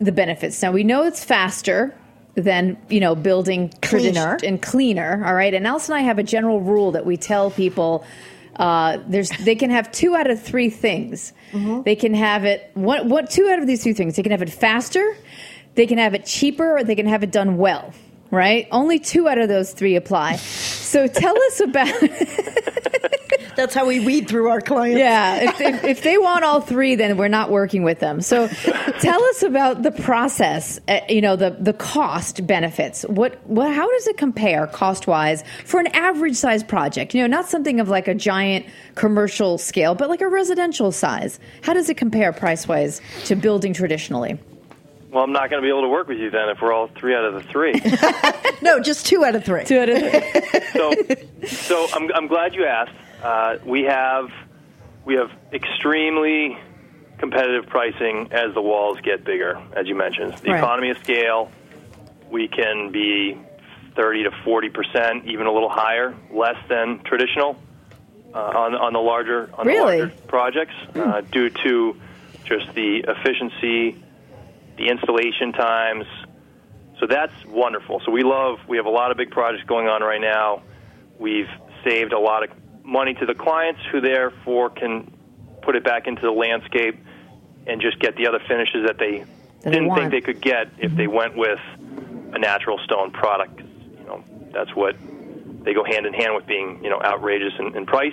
the 0.00 0.12
benefits. 0.12 0.60
Now 0.62 0.72
we 0.72 0.84
know 0.84 1.04
it's 1.04 1.24
faster 1.24 1.94
than 2.34 2.76
you 2.88 3.00
know 3.00 3.14
building 3.14 3.72
Cleaner. 3.80 4.38
and 4.42 4.60
cleaner. 4.60 5.22
All 5.24 5.34
right, 5.34 5.54
and 5.54 5.66
Alice 5.66 5.88
and 5.88 5.96
I 5.96 6.00
have 6.00 6.18
a 6.18 6.22
general 6.24 6.60
rule 6.60 6.92
that 6.92 7.06
we 7.06 7.16
tell 7.16 7.50
people. 7.50 8.04
Uh, 8.56 8.98
there's 9.08 9.30
they 9.30 9.54
can 9.54 9.70
have 9.70 9.90
two 9.92 10.14
out 10.14 10.30
of 10.30 10.40
three 10.40 10.70
things. 10.70 11.32
They 11.82 11.96
can 11.96 12.14
have 12.14 12.44
it 12.44 12.70
what 12.74 13.06
what 13.06 13.30
two 13.30 13.48
out 13.48 13.58
of 13.60 13.66
these 13.66 13.82
two 13.84 13.94
things. 13.94 14.16
They 14.16 14.22
can 14.22 14.32
have 14.32 14.42
it 14.42 14.50
faster, 14.50 15.16
they 15.74 15.86
can 15.86 15.98
have 15.98 16.14
it 16.14 16.24
cheaper, 16.26 16.78
or 16.78 16.84
they 16.84 16.94
can 16.96 17.06
have 17.06 17.22
it 17.22 17.30
done 17.30 17.56
well. 17.56 17.92
Right? 18.30 18.66
Only 18.72 18.98
two 18.98 19.28
out 19.28 19.38
of 19.38 19.48
those 19.48 19.72
three 19.72 19.96
apply. 19.96 20.36
So 20.36 21.06
tell 21.06 21.36
us 21.36 21.60
about 21.60 21.92
That's 23.56 23.74
how 23.74 23.86
we 23.86 24.00
weed 24.00 24.28
through 24.28 24.48
our 24.48 24.60
clients. 24.60 24.98
yeah, 24.98 25.50
if, 25.50 25.60
if, 25.60 25.84
if 25.84 26.02
they 26.02 26.18
want 26.18 26.44
all 26.44 26.60
three, 26.60 26.94
then 26.94 27.16
we're 27.16 27.28
not 27.28 27.50
working 27.50 27.82
with 27.82 28.00
them. 28.00 28.20
So, 28.20 28.48
tell 28.48 29.22
us 29.24 29.42
about 29.42 29.82
the 29.82 29.92
process. 29.92 30.80
Uh, 30.88 31.00
you 31.08 31.20
know, 31.20 31.36
the 31.36 31.50
the 31.50 31.72
cost 31.72 32.46
benefits. 32.46 33.02
What 33.04 33.38
what? 33.46 33.72
How 33.72 33.88
does 33.90 34.06
it 34.06 34.16
compare 34.16 34.66
cost 34.66 35.06
wise 35.06 35.44
for 35.64 35.80
an 35.80 35.88
average 35.88 36.36
size 36.36 36.62
project? 36.62 37.14
You 37.14 37.22
know, 37.22 37.26
not 37.26 37.48
something 37.48 37.80
of 37.80 37.88
like 37.88 38.08
a 38.08 38.14
giant 38.14 38.66
commercial 38.94 39.58
scale, 39.58 39.94
but 39.94 40.08
like 40.08 40.20
a 40.20 40.28
residential 40.28 40.92
size. 40.92 41.38
How 41.62 41.74
does 41.74 41.88
it 41.88 41.96
compare 41.96 42.32
price 42.32 42.66
wise 42.66 43.00
to 43.26 43.36
building 43.36 43.72
traditionally? 43.72 44.38
Well, 45.14 45.22
I'm 45.22 45.32
not 45.32 45.48
going 45.48 45.62
to 45.62 45.64
be 45.64 45.68
able 45.70 45.82
to 45.82 45.88
work 45.88 46.08
with 46.08 46.18
you 46.18 46.28
then 46.30 46.48
if 46.48 46.60
we're 46.60 46.72
all 46.72 46.88
three 46.88 47.14
out 47.14 47.24
of 47.24 47.34
the 47.34 47.42
three. 47.44 47.80
No, 48.62 48.80
just 48.80 49.04
two 49.06 49.24
out 49.24 49.34
of 49.36 49.44
three. 49.44 49.62
Two 49.64 49.78
out 49.78 49.88
of 49.90 49.98
three. 49.98 50.60
so, 50.72 50.92
so 51.46 51.86
I'm, 51.92 52.10
I'm 52.14 52.26
glad 52.28 52.54
you 52.54 52.64
asked. 52.64 52.92
Uh, 53.22 53.56
we 53.64 53.82
have 53.82 54.28
we 55.04 55.14
have 55.16 55.30
extremely 55.52 56.56
competitive 57.18 57.66
pricing 57.66 58.28
as 58.32 58.54
the 58.54 58.62
walls 58.62 58.98
get 59.02 59.22
bigger, 59.22 59.60
as 59.76 59.86
you 59.86 59.94
mentioned. 59.94 60.32
The 60.38 60.50
Right. 60.52 60.58
economy 60.58 60.90
of 60.90 60.98
scale, 60.98 61.50
we 62.30 62.48
can 62.48 62.90
be 62.90 63.38
30 63.96 64.24
to 64.24 64.30
40 64.44 64.70
percent, 64.70 65.26
even 65.26 65.46
a 65.46 65.52
little 65.52 65.68
higher, 65.68 66.14
less 66.32 66.56
than 66.68 67.00
traditional 67.04 67.56
uh, 68.32 68.38
on 68.38 68.74
on 68.74 68.92
the 68.94 68.98
larger 69.00 69.50
on 69.58 69.66
Really? 69.66 69.96
the 69.98 70.04
larger 70.06 70.22
projects 70.26 70.74
uh, 70.94 71.20
due 71.20 71.50
to 71.50 72.00
just 72.46 72.72
the 72.74 73.04
efficiency, 73.06 74.02
the 74.76 74.88
installation 74.88 75.52
times. 75.52 76.06
So 77.00 77.06
that's 77.06 77.32
wonderful. 77.46 78.00
So 78.04 78.12
we 78.12 78.22
love. 78.22 78.58
We 78.68 78.76
have 78.76 78.86
a 78.86 78.90
lot 78.90 79.10
of 79.10 79.16
big 79.16 79.30
projects 79.30 79.64
going 79.66 79.88
on 79.88 80.02
right 80.02 80.20
now. 80.20 80.62
We've 81.18 81.48
saved 81.84 82.12
a 82.12 82.18
lot 82.18 82.44
of 82.44 82.50
money 82.84 83.14
to 83.14 83.26
the 83.26 83.34
clients, 83.34 83.80
who 83.90 84.00
therefore 84.00 84.70
can 84.70 85.12
put 85.62 85.76
it 85.76 85.84
back 85.84 86.06
into 86.06 86.22
the 86.22 86.30
landscape 86.30 86.98
and 87.66 87.80
just 87.80 87.98
get 87.98 88.16
the 88.16 88.26
other 88.26 88.40
finishes 88.46 88.86
that 88.86 88.98
they 88.98 89.24
they 89.62 89.70
didn't 89.70 89.94
think 89.94 90.10
they 90.10 90.20
could 90.20 90.40
get 90.40 90.68
if 90.78 90.94
they 90.94 91.04
mm-hmm. 91.04 91.14
went 91.14 91.36
with 91.36 91.58
a 92.34 92.38
natural 92.38 92.78
stone 92.84 93.10
product. 93.10 93.60
You 93.60 94.04
know, 94.04 94.24
that's 94.52 94.74
what 94.74 94.96
they 95.64 95.72
go 95.72 95.84
hand 95.84 96.06
in 96.06 96.12
hand 96.12 96.34
with 96.34 96.46
being 96.46 96.82
you 96.84 96.90
know 96.90 97.00
outrageous 97.02 97.54
in, 97.58 97.74
in 97.76 97.86
price. 97.86 98.12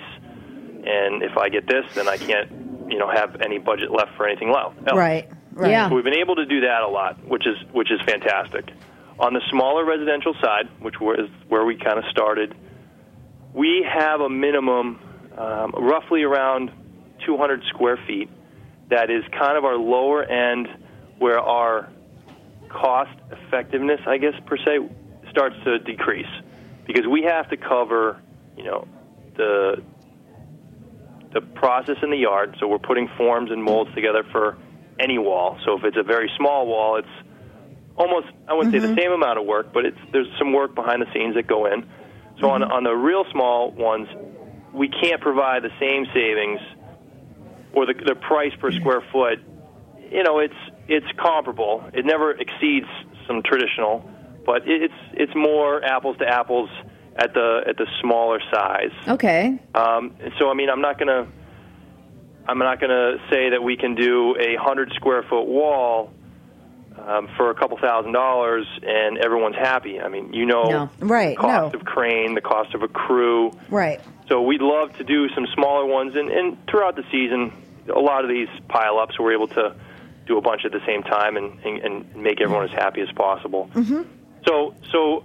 And 0.84 1.22
if 1.22 1.36
I 1.36 1.48
get 1.48 1.66
this, 1.66 1.84
then 1.94 2.08
I 2.08 2.16
can't 2.16 2.50
you 2.90 2.98
know 2.98 3.08
have 3.08 3.40
any 3.42 3.58
budget 3.58 3.90
left 3.90 4.16
for 4.16 4.26
anything 4.26 4.48
else. 4.48 4.74
Right. 4.92 5.28
Right. 5.52 5.70
Yeah. 5.70 5.88
So 5.88 5.94
we've 5.94 6.04
been 6.04 6.18
able 6.18 6.36
to 6.36 6.46
do 6.46 6.62
that 6.62 6.82
a 6.82 6.88
lot, 6.88 7.24
which 7.26 7.46
is 7.46 7.56
which 7.72 7.90
is 7.90 8.00
fantastic. 8.06 8.70
On 9.18 9.34
the 9.34 9.42
smaller 9.50 9.84
residential 9.84 10.34
side, 10.42 10.68
which 10.80 10.98
was 11.00 11.28
where 11.48 11.64
we 11.64 11.76
kind 11.76 11.98
of 11.98 12.04
started, 12.10 12.54
we 13.52 13.86
have 13.88 14.20
a 14.20 14.28
minimum, 14.28 14.98
um, 15.36 15.72
roughly 15.78 16.22
around 16.22 16.70
200 17.26 17.62
square 17.68 17.98
feet. 18.06 18.30
That 18.88 19.10
is 19.10 19.22
kind 19.38 19.56
of 19.56 19.64
our 19.64 19.76
lower 19.76 20.24
end, 20.24 20.68
where 21.18 21.38
our 21.38 21.90
cost 22.68 23.18
effectiveness, 23.30 24.00
I 24.06 24.16
guess 24.18 24.34
per 24.46 24.56
se, 24.56 24.88
starts 25.30 25.56
to 25.64 25.78
decrease 25.78 26.26
because 26.86 27.06
we 27.06 27.22
have 27.22 27.48
to 27.50 27.56
cover, 27.56 28.20
you 28.56 28.64
know, 28.64 28.88
the 29.36 29.82
the 31.32 31.40
process 31.40 31.96
in 32.02 32.10
the 32.10 32.16
yard. 32.16 32.56
So 32.60 32.66
we're 32.66 32.78
putting 32.78 33.08
forms 33.16 33.50
and 33.50 33.62
molds 33.62 33.94
together 33.94 34.24
for 34.32 34.58
any 35.02 35.18
wall. 35.18 35.58
So 35.64 35.76
if 35.76 35.84
it's 35.84 35.96
a 35.96 36.02
very 36.02 36.30
small 36.36 36.66
wall, 36.66 36.96
it's 36.96 37.16
almost 37.96 38.28
I 38.48 38.54
wouldn't 38.54 38.72
say 38.74 38.78
the 38.78 38.94
same 38.94 39.12
amount 39.12 39.38
of 39.38 39.46
work, 39.46 39.72
but 39.72 39.84
it's 39.84 39.98
there's 40.12 40.28
some 40.38 40.52
work 40.52 40.74
behind 40.74 41.02
the 41.02 41.12
scenes 41.12 41.34
that 41.34 41.46
go 41.46 41.66
in. 41.66 41.86
So 42.40 42.50
on 42.50 42.62
on 42.62 42.84
the 42.84 42.94
real 42.94 43.24
small 43.32 43.70
ones, 43.72 44.08
we 44.72 44.88
can't 44.88 45.20
provide 45.20 45.62
the 45.62 45.72
same 45.78 46.06
savings 46.14 46.60
or 47.72 47.86
the 47.86 47.94
the 47.94 48.14
price 48.14 48.52
per 48.60 48.70
square 48.70 49.02
foot. 49.12 49.38
You 50.10 50.22
know, 50.22 50.38
it's 50.38 50.54
it's 50.88 51.06
comparable. 51.18 51.84
It 51.92 52.04
never 52.04 52.32
exceeds 52.32 52.86
some 53.26 53.42
traditional, 53.42 54.08
but 54.44 54.62
it's 54.66 54.94
it's 55.12 55.34
more 55.34 55.84
apples 55.84 56.16
to 56.18 56.26
apples 56.26 56.70
at 57.16 57.34
the 57.34 57.62
at 57.66 57.76
the 57.76 57.86
smaller 58.00 58.40
size. 58.52 58.92
Okay. 59.06 59.58
Um, 59.74 60.16
so, 60.38 60.50
I 60.50 60.54
mean, 60.54 60.70
I'm 60.70 60.80
not 60.80 60.98
going 60.98 61.08
to, 61.08 61.30
I'm 62.48 62.58
not 62.58 62.80
going 62.80 62.90
to 62.90 63.20
say 63.30 63.50
that 63.50 63.62
we 63.62 63.76
can 63.76 63.94
do 63.94 64.36
a 64.38 64.56
hundred 64.56 64.92
square 64.94 65.22
foot 65.22 65.44
wall 65.44 66.12
um, 66.98 67.28
for 67.36 67.50
a 67.50 67.54
couple 67.54 67.78
thousand 67.78 68.12
dollars 68.12 68.66
and 68.82 69.18
everyone's 69.18 69.56
happy. 69.56 70.00
I 70.00 70.08
mean, 70.08 70.32
you 70.32 70.46
know, 70.46 70.64
No. 70.64 70.90
Right, 71.00 71.36
the 71.36 71.40
cost 71.40 71.72
no. 71.72 71.80
of 71.80 71.84
crane, 71.86 72.34
the 72.34 72.40
cost 72.40 72.74
of 72.74 72.82
a 72.82 72.88
crew. 72.88 73.52
Right. 73.70 74.00
So 74.28 74.42
we'd 74.42 74.60
love 74.62 74.96
to 74.98 75.04
do 75.04 75.28
some 75.34 75.46
smaller 75.54 75.84
ones, 75.84 76.14
and, 76.16 76.30
and 76.30 76.56
throughout 76.66 76.96
the 76.96 77.04
season, 77.10 77.52
a 77.88 77.98
lot 77.98 78.24
of 78.24 78.30
these 78.30 78.48
pile 78.68 78.98
up, 78.98 79.10
so 79.16 79.22
we're 79.22 79.34
able 79.34 79.48
to 79.48 79.74
do 80.26 80.38
a 80.38 80.40
bunch 80.40 80.64
at 80.64 80.72
the 80.72 80.80
same 80.86 81.02
time 81.02 81.36
and, 81.36 81.58
and, 81.64 81.78
and 81.82 82.16
make 82.16 82.40
everyone 82.40 82.64
as 82.64 82.70
happy 82.70 83.00
as 83.00 83.10
possible. 83.12 83.68
Mm-hmm. 83.74 84.02
So, 84.46 84.74
so 84.90 85.24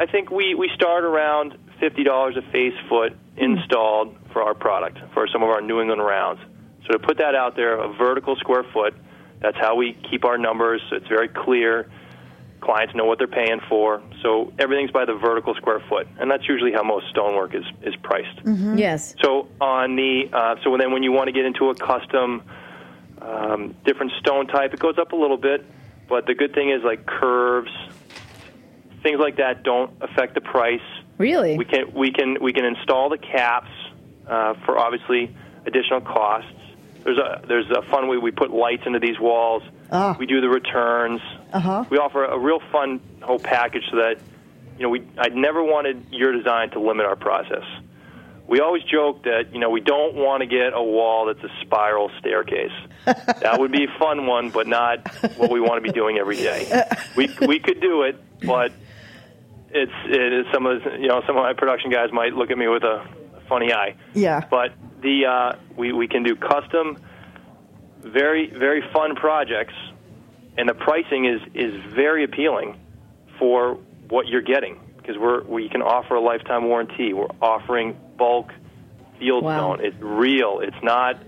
I 0.00 0.06
think 0.06 0.30
we, 0.30 0.54
we 0.54 0.70
start 0.74 1.04
around 1.04 1.56
fifty 1.78 2.02
dollars 2.02 2.36
a 2.36 2.42
face 2.50 2.74
foot 2.88 3.16
installed 3.36 4.16
for 4.38 4.44
our 4.44 4.54
product 4.54 4.98
for 5.14 5.26
some 5.26 5.42
of 5.42 5.48
our 5.48 5.60
New 5.60 5.80
England 5.80 6.00
rounds. 6.00 6.40
So 6.86 6.92
to 6.92 6.98
put 6.98 7.18
that 7.18 7.34
out 7.34 7.56
there, 7.56 7.74
a 7.78 7.92
vertical 7.92 8.36
square 8.36 8.64
foot. 8.72 8.94
That's 9.40 9.56
how 9.56 9.74
we 9.74 9.94
keep 10.08 10.24
our 10.24 10.38
numbers. 10.38 10.80
It's 10.92 11.08
very 11.08 11.28
clear. 11.28 11.90
Clients 12.60 12.94
know 12.94 13.04
what 13.04 13.18
they're 13.18 13.26
paying 13.26 13.60
for. 13.68 14.02
So 14.22 14.52
everything's 14.58 14.90
by 14.90 15.04
the 15.04 15.14
vertical 15.14 15.54
square 15.54 15.80
foot, 15.88 16.06
and 16.20 16.30
that's 16.30 16.48
usually 16.48 16.72
how 16.72 16.82
most 16.82 17.06
stonework 17.10 17.54
is 17.54 17.64
is 17.82 17.94
priced. 17.96 18.40
Yes. 18.78 19.14
So 19.22 19.48
on 19.60 19.96
the 19.96 20.28
uh, 20.32 20.56
so 20.62 20.76
then 20.76 20.92
when 20.92 21.02
you 21.02 21.12
want 21.12 21.26
to 21.26 21.32
get 21.32 21.44
into 21.44 21.70
a 21.70 21.74
custom 21.74 22.42
um, 23.20 23.74
different 23.84 24.12
stone 24.20 24.46
type, 24.46 24.72
it 24.72 24.80
goes 24.80 24.98
up 24.98 25.12
a 25.12 25.16
little 25.16 25.36
bit. 25.36 25.64
But 26.08 26.26
the 26.26 26.34
good 26.34 26.54
thing 26.54 26.70
is 26.70 26.82
like 26.82 27.06
curves, 27.06 27.70
things 29.02 29.18
like 29.20 29.36
that 29.36 29.62
don't 29.62 29.92
affect 30.00 30.34
the 30.34 30.40
price. 30.40 30.88
Really? 31.16 31.56
We 31.56 31.64
can 31.64 31.92
we 31.92 32.10
can 32.12 32.38
we 32.40 32.52
can 32.52 32.64
install 32.64 33.08
the 33.08 33.18
caps 33.18 33.70
uh, 34.28 34.54
for 34.64 34.78
obviously 34.78 35.34
additional 35.66 36.00
costs. 36.00 36.50
There's 37.04 37.18
a 37.18 37.42
there's 37.46 37.70
a 37.70 37.82
fun 37.82 38.08
way 38.08 38.16
we 38.16 38.30
put 38.30 38.50
lights 38.50 38.82
into 38.86 38.98
these 38.98 39.18
walls. 39.18 39.62
Ah. 39.90 40.16
We 40.18 40.26
do 40.26 40.40
the 40.40 40.48
returns. 40.48 41.20
Uh-huh. 41.52 41.84
We 41.88 41.98
offer 41.98 42.24
a 42.24 42.38
real 42.38 42.60
fun 42.70 43.00
whole 43.22 43.38
package 43.38 43.84
so 43.90 43.96
that 43.98 44.20
you 44.76 44.82
know 44.82 44.90
we 44.90 45.06
I 45.16 45.28
never 45.28 45.62
wanted 45.62 46.06
your 46.10 46.32
design 46.32 46.70
to 46.70 46.80
limit 46.80 47.06
our 47.06 47.16
process. 47.16 47.64
We 48.46 48.60
always 48.60 48.82
joke 48.82 49.24
that 49.24 49.52
you 49.52 49.60
know 49.60 49.70
we 49.70 49.80
don't 49.80 50.14
want 50.16 50.40
to 50.42 50.46
get 50.46 50.72
a 50.74 50.82
wall 50.82 51.26
that's 51.26 51.42
a 51.44 51.50
spiral 51.62 52.10
staircase. 52.18 52.72
that 53.04 53.56
would 53.58 53.72
be 53.72 53.84
a 53.84 53.98
fun 53.98 54.26
one, 54.26 54.50
but 54.50 54.66
not 54.66 55.08
what 55.36 55.50
we 55.50 55.60
want 55.60 55.82
to 55.82 55.92
be 55.92 55.92
doing 55.92 56.18
every 56.18 56.36
day. 56.36 56.84
We 57.16 57.30
we 57.40 57.58
could 57.60 57.80
do 57.80 58.02
it, 58.02 58.22
but 58.42 58.72
it's 59.70 59.92
it 60.06 60.32
is 60.32 60.46
some 60.52 60.66
of 60.66 60.82
you 60.98 61.08
know 61.08 61.22
some 61.26 61.36
of 61.36 61.42
my 61.42 61.52
production 61.52 61.90
guys 61.90 62.10
might 62.12 62.32
look 62.34 62.50
at 62.50 62.58
me 62.58 62.68
with 62.68 62.82
a 62.82 63.06
funny 63.48 63.72
eye. 63.72 63.94
Yeah. 64.14 64.46
But 64.50 64.72
the 65.02 65.26
uh, 65.26 65.56
we 65.76 65.92
we 65.92 66.08
can 66.08 66.22
do 66.22 66.36
custom, 66.36 66.98
very 68.02 68.50
very 68.50 68.82
fun 68.92 69.14
projects, 69.16 69.74
and 70.56 70.68
the 70.68 70.74
pricing 70.74 71.24
is 71.26 71.40
is 71.54 71.74
very 71.94 72.24
appealing 72.24 72.78
for 73.38 73.78
what 74.08 74.26
you're 74.28 74.42
getting 74.42 74.78
because 74.96 75.16
we're 75.16 75.42
we 75.44 75.68
can 75.68 75.82
offer 75.82 76.14
a 76.14 76.20
lifetime 76.20 76.64
warranty. 76.64 77.12
We're 77.12 77.26
offering 77.40 77.96
bulk 78.16 78.50
field 79.18 79.44
Wow. 79.44 79.74
stone. 79.76 79.84
It's 79.86 79.96
real. 80.00 80.60
It's 80.60 80.82
not. 80.82 81.18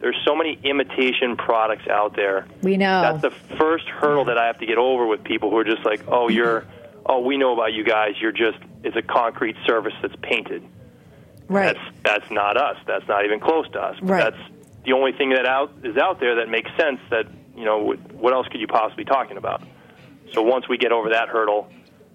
There's 0.00 0.16
so 0.24 0.36
many 0.36 0.56
imitation 0.62 1.36
products 1.36 1.88
out 1.88 2.14
there. 2.14 2.46
We 2.62 2.76
know. 2.76 3.02
That's 3.02 3.22
the 3.22 3.56
first 3.56 3.86
hurdle 3.88 4.26
that 4.26 4.38
I 4.38 4.46
have 4.46 4.58
to 4.60 4.66
get 4.66 4.78
over 4.78 5.04
with 5.06 5.24
people 5.24 5.50
who 5.50 5.56
are 5.58 5.64
just 5.64 5.84
like, 5.84 6.04
oh, 6.06 6.28
you're, 6.28 6.64
oh, 7.04 7.18
we 7.18 7.36
know 7.36 7.52
about 7.52 7.72
you 7.72 7.82
guys. 7.82 8.12
You're 8.20 8.30
just, 8.30 8.58
it's 8.84 8.94
a 8.96 9.02
concrete 9.02 9.56
surface 9.66 9.94
that's 10.00 10.14
painted. 10.22 10.62
Right. 11.48 11.76
That's 11.76 12.20
that's 12.20 12.30
not 12.30 12.56
us. 12.56 12.76
That's 12.86 13.06
not 13.08 13.24
even 13.24 13.40
close 13.40 13.68
to 13.70 13.80
us. 13.80 13.96
Right. 14.02 14.24
That's 14.24 14.50
the 14.84 14.92
only 14.92 15.12
thing 15.12 15.30
that 15.30 15.46
out 15.46 15.72
is 15.82 15.96
out 15.96 16.20
there 16.20 16.36
that 16.36 16.48
makes 16.48 16.70
sense. 16.76 17.00
That 17.10 17.26
you 17.56 17.64
know, 17.64 17.78
what, 17.78 18.12
what 18.12 18.32
else 18.32 18.46
could 18.48 18.60
you 18.60 18.66
possibly 18.66 19.04
be 19.04 19.10
talking 19.10 19.36
about? 19.36 19.62
So 20.32 20.42
once 20.42 20.68
we 20.68 20.78
get 20.78 20.92
over 20.92 21.10
that 21.10 21.28
hurdle, 21.28 21.68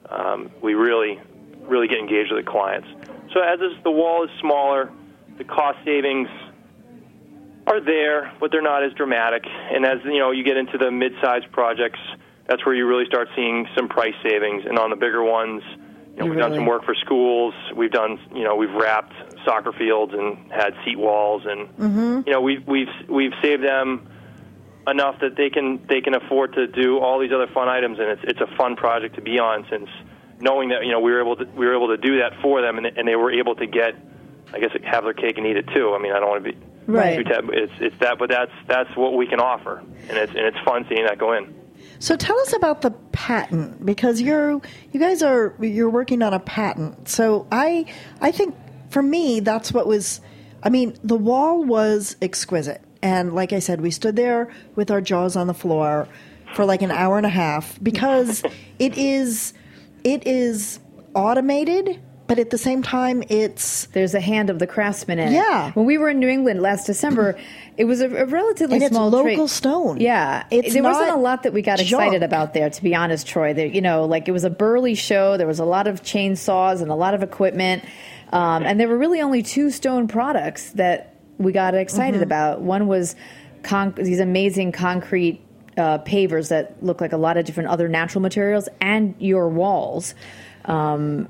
um, 0.09 0.51
we 0.61 0.73
really, 0.73 1.19
really 1.61 1.87
get 1.87 1.99
engaged 1.99 2.31
with 2.31 2.45
the 2.45 2.49
clients. 2.49 2.87
So 3.33 3.41
as 3.41 3.59
is, 3.59 3.83
the 3.83 3.91
wall 3.91 4.23
is 4.23 4.29
smaller, 4.39 4.91
the 5.37 5.43
cost 5.43 5.79
savings 5.83 6.29
are 7.65 7.81
there, 7.81 8.31
but 8.39 8.51
they're 8.51 8.61
not 8.61 8.83
as 8.83 8.93
dramatic. 8.93 9.43
And 9.45 9.85
as 9.85 9.99
you 10.05 10.19
know, 10.19 10.31
you 10.31 10.43
get 10.43 10.57
into 10.57 10.77
the 10.77 10.91
mid-sized 10.91 11.51
projects, 11.51 11.99
that's 12.47 12.65
where 12.65 12.75
you 12.75 12.85
really 12.85 13.05
start 13.05 13.29
seeing 13.35 13.67
some 13.75 13.87
price 13.87 14.15
savings. 14.21 14.65
And 14.65 14.77
on 14.77 14.89
the 14.89 14.95
bigger 14.95 15.23
ones, 15.23 15.63
you 16.13 16.19
know, 16.19 16.25
You 16.25 16.31
we've 16.31 16.39
done 16.39 16.53
some 16.53 16.65
work 16.65 16.85
for 16.85 16.93
schools. 16.95 17.53
We've 17.75 17.91
done, 17.91 18.19
you 18.35 18.43
know, 18.43 18.55
we've 18.55 18.73
wrapped 18.73 19.13
soccer 19.45 19.71
fields 19.73 20.13
and 20.13 20.51
had 20.51 20.73
seat 20.85 20.97
walls, 20.97 21.43
and 21.45 21.67
mm-hmm. 21.77 22.21
you 22.27 22.33
know, 22.33 22.41
we've 22.41 22.65
we've 22.67 22.87
we've 23.09 23.33
saved 23.41 23.63
them 23.63 24.07
enough 24.87 25.19
that 25.21 25.35
they 25.35 25.49
can 25.49 25.83
they 25.87 26.01
can 26.01 26.13
afford 26.13 26.53
to 26.53 26.67
do 26.67 26.99
all 26.99 27.19
these 27.19 27.31
other 27.31 27.47
fun 27.47 27.67
items, 27.67 27.97
and 27.99 28.09
it's 28.09 28.21
it's 28.25 28.41
a 28.41 28.55
fun 28.57 28.75
project 28.75 29.15
to 29.15 29.21
be 29.21 29.39
on. 29.39 29.65
Since 29.69 29.89
knowing 30.39 30.69
that 30.69 30.85
you 30.85 30.91
know 30.91 30.99
we 30.99 31.11
were 31.11 31.21
able 31.21 31.35
to 31.35 31.45
we 31.45 31.65
were 31.65 31.75
able 31.75 31.87
to 31.87 31.97
do 31.97 32.19
that 32.19 32.33
for 32.41 32.61
them, 32.61 32.77
and, 32.77 32.85
and 32.85 33.07
they 33.07 33.15
were 33.15 33.31
able 33.31 33.55
to 33.55 33.65
get, 33.65 33.95
I 34.53 34.59
guess, 34.59 34.71
have 34.83 35.05
their 35.05 35.13
cake 35.13 35.37
and 35.37 35.47
eat 35.47 35.57
it 35.57 35.67
too. 35.73 35.93
I 35.95 35.99
mean, 36.01 36.13
I 36.13 36.19
don't 36.19 36.29
want 36.29 36.43
to 36.43 36.51
be 36.51 36.57
Right. 36.85 37.15
too 37.17 37.23
tab- 37.23 37.49
It's 37.49 37.73
it's 37.79 37.97
that, 37.99 38.19
but 38.19 38.29
that's 38.29 38.51
that's 38.67 38.95
what 38.95 39.13
we 39.15 39.25
can 39.25 39.39
offer, 39.39 39.77
and 40.09 40.17
it's 40.17 40.31
and 40.33 40.45
it's 40.45 40.59
fun 40.65 40.85
seeing 40.89 41.05
that 41.05 41.17
go 41.17 41.33
in. 41.33 41.55
So 42.03 42.17
tell 42.17 42.37
us 42.41 42.51
about 42.51 42.81
the 42.81 42.91
patent 43.13 43.85
because 43.85 44.19
you're 44.19 44.61
you 44.91 44.99
guys 44.99 45.23
are 45.23 45.55
you're 45.61 45.89
working 45.89 46.21
on 46.21 46.33
a 46.33 46.39
patent. 46.41 47.07
So 47.07 47.47
I 47.49 47.85
I 48.19 48.29
think 48.29 48.57
for 48.89 49.01
me 49.01 49.39
that's 49.39 49.71
what 49.71 49.87
was 49.87 50.19
I 50.63 50.67
mean 50.67 50.97
the 51.01 51.15
wall 51.15 51.63
was 51.63 52.17
exquisite 52.21 52.81
and 53.01 53.33
like 53.33 53.53
I 53.53 53.59
said 53.59 53.79
we 53.79 53.89
stood 53.89 54.17
there 54.17 54.53
with 54.75 54.91
our 54.91 54.99
jaws 54.99 55.37
on 55.37 55.47
the 55.47 55.53
floor 55.53 56.09
for 56.55 56.65
like 56.65 56.81
an 56.81 56.91
hour 56.91 57.15
and 57.15 57.25
a 57.25 57.29
half 57.29 57.81
because 57.81 58.43
it 58.79 58.97
is 58.97 59.53
it 60.03 60.27
is 60.27 60.79
automated 61.15 62.01
but 62.27 62.39
at 62.39 62.49
the 62.51 62.57
same 62.57 62.81
time, 62.83 63.23
it's 63.29 63.85
There's 63.87 64.13
a 64.13 64.21
hand 64.21 64.49
of 64.49 64.59
the 64.59 64.67
craftsman 64.67 65.19
in 65.19 65.29
it. 65.29 65.33
Yeah. 65.33 65.71
When 65.73 65.85
we 65.85 65.97
were 65.97 66.09
in 66.09 66.19
New 66.19 66.29
England 66.29 66.61
last 66.61 66.85
December, 66.85 67.37
it 67.77 67.83
was 67.85 67.99
a, 68.01 68.05
a 68.09 68.25
relatively 68.25 68.75
And 68.75 68.83
it's 68.83 68.95
small 68.95 69.09
local 69.09 69.35
trade- 69.35 69.49
stone. 69.49 69.99
Yeah. 69.99 70.45
It's 70.49 70.73
there 70.73 70.83
wasn't 70.83 71.11
a 71.11 71.17
lot 71.17 71.43
that 71.43 71.53
we 71.53 71.61
got 71.61 71.79
excited 71.81 72.23
about 72.23 72.53
there, 72.53 72.69
to 72.69 72.83
be 72.83 72.95
honest, 72.95 73.27
Troy. 73.27 73.53
There, 73.53 73.67
you 73.67 73.81
know, 73.81 74.05
like 74.05 74.27
it 74.27 74.31
was 74.31 74.43
a 74.45 74.49
burly 74.49 74.95
show. 74.95 75.35
There 75.37 75.47
was 75.47 75.59
a 75.59 75.65
lot 75.65 75.87
of 75.87 76.01
chainsaws 76.01 76.81
and 76.81 76.89
a 76.89 76.95
lot 76.95 77.13
of 77.13 77.23
equipment. 77.23 77.83
Um, 78.31 78.63
and 78.63 78.79
there 78.79 78.87
were 78.87 78.97
really 78.97 79.21
only 79.21 79.43
two 79.43 79.69
stone 79.69 80.07
products 80.07 80.71
that 80.71 81.15
we 81.37 81.51
got 81.51 81.75
excited 81.75 82.15
Mm-hmm. 82.15 82.23
about. 82.23 82.61
One 82.61 82.87
was 82.87 83.15
con- 83.63 83.93
these 83.97 84.19
amazing 84.19 84.71
concrete 84.71 85.41
uh, 85.77 85.97
pavers 85.99 86.49
that 86.49 86.81
look 86.83 87.01
like 87.01 87.11
a 87.13 87.17
lot 87.17 87.35
of 87.37 87.45
different 87.45 87.69
other 87.69 87.87
natural 87.89 88.21
materials 88.21 88.69
and 88.79 89.13
your 89.19 89.49
walls. 89.49 90.15
Um, 90.65 91.27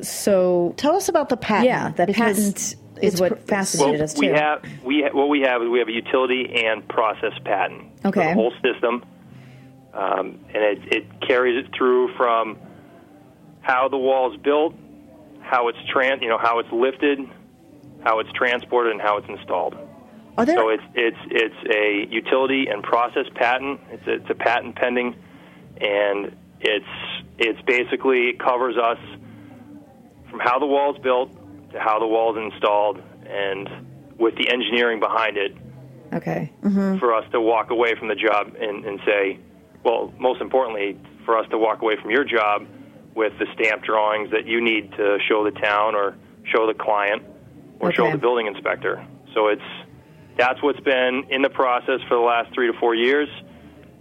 so 0.00 0.74
tell 0.76 0.96
us 0.96 1.08
about 1.08 1.28
the 1.28 1.36
patent. 1.36 1.66
yeah, 1.66 1.90
the 1.90 2.12
patent 2.12 2.76
is 3.00 3.20
what 3.20 3.46
fascinated 3.46 3.94
Well, 4.00 4.04
us 4.04 4.18
we 4.18 4.26
have 4.28 4.62
we 4.84 5.02
ha- 5.02 5.16
what 5.16 5.28
we 5.28 5.40
have 5.40 5.62
is 5.62 5.68
we 5.68 5.78
have 5.78 5.88
a 5.88 5.92
utility 5.92 6.64
and 6.66 6.86
process 6.88 7.32
patent 7.44 8.00
for 8.02 8.08
Okay. 8.08 8.28
the 8.28 8.34
whole 8.34 8.52
system, 8.62 9.04
um, 9.94 10.38
and 10.54 10.62
it, 10.64 10.78
it 10.92 11.20
carries 11.26 11.64
it 11.64 11.72
through 11.76 12.14
from 12.16 12.58
how 13.60 13.88
the 13.88 13.96
wall 13.98 14.32
is 14.32 14.40
built, 14.40 14.74
how 15.40 15.68
it's 15.68 15.78
tran- 15.94 16.22
you 16.22 16.28
know 16.28 16.38
how 16.38 16.58
it's 16.58 16.70
lifted, 16.72 17.18
how 18.04 18.18
it's 18.20 18.30
transported, 18.32 18.92
and 18.92 19.00
how 19.00 19.16
it's 19.18 19.28
installed. 19.28 19.76
Are 20.38 20.46
there 20.46 20.56
So 20.56 20.68
it's 20.70 20.82
it's 20.94 21.16
it's 21.30 21.74
a 21.74 22.06
utility 22.12 22.66
and 22.68 22.82
process 22.82 23.26
patent. 23.34 23.80
It's 23.90 24.06
a, 24.06 24.12
it's 24.14 24.30
a 24.30 24.34
patent 24.34 24.76
pending, 24.76 25.14
and 25.80 26.34
it's 26.60 26.86
it's 27.38 27.60
basically 27.62 28.28
it 28.30 28.38
covers 28.38 28.76
us 28.76 28.98
from 30.32 30.40
how 30.40 30.58
the 30.58 30.66
wall 30.66 30.96
is 30.96 31.00
built 31.02 31.30
to 31.72 31.78
how 31.78 32.00
the 32.00 32.06
wall 32.06 32.36
is 32.36 32.52
installed, 32.52 33.00
and 33.26 33.68
with 34.18 34.34
the 34.36 34.50
engineering 34.50 34.98
behind 34.98 35.36
it, 35.36 35.54
okay. 36.12 36.50
Mm-hmm. 36.62 36.98
for 36.98 37.14
us 37.14 37.24
to 37.32 37.40
walk 37.40 37.70
away 37.70 37.94
from 37.94 38.08
the 38.08 38.14
job 38.14 38.54
and, 38.58 38.84
and 38.84 38.98
say, 39.06 39.38
well, 39.84 40.12
most 40.18 40.40
importantly, 40.40 40.98
for 41.24 41.38
us 41.38 41.46
to 41.50 41.58
walk 41.58 41.82
away 41.82 41.96
from 42.00 42.10
your 42.10 42.24
job 42.24 42.66
with 43.14 43.32
the 43.38 43.46
stamp 43.54 43.84
drawings 43.84 44.30
that 44.30 44.46
you 44.46 44.60
need 44.60 44.90
to 44.92 45.18
show 45.28 45.44
the 45.44 45.50
town 45.50 45.94
or 45.94 46.16
show 46.44 46.66
the 46.66 46.74
client 46.74 47.22
or 47.78 47.92
show 47.92 48.10
the 48.10 48.18
building 48.18 48.46
inspector. 48.46 49.06
So 49.34 49.48
it's 49.48 49.62
that's 50.38 50.62
what's 50.62 50.80
been 50.80 51.24
in 51.28 51.42
the 51.42 51.50
process 51.50 52.00
for 52.08 52.14
the 52.16 52.24
last 52.24 52.54
three 52.54 52.72
to 52.72 52.78
four 52.78 52.94
years. 52.94 53.28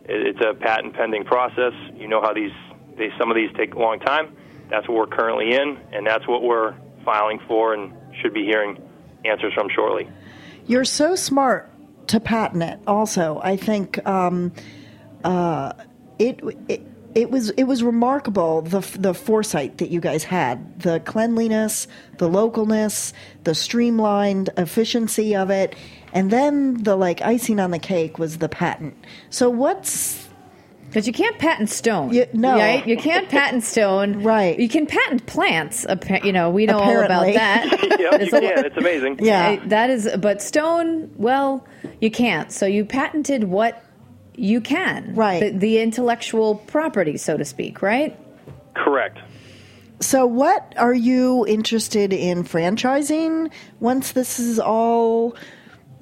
It's 0.05 0.39
a 0.39 0.53
patent 0.53 0.95
pending 0.95 1.25
process. 1.25 1.73
You 1.95 2.07
know 2.07 2.21
how 2.21 2.33
these 2.33 2.51
they, 2.97 3.09
some 3.19 3.29
of 3.29 3.35
these 3.35 3.49
take 3.57 3.73
a 3.73 3.79
long 3.79 3.99
time. 3.99 4.35
That's 4.71 4.87
what 4.87 4.97
we're 4.97 5.15
currently 5.15 5.53
in, 5.53 5.77
and 5.91 6.07
that's 6.07 6.27
what 6.27 6.41
we're 6.41 6.73
filing 7.05 7.39
for, 7.47 7.73
and 7.73 7.93
should 8.21 8.33
be 8.33 8.45
hearing 8.45 8.81
answers 9.25 9.53
from 9.53 9.67
shortly. 9.69 10.09
You're 10.65 10.85
so 10.85 11.15
smart 11.15 11.69
to 12.07 12.19
patent 12.19 12.63
it. 12.63 12.79
Also, 12.87 13.39
I 13.43 13.57
think 13.57 14.05
um, 14.07 14.53
uh, 15.23 15.73
it, 16.17 16.39
it 16.67 16.87
it 17.13 17.29
was 17.29 17.49
it 17.51 17.63
was 17.63 17.83
remarkable 17.83 18.61
the 18.61 18.79
the 18.97 19.13
foresight 19.13 19.79
that 19.79 19.89
you 19.89 19.99
guys 19.99 20.23
had, 20.23 20.79
the 20.81 20.99
cleanliness, 21.01 21.87
the 22.17 22.29
localness, 22.29 23.13
the 23.43 23.53
streamlined 23.53 24.49
efficiency 24.57 25.35
of 25.35 25.49
it, 25.49 25.75
and 26.13 26.31
then 26.31 26.83
the 26.83 26.95
like 26.95 27.21
icing 27.21 27.59
on 27.59 27.71
the 27.71 27.79
cake 27.79 28.17
was 28.17 28.37
the 28.37 28.49
patent. 28.49 28.95
So 29.29 29.49
what's 29.49 30.20
Because 30.91 31.07
you 31.07 31.13
can't 31.13 31.39
patent 31.39 31.69
stone. 31.69 32.13
You- 32.13 32.27
no. 32.33 32.57
Right? 32.57 32.85
You 32.85 32.97
can't 32.97 33.29
patent 33.37 33.63
stone. 33.63 34.23
Right. 34.23 34.59
You 34.59 34.67
can 34.67 34.85
patent 34.87 35.25
plants. 35.25 35.85
appa- 35.85 36.19
You 36.25 36.33
know, 36.33 36.49
we 36.49 36.65
know 36.65 36.79
Apparently. 36.79 37.15
all 37.15 37.23
about 37.23 37.33
that. 37.35 37.87
yeah, 37.99 38.17
you 38.21 38.27
a 38.27 38.41
can. 38.41 38.65
It's 38.65 38.75
amazing. 38.77 39.19
yeah? 39.21 39.47
I- 39.47 39.67
that 39.67 39.89
is, 39.89 40.09
but 40.19 40.41
stone, 40.41 41.09
well, 41.15 41.65
you 42.01 42.11
can't. 42.11 42.51
So 42.51 42.65
you 42.65 42.83
patented 42.83 43.45
what 43.45 43.81
you 44.35 44.59
can. 44.59 45.15
Right. 45.15 45.39
The, 45.53 45.57
the 45.57 45.79
intellectual 45.79 46.55
property, 46.55 47.15
so 47.15 47.37
to 47.37 47.45
speak, 47.45 47.81
right? 47.81 48.19
Correct. 48.75 49.17
So, 50.01 50.25
what 50.25 50.73
are 50.77 50.93
you 50.95 51.45
interested 51.47 52.11
in 52.11 52.43
franchising 52.43 53.51
once 53.79 54.13
this 54.13 54.39
is 54.39 54.59
all, 54.59 55.35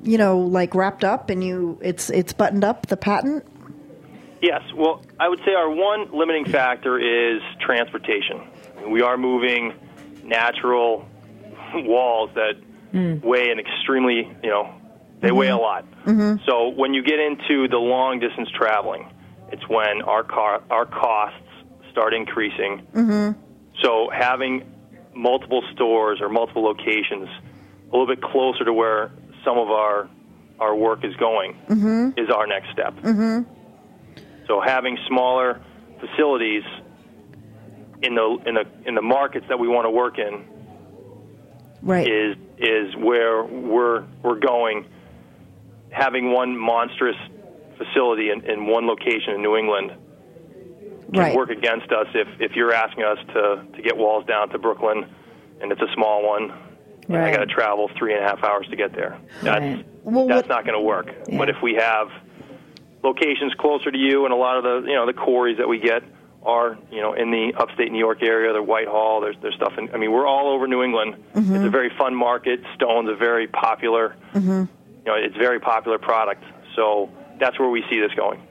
you 0.02 0.18
know, 0.18 0.40
like 0.40 0.74
wrapped 0.74 1.04
up 1.04 1.30
and 1.30 1.44
you 1.44 1.78
it's 1.82 2.10
it's 2.10 2.32
buttoned 2.32 2.64
up 2.64 2.88
the 2.88 2.96
patent? 2.96 3.46
Yes. 4.42 4.62
Well, 4.74 5.02
I 5.20 5.28
would 5.28 5.40
say 5.40 5.54
our 5.54 5.70
one 5.70 6.12
limiting 6.14 6.46
factor 6.46 6.98
is 6.98 7.42
transportation. 7.60 8.42
We 8.88 9.02
are 9.02 9.18
moving 9.18 9.74
natural 10.24 11.08
walls 11.74 12.32
that 12.36 12.54
hmm. 12.92 13.20
weigh 13.20 13.52
an 13.52 13.60
extremely, 13.60 14.32
you 14.44 14.50
know, 14.50 14.74
they 15.22 15.32
weigh 15.32 15.48
a 15.48 15.52
mm-hmm. 15.52 15.62
lot. 15.62 15.86
Mm-hmm. 16.06 16.44
So 16.46 16.70
when 16.70 16.94
you 16.94 17.04
get 17.04 17.20
into 17.20 17.68
the 17.68 17.78
long 17.78 18.20
distance 18.20 18.50
traveling, 18.52 19.12
it's 19.52 19.68
when 19.68 20.02
our 20.04 20.24
car 20.24 20.64
our 20.70 20.86
costs 20.86 21.38
start 21.92 22.14
increasing. 22.14 22.88
Mm-hmm. 22.94 23.40
So 23.82 24.10
having 24.10 24.72
multiple 25.14 25.64
stores 25.74 26.22
or 26.22 26.30
multiple 26.30 26.64
locations 26.64 27.28
a 27.28 27.92
little 27.92 28.08
bit 28.08 28.22
closer 28.22 28.64
to 28.64 28.74
where 28.74 29.12
some 29.44 29.58
of 29.58 29.70
our 29.70 30.10
our 30.60 30.76
work 30.76 31.04
is 31.04 31.16
going 31.16 31.56
is 32.18 32.30
our 32.30 32.48
next 32.48 32.72
step. 32.72 32.94
So 34.50 34.60
having 34.60 34.98
smaller 35.08 35.62
facilities 36.00 36.64
in 38.02 38.16
the 38.16 38.38
in 38.48 38.56
the 38.56 38.66
in 38.86 38.96
the 38.96 39.02
markets 39.02 39.46
that 39.48 39.60
we 39.60 39.68
want 39.68 39.86
to 39.86 39.92
work 39.92 40.18
in 40.18 40.44
Right. 41.84 42.08
is 42.10 42.36
is 42.58 42.96
where 42.96 43.44
we're 43.44 44.06
we're 44.24 44.40
going. 44.40 44.88
Having 45.92 46.32
one 46.32 46.58
monstrous 46.58 47.16
facility 47.78 48.32
in, 48.32 48.44
in 48.50 48.66
one 48.66 48.88
location 48.88 49.36
in 49.36 49.42
New 49.44 49.56
England 49.56 49.92
can 51.14 51.20
right. 51.22 51.36
work 51.36 51.52
against 51.52 51.92
us 51.92 52.08
if 52.16 52.28
if 52.40 52.54
you're 52.56 52.74
asking 52.74 53.04
us 53.04 53.20
to 53.34 53.64
to 53.76 53.82
get 53.84 53.96
walls 53.98 54.26
down 54.26 54.50
to 54.50 54.58
Brooklyn 54.58 55.06
and 55.62 55.72
it's 55.72 55.82
a 55.82 55.94
small 55.94 56.26
one. 56.28 56.52
And 57.08 57.18
I 57.18 57.32
got 57.32 57.40
to 57.40 57.48
travel 57.48 57.90
three 57.98 58.14
and 58.16 58.24
a 58.24 58.28
half 58.28 58.44
hours 58.44 58.68
to 58.70 58.76
get 58.76 58.94
there. 58.94 59.20
That's 59.44 59.62
Right. 59.78 59.86
Well, 60.04 60.28
that's 60.28 60.48
what- 60.48 60.56
not 60.56 60.66
going 60.66 60.78
to 60.78 60.82
work. 60.86 61.08
Yeah. 61.28 61.38
But 61.38 61.50
if 61.50 61.58
we 61.62 61.74
have 61.76 62.10
locations 63.04 63.54
closer 63.56 63.92
to 63.92 63.98
you, 63.98 64.26
and 64.26 64.34
a 64.34 64.38
lot 64.38 64.58
of 64.58 64.64
the 64.64 64.90
you 64.90 64.96
know 64.96 65.06
the 65.06 65.14
quarries 65.14 65.58
that 65.58 65.68
we 65.68 65.80
get 65.80 66.04
are 66.44 66.78
you 66.92 67.02
know 67.02 67.14
in 67.14 67.32
the 67.32 67.54
upstate 67.58 67.92
New 67.92 68.00
York 68.00 68.22
area, 68.22 68.54
the 68.54 68.64
Whitehall. 68.64 69.22
There's 69.22 69.36
there's 69.42 69.56
stuff 69.56 69.74
in. 69.78 69.94
I 69.94 69.98
mean, 69.98 70.12
we're 70.12 70.28
all 70.28 70.54
over 70.54 70.68
New 70.68 70.84
England. 70.84 71.16
Mm-hmm. 71.34 71.56
It's 71.56 71.66
a 71.66 71.70
very 71.70 71.92
fun 71.98 72.16
market. 72.16 72.62
Stone's 72.76 73.10
a 73.10 73.16
very 73.16 73.48
popular. 73.48 74.16
You 75.06 75.06
know, 75.06 75.16
it's 75.16 75.38
very 75.38 75.60
popular 75.60 75.98
product. 75.98 76.44
So 76.76 77.10
that's 77.40 77.58
where 77.60 77.70
we 77.70 77.84
see 77.90 78.00
this 78.00 78.12
going. 78.16 78.42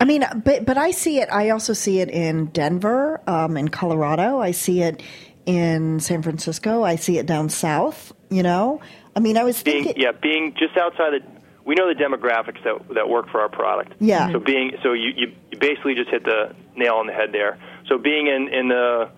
I 0.00 0.04
mean, 0.04 0.24
but 0.44 0.66
but 0.66 0.76
I 0.76 0.90
see 0.90 1.20
it. 1.20 1.28
I 1.30 1.50
also 1.50 1.72
see 1.72 2.00
it 2.00 2.10
in 2.10 2.46
Denver, 2.46 3.20
um, 3.26 3.56
in 3.56 3.68
Colorado. 3.68 4.40
I 4.40 4.50
see 4.50 4.82
it 4.82 5.02
in 5.46 6.00
San 6.00 6.22
Francisco. 6.22 6.82
I 6.82 6.96
see 6.96 7.18
it 7.18 7.26
down 7.26 7.48
south. 7.48 8.12
You 8.30 8.42
know, 8.42 8.80
I 9.14 9.20
mean, 9.20 9.36
I 9.36 9.44
was 9.44 9.62
being 9.62 9.84
thinking. 9.84 10.02
yeah 10.02 10.12
being 10.12 10.54
just 10.58 10.76
outside 10.76 11.12
the 11.12 11.33
we 11.64 11.74
know 11.74 11.88
the 11.92 11.94
demographics 11.98 12.62
that 12.64 12.94
that 12.94 13.08
work 13.08 13.28
for 13.30 13.40
our 13.40 13.48
product 13.48 13.92
Yeah. 14.00 14.30
so 14.32 14.38
being 14.38 14.72
so 14.82 14.92
you, 14.92 15.10
you 15.16 15.32
you 15.50 15.58
basically 15.58 15.94
just 15.94 16.10
hit 16.10 16.24
the 16.24 16.54
nail 16.76 16.94
on 16.94 17.06
the 17.06 17.12
head 17.12 17.30
there 17.32 17.58
so 17.88 17.98
being 17.98 18.26
in 18.26 18.48
in 18.52 18.68
the 18.68 19.08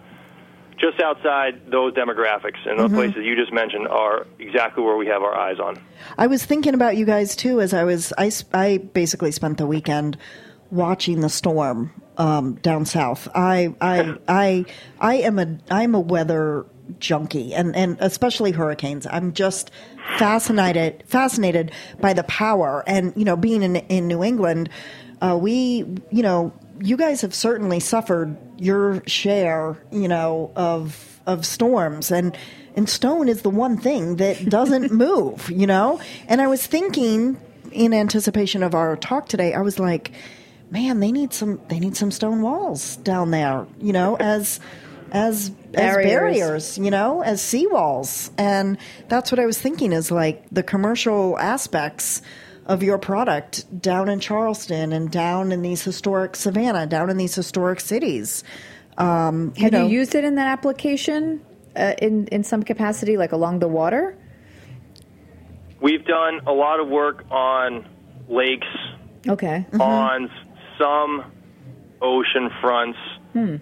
just 0.79 1.01
outside 1.01 1.71
those 1.71 1.95
demographics 1.95 2.59
and 2.67 2.79
Mm-hmm. 2.79 2.83
the 2.95 2.97
places 3.01 3.25
you 3.25 3.35
just 3.35 3.53
mentioned 3.53 3.89
are 3.89 4.27
exactly 4.39 4.85
where 4.85 4.97
we 4.97 5.07
have 5.07 5.23
our 5.23 5.35
eyes 5.35 5.59
on 5.59 5.79
I 6.19 6.27
was 6.27 6.45
thinking 6.45 6.75
about 6.75 6.97
you 6.97 7.07
guys 7.07 7.35
too 7.35 7.61
as 7.61 7.73
I 7.73 7.85
was. 7.85 8.13
I, 8.19 8.31
I 8.53 8.77
basically 8.79 9.33
spent 9.33 9.57
the 9.59 9.67
weekend 9.67 10.19
watching 10.71 11.21
the 11.21 11.29
storm 11.31 11.91
um, 12.19 12.55
down 12.57 12.85
south. 12.85 13.27
I 13.35 13.75
I 13.81 14.17
I 14.29 14.65
I 15.01 15.15
am 15.17 15.39
a 15.39 15.59
I'm 15.71 15.95
a 15.95 16.01
weather 16.01 16.67
junkie 16.99 17.55
and 17.55 17.75
and 17.77 17.97
especially 18.01 18.53
hurricanes. 18.53 19.07
I'm 19.07 19.33
just 19.33 19.71
fascinated 20.19 21.03
fascinated 21.07 21.73
by 22.01 22.13
the 22.13 22.25
power. 22.25 22.85
And 22.87 23.13
you 23.17 23.25
know 23.25 23.37
being 23.37 23.63
in 23.63 23.77
in 23.77 24.07
New 24.07 24.23
England, 24.23 24.69
uh, 25.21 25.39
we 25.41 25.85
you 26.11 26.23
know 26.23 26.53
you 26.81 26.97
guys 26.97 27.23
have 27.23 27.35
certainly 27.35 27.81
suffered 27.81 28.37
your 28.59 29.03
share 29.07 29.77
you 29.91 30.09
know 30.09 30.53
of 30.57 31.21
of 31.27 31.45
storms. 31.45 32.11
And 32.11 32.37
and 32.75 32.89
stone 32.89 33.29
is 33.29 33.43
the 33.43 33.51
one 33.51 33.79
thing 33.79 34.17
that 34.17 34.49
doesn't 34.49 34.93
move 35.07 35.51
you 35.51 35.67
know? 35.67 36.01
And 36.29 36.41
i 36.41 36.47
was 36.47 36.67
thinking 36.67 37.41
in 37.73 37.93
anticipation 37.93 38.63
of 38.63 38.75
our 38.75 38.97
talk 38.97 39.29
today 39.29 39.53
i 39.53 39.61
was 39.61 39.79
like 39.79 40.13
man 40.71 41.01
they 41.01 41.13
need 41.13 41.33
some 41.33 41.61
they 41.69 41.79
need 41.79 41.97
some 41.97 42.11
stone 42.11 42.43
walls 42.43 42.97
down 42.99 43.31
there 43.31 43.67
you 43.81 43.93
know 43.93 44.17
as 44.17 44.61
as 45.13 45.51
as 45.51 45.73
Barriers. 45.73 46.05
barriers 46.11 46.79
you 46.79 46.91
know 46.91 47.23
as 47.23 47.41
seawalls 47.41 48.31
and 48.39 48.77
that's 49.09 49.31
what 49.31 49.39
i 49.39 49.47
was 49.47 49.61
thinking 49.61 49.93
is 49.93 50.11
like 50.11 50.45
the 50.51 50.63
commercial 50.63 51.39
aspects 51.39 52.23
of 52.67 52.83
your 52.83 52.99
product 52.99 53.65
down 53.83 54.09
in 54.09 54.19
charleston 54.21 54.93
and 54.93 55.11
down 55.11 55.53
in 55.53 55.63
these 55.63 55.83
historic 55.85 56.35
savannah 56.37 56.87
down 56.87 57.09
in 57.11 57.17
these 57.17 57.35
historic 57.35 57.81
cities 57.81 58.43
um, 58.99 59.53
you 59.57 59.65
Have 59.65 59.73
know 59.73 59.87
you 59.87 59.99
used 59.99 60.15
it 60.15 60.25
in 60.25 60.37
that 60.37 60.49
application? 60.49 61.43
uh, 61.77 61.93
in 62.01 62.27
in 62.29 62.43
some 62.43 62.63
capacity, 62.63 63.19
like 63.19 63.33
along 63.33 63.59
the 63.59 63.69
water? 63.69 64.17
We've 65.83 66.03
done 66.07 66.41
a 66.47 66.53
lot 66.53 66.81
of 66.81 66.89
work 66.89 67.25
on 67.31 67.87
lakes, 68.31 68.67
Okay. 69.29 69.67
ponds, 69.77 70.33
some 70.79 71.31
ocean 72.01 72.49
fronts, 72.63 72.99
Hmm. 73.35 73.57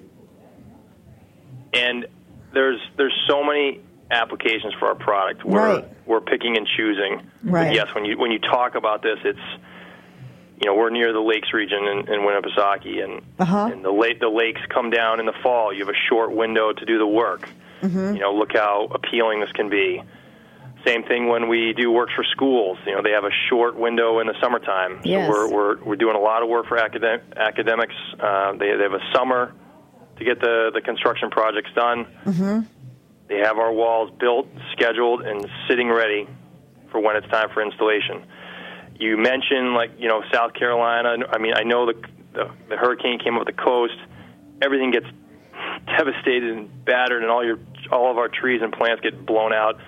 And 1.74 2.06
there's 2.52 2.80
there's 2.96 3.14
so 3.28 3.42
many 3.44 3.80
applications 4.10 4.74
for 4.78 4.86
our 4.88 4.94
product. 4.94 5.44
We're 5.44 5.76
Right. 5.76 5.88
we're 6.06 6.20
picking 6.20 6.56
and 6.56 6.66
choosing. 6.76 7.22
Right. 7.42 7.68
But 7.68 7.74
yes, 7.74 7.94
when 7.94 8.04
you 8.04 8.18
when 8.18 8.30
you 8.30 8.38
talk 8.38 8.74
about 8.74 9.02
this, 9.02 9.18
it's 9.24 9.38
you 10.62 10.70
know 10.70 10.74
we're 10.76 10.90
near 10.90 11.12
the 11.12 11.20
lakes 11.20 11.52
region 11.52 11.84
in, 11.86 11.98
in 12.12 12.20
Winnipesaukee, 12.20 13.02
and 13.02 13.22
Uh-huh. 13.38 13.70
and 13.72 13.84
the 13.84 13.90
lake 13.90 14.20
the 14.20 14.28
lakes 14.28 14.60
come 14.72 14.90
down 14.90 15.20
in 15.20 15.26
the 15.26 15.32
fall. 15.42 15.72
You 15.72 15.80
have 15.84 15.94
a 15.94 15.98
short 16.08 16.32
window 16.32 16.72
to 16.72 16.84
do 16.84 16.98
the 16.98 17.06
work. 17.06 17.48
Mm-hmm. 17.82 18.14
You 18.14 18.20
know, 18.20 18.32
look 18.34 18.52
how 18.54 18.88
appealing 18.92 19.40
this 19.40 19.50
can 19.52 19.68
be. 19.68 20.02
Same 20.86 21.02
thing 21.04 21.28
when 21.28 21.48
we 21.48 21.72
do 21.74 21.90
work 21.90 22.10
for 22.14 22.24
schools. 22.24 22.76
You 22.86 22.94
know, 22.94 23.02
they 23.02 23.10
have 23.12 23.24
a 23.24 23.30
short 23.48 23.74
window 23.74 24.20
in 24.20 24.26
the 24.26 24.34
summertime. 24.40 25.00
Yes. 25.02 25.26
So 25.26 25.32
we're, 25.32 25.50
we're, 25.50 25.82
we're 25.84 25.96
doing 25.96 26.14
a 26.14 26.20
lot 26.20 26.42
of 26.42 26.48
work 26.50 26.66
for 26.66 26.76
academic, 26.76 27.22
academics. 27.36 27.94
Uh, 28.20 28.52
they, 28.52 28.76
they 28.76 28.82
have 28.82 28.92
a 28.92 29.00
summer 29.14 29.54
to 30.18 30.24
get 30.24 30.40
the, 30.40 30.70
the 30.72 30.80
construction 30.80 31.30
projects 31.30 31.70
done. 31.74 32.06
Mm-hmm. 32.24 32.60
They 33.28 33.38
have 33.38 33.58
our 33.58 33.72
walls 33.72 34.10
built, 34.18 34.46
scheduled, 34.72 35.22
and 35.22 35.46
sitting 35.68 35.90
ready 35.90 36.28
for 36.90 37.00
when 37.00 37.16
it's 37.16 37.26
time 37.28 37.48
for 37.52 37.62
installation. 37.62 38.24
You 38.98 39.16
mentioned, 39.16 39.74
like, 39.74 39.90
you 39.98 40.08
know, 40.08 40.22
South 40.32 40.54
Carolina. 40.54 41.16
I 41.32 41.38
mean, 41.38 41.54
I 41.54 41.64
know 41.64 41.86
the, 41.86 41.94
the, 42.32 42.50
the 42.68 42.76
hurricane 42.76 43.18
came 43.18 43.36
up 43.36 43.46
the 43.46 43.52
coast. 43.52 43.96
Everything 44.62 44.92
gets 44.92 45.06
devastated 45.86 46.52
and 46.52 46.84
battered, 46.84 47.22
and 47.22 47.30
all 47.30 47.44
your 47.44 47.58
all 47.90 48.10
of 48.10 48.18
our 48.18 48.28
trees 48.28 48.60
and 48.62 48.72
plants 48.72 49.02
get 49.02 49.26
blown 49.26 49.52
out. 49.52 49.78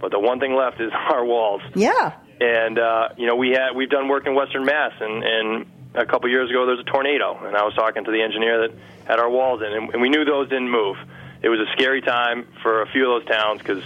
But 0.00 0.10
the 0.10 0.18
one 0.18 0.40
thing 0.40 0.54
left 0.54 0.80
is 0.80 0.90
our 1.12 1.24
walls. 1.24 1.62
Yeah. 1.74 2.14
And 2.40 2.78
uh, 2.78 3.08
you 3.16 3.26
know, 3.26 3.36
we 3.36 3.50
had 3.50 3.76
we've 3.76 3.90
done 3.90 4.08
work 4.08 4.26
in 4.26 4.34
Western 4.34 4.64
Mass, 4.64 4.92
and, 5.00 5.22
and 5.22 5.66
a 5.94 6.06
couple 6.06 6.28
years 6.28 6.50
ago 6.50 6.66
there 6.66 6.76
was 6.76 6.84
a 6.86 6.90
tornado, 6.90 7.38
and 7.46 7.56
I 7.56 7.64
was 7.64 7.74
talking 7.74 8.04
to 8.04 8.10
the 8.10 8.22
engineer 8.22 8.68
that 8.68 8.76
had 9.06 9.18
our 9.18 9.30
walls 9.30 9.62
in, 9.62 9.72
and, 9.72 9.90
and 9.90 10.02
we 10.02 10.08
knew 10.08 10.24
those 10.24 10.48
didn't 10.48 10.70
move. 10.70 10.96
It 11.42 11.48
was 11.48 11.60
a 11.60 11.70
scary 11.72 12.00
time 12.00 12.46
for 12.62 12.82
a 12.82 12.86
few 12.88 13.10
of 13.10 13.20
those 13.20 13.30
towns 13.30 13.58
because 13.60 13.82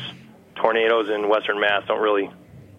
tornadoes 0.55 1.11
in 1.11 1.29
Western 1.29 1.61
Mass 1.61 1.85
don't 1.87 2.01
really 2.01 2.31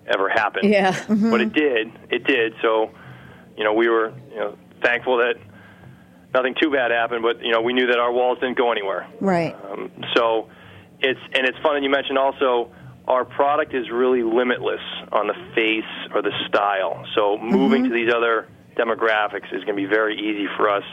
ever 0.07 0.29
happen. 0.29 0.67
Yeah. 0.69 0.97
But 1.07 1.41
it 1.41 1.53
did. 1.53 1.91
It 2.09 2.23
did. 2.23 2.55
So, 2.61 2.91
you 3.57 3.63
know, 3.63 3.73
we 3.73 3.89
were 3.89 4.13
you 4.31 4.39
know 4.39 4.57
thankful 4.81 5.17
that 5.17 5.35
nothing 6.33 6.55
too 6.59 6.71
bad 6.71 6.91
happened, 6.91 7.21
but 7.23 7.43
you 7.43 7.51
know, 7.51 7.61
we 7.61 7.73
knew 7.73 7.87
that 7.87 7.99
our 7.99 8.11
walls 8.11 8.39
didn't 8.39 8.57
go 8.57 8.71
anywhere. 8.71 9.07
Right. 9.19 9.55
Um, 9.69 9.91
so 10.15 10.49
it's 10.99 11.19
and 11.33 11.45
it's 11.45 11.57
fun. 11.59 11.75
And 11.75 11.83
you 11.83 11.89
mentioned 11.89 12.17
also 12.17 12.71
our 13.07 13.25
product 13.25 13.73
is 13.73 13.89
really 13.89 14.23
limitless 14.23 14.81
on 15.11 15.27
the 15.27 15.33
face 15.55 15.83
or 16.13 16.21
the 16.21 16.31
style. 16.47 17.05
So 17.15 17.37
moving 17.37 17.83
to 17.85 17.89
these 17.89 18.13
other 18.13 18.47
demographics 18.79 19.45
is 19.53 19.63
going 19.65 19.75
to 19.75 19.81
be 19.83 19.85
very 19.85 20.15
easy 20.15 20.47
for 20.57 20.69
us. 20.69 20.83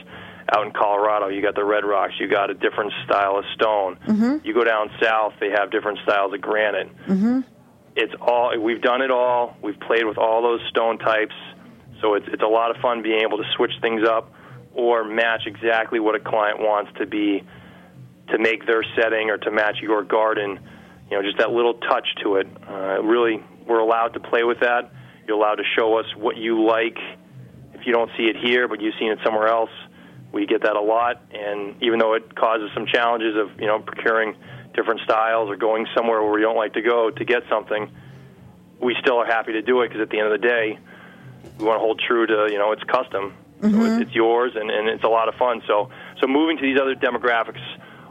Out 0.54 0.64
in 0.66 0.72
Colorado, 0.72 1.28
you 1.28 1.42
got 1.42 1.54
the 1.56 1.64
red 1.64 1.84
rocks. 1.84 2.14
You 2.20 2.28
got 2.28 2.50
a 2.50 2.54
different 2.54 2.92
style 3.04 3.36
of 3.36 3.44
stone. 3.54 3.98
You 4.44 4.54
go 4.54 4.62
down 4.64 4.90
south, 5.02 5.34
they 5.40 5.50
have 5.50 5.70
different 5.70 5.98
styles 6.04 6.32
of 6.32 6.40
granite. 6.40 6.88
It's 7.96 8.12
all 8.20 8.56
we've 8.60 8.82
done 8.82 9.02
it 9.02 9.10
all. 9.10 9.56
We've 9.62 9.78
played 9.80 10.04
with 10.04 10.18
all 10.18 10.42
those 10.42 10.60
stone 10.68 10.98
types, 10.98 11.34
so 12.00 12.14
it's 12.14 12.26
it's 12.28 12.42
a 12.42 12.46
lot 12.46 12.70
of 12.70 12.76
fun 12.82 13.02
being 13.02 13.20
able 13.22 13.38
to 13.38 13.44
switch 13.56 13.72
things 13.80 14.06
up 14.06 14.32
or 14.74 15.02
match 15.02 15.42
exactly 15.46 15.98
what 15.98 16.14
a 16.14 16.20
client 16.20 16.58
wants 16.60 16.92
to 16.98 17.06
be 17.06 17.42
to 18.28 18.38
make 18.38 18.66
their 18.66 18.84
setting 19.00 19.30
or 19.30 19.38
to 19.38 19.50
match 19.50 19.76
your 19.80 20.04
garden. 20.04 20.60
You 21.10 21.16
know, 21.16 21.22
just 21.22 21.38
that 21.38 21.50
little 21.50 21.74
touch 21.74 22.06
to 22.22 22.36
it. 22.36 22.46
Uh, 22.68 23.02
really, 23.02 23.42
we're 23.66 23.78
allowed 23.78 24.08
to 24.14 24.20
play 24.20 24.44
with 24.44 24.60
that. 24.60 24.92
You're 25.26 25.38
allowed 25.38 25.56
to 25.56 25.64
show 25.76 25.96
us 25.98 26.06
what 26.16 26.36
you 26.36 26.64
like. 26.66 26.98
You 27.86 27.92
don't 27.92 28.10
see 28.16 28.24
it 28.24 28.36
here, 28.36 28.66
but 28.68 28.80
you've 28.80 28.94
seen 28.98 29.12
it 29.12 29.20
somewhere 29.24 29.48
else, 29.48 29.70
we 30.32 30.44
get 30.46 30.62
that 30.62 30.76
a 30.76 30.80
lot. 30.80 31.22
And 31.32 31.80
even 31.82 31.98
though 31.98 32.14
it 32.14 32.34
causes 32.34 32.70
some 32.74 32.86
challenges 32.86 33.36
of 33.36 33.58
you 33.60 33.66
know 33.66 33.78
procuring 33.78 34.36
different 34.74 35.00
styles 35.00 35.48
or 35.48 35.56
going 35.56 35.86
somewhere 35.96 36.22
where 36.22 36.32
we 36.32 36.40
don't 36.40 36.56
like 36.56 36.74
to 36.74 36.82
go 36.82 37.10
to 37.10 37.24
get 37.24 37.42
something, 37.48 37.90
we 38.80 38.94
still 39.00 39.18
are 39.18 39.26
happy 39.26 39.52
to 39.52 39.62
do 39.62 39.80
it 39.80 39.88
because 39.88 40.02
at 40.02 40.10
the 40.10 40.18
end 40.18 40.32
of 40.32 40.40
the 40.40 40.46
day, 40.46 40.78
we 41.58 41.64
want 41.64 41.76
to 41.76 41.80
hold 41.80 42.00
true 42.06 42.26
to 42.26 42.48
you 42.50 42.58
know 42.58 42.72
it's 42.72 42.84
custom, 42.84 43.34
so 43.60 43.68
it's, 43.68 43.76
mm-hmm. 43.76 44.02
it's 44.02 44.12
yours, 44.12 44.52
and, 44.56 44.70
and 44.70 44.88
it's 44.88 45.04
a 45.04 45.08
lot 45.08 45.28
of 45.28 45.34
fun. 45.36 45.62
So 45.66 45.90
so 46.20 46.26
moving 46.26 46.56
to 46.58 46.62
these 46.62 46.78
other 46.78 46.94
demographics 46.94 47.62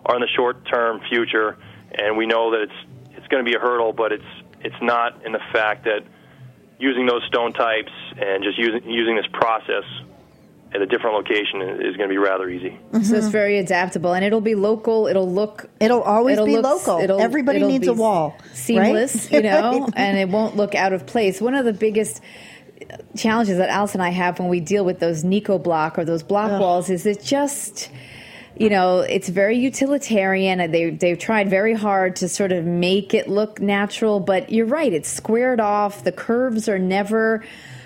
are 0.06 0.16
in 0.16 0.22
the 0.22 0.28
short 0.36 0.66
term 0.66 1.02
future, 1.10 1.58
and 1.92 2.18
we 2.18 2.26
know 2.26 2.52
that 2.52 2.62
it's 2.62 3.18
it's 3.18 3.28
going 3.28 3.44
to 3.44 3.50
be 3.50 3.56
a 3.56 3.60
hurdle, 3.60 3.94
but 3.94 4.12
it's 4.12 4.32
it's 4.62 4.82
not 4.82 5.24
in 5.26 5.32
the 5.32 5.42
fact 5.52 5.84
that 5.86 6.04
using 6.80 7.06
those 7.06 7.24
stone 7.28 7.54
types 7.54 7.92
and 8.18 8.44
just 8.44 8.58
using 8.58 8.90
using 8.90 9.16
this 9.16 9.28
process 9.32 9.84
at 10.74 10.82
a 10.82 10.86
different 10.86 11.16
location 11.16 11.62
is 11.62 11.96
going 11.96 12.10
to 12.10 12.14
be 12.14 12.18
rather 12.18 12.50
easy. 12.50 12.78
So 12.92 12.98
it's 12.98 13.10
mm-hmm. 13.10 13.30
very 13.30 13.58
adaptable, 13.60 14.14
and 14.14 14.26
it'll 14.26 14.42
be 14.42 14.56
local. 14.56 15.08
It'll 15.08 15.32
look. 15.32 15.70
It'll 15.80 16.02
always 16.02 16.34
it'll 16.34 16.46
be 16.46 16.58
look- 16.58 16.86
local. 16.86 17.00
it'll- 17.00 17.22
Everybody 17.22 17.58
it'll 17.58 17.70
needs 17.70 17.86
be 17.86 17.92
a 17.92 17.94
wall. 17.94 18.38
seamless, 18.54 19.32
right? 19.32 19.34
you 19.34 19.42
know, 19.50 19.88
and 19.96 20.18
it 20.18 20.28
won't 20.28 20.58
look 20.58 20.76
out 20.76 20.92
of 20.92 21.06
place. 21.06 21.40
One 21.40 21.56
of 21.56 21.66
the 21.66 21.74
biggest 21.74 22.22
challenges 23.16 23.58
that 23.58 23.70
Alice 23.70 23.94
and 23.94 24.04
I 24.04 24.10
have 24.10 24.40
when 24.40 24.50
we 24.50 24.60
deal 24.60 24.84
with 24.84 25.00
those 25.00 25.24
Nico 25.24 25.58
block 25.58 25.98
or 25.98 26.06
those 26.06 26.24
block 26.24 26.60
walls 26.60 26.90
is 26.90 27.06
it 27.06 27.24
just 27.24 27.90
you 28.58 28.70
know 28.70 29.00
it's 29.00 29.30
very 29.30 29.58
utilitarian 29.58 30.60
and 30.60 30.74
they 30.74 30.90
they've 30.90 31.20
tried 31.20 31.50
very 31.50 31.74
hard 31.74 32.16
to 32.18 32.30
sort 32.30 32.52
of 32.52 32.64
make 32.66 33.14
it 33.14 33.28
look 33.28 33.60
natural 33.60 34.20
but 34.20 34.52
you're 34.52 34.66
right 34.66 34.94
it's 34.94 35.10
squared 35.10 35.60
off 35.60 36.04
the 36.04 36.12
curves 36.12 36.70
are 36.70 36.80
never 36.80 37.44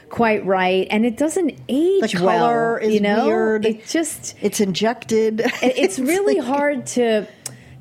quite 0.10 0.46
right 0.46 0.88
and 0.90 1.06
it 1.06 1.18
doesn't 1.18 1.52
age 1.70 2.02
The 2.12 2.18
color 2.18 2.74
well 2.74 2.76
is 2.78 2.94
you 2.94 3.00
know 3.00 3.28
weird. 3.28 3.66
it 3.66 3.86
just 3.88 4.36
It's 4.42 4.60
injected. 4.60 5.42
it- 5.42 5.54
it's 5.78 6.00
really 6.14 6.38
hard 6.38 6.86
to 6.88 7.28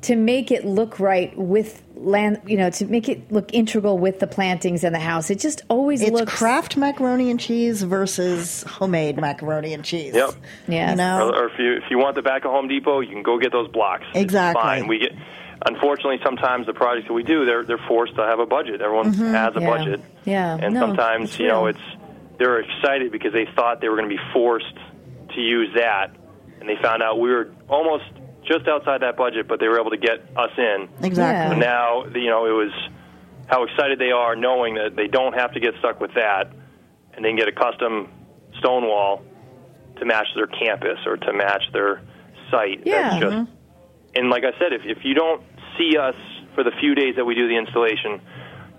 to 0.03 0.15
make 0.15 0.49
it 0.51 0.63
look 0.65 0.99
right 0.99 1.35
with 1.37 1.81
land 2.01 2.41
you 2.45 2.57
know 2.57 2.69
to 2.69 2.85
make 2.85 3.09
it 3.09 3.31
look 3.31 3.53
integral 3.53 3.97
with 3.97 4.19
the 4.19 4.27
plantings 4.27 4.83
and 4.83 4.95
the 4.95 4.99
house 4.99 5.29
it 5.29 5.39
just 5.39 5.61
always 5.69 6.01
It's 6.01 6.11
looks 6.11 6.33
Kraft 6.33 6.77
macaroni 6.77 7.29
and 7.29 7.39
cheese 7.39 7.81
versus 7.83 8.63
homemade 8.63 9.17
macaroni 9.17 9.73
and 9.73 9.83
cheese. 9.83 10.13
Yep. 10.13 10.31
Yeah. 10.67 10.91
You 10.91 10.95
know? 10.95 11.29
Or, 11.29 11.35
or 11.35 11.49
if 11.49 11.59
you 11.59 11.73
if 11.73 11.83
you 11.89 11.97
want 11.97 12.15
the 12.15 12.21
back 12.21 12.45
of 12.45 12.51
Home 12.51 12.67
Depot, 12.67 13.01
you 13.01 13.09
can 13.09 13.23
go 13.23 13.37
get 13.39 13.51
those 13.51 13.67
blocks. 13.69 14.05
It's 14.09 14.19
Exactly. 14.23 14.61
fine. 14.61 14.87
We 14.87 14.99
get. 14.99 15.11
Unfortunately, 15.65 16.19
sometimes 16.23 16.67
the 16.67 16.73
projects 16.73 17.07
that 17.07 17.13
we 17.13 17.23
do, 17.23 17.45
they're 17.45 17.63
they're 17.65 17.85
forced 17.87 18.15
to 18.15 18.23
have 18.23 18.39
a 18.39 18.45
budget. 18.45 18.81
Everyone 18.81 19.13
mm-hmm. 19.13 19.33
has 19.33 19.55
a 19.55 19.61
Yeah. 19.61 19.67
budget. 19.69 20.01
Yeah. 20.25 20.57
And 20.61 20.73
No, 20.73 20.81
sometimes 20.81 21.37
you 21.37 21.47
know 21.47 21.65
it's 21.65 21.79
they're 22.37 22.59
excited 22.59 23.11
because 23.11 23.33
they 23.33 23.45
thought 23.55 23.81
they 23.81 23.89
were 23.89 23.97
going 23.97 24.09
to 24.09 24.15
be 24.15 24.21
forced 24.31 24.77
to 25.35 25.41
use 25.41 25.73
that, 25.75 26.15
and 26.59 26.69
they 26.69 26.77
found 26.81 27.03
out 27.03 27.19
we 27.19 27.29
were 27.29 27.51
almost 27.67 28.05
just 28.49 28.67
outside 28.67 29.01
that 29.01 29.15
budget, 29.15 29.47
but 29.47 29.59
they 29.59 29.67
were 29.67 29.79
able 29.79 29.91
to 29.91 29.97
get 29.97 30.19
us 30.35 30.51
in. 30.57 30.89
Exactly. 31.03 31.59
Now, 31.59 32.05
you 32.05 32.29
know, 32.29 32.45
it 32.45 32.51
was 32.51 32.71
how 33.47 33.63
excited 33.63 33.99
they 33.99 34.11
are 34.11 34.35
knowing 34.35 34.75
that 34.75 34.95
they 34.95 35.07
don't 35.07 35.33
have 35.33 35.53
to 35.53 35.59
get 35.59 35.73
stuck 35.79 35.99
with 36.01 36.13
that, 36.15 36.51
and 37.13 37.23
they 37.23 37.29
can 37.29 37.37
get 37.37 37.47
a 37.47 37.51
custom 37.51 38.09
stone 38.59 38.83
wall 38.83 39.23
to 39.99 40.05
match 40.05 40.27
their 40.35 40.47
campus 40.47 40.97
or 41.05 41.17
to 41.17 41.33
match 41.33 41.63
their 41.73 42.01
site. 42.49 42.81
Yeah. 42.85 43.09
That's 43.09 43.21
just, 43.21 43.49
and 44.15 44.29
like 44.29 44.43
I 44.43 44.57
said, 44.57 44.73
if 44.73 44.81
if 44.85 45.05
you 45.05 45.13
don't 45.13 45.43
see 45.77 45.97
us 45.97 46.15
for 46.55 46.63
the 46.63 46.71
few 46.79 46.95
days 46.95 47.15
that 47.15 47.25
we 47.25 47.35
do 47.35 47.47
the 47.47 47.57
installation, 47.57 48.21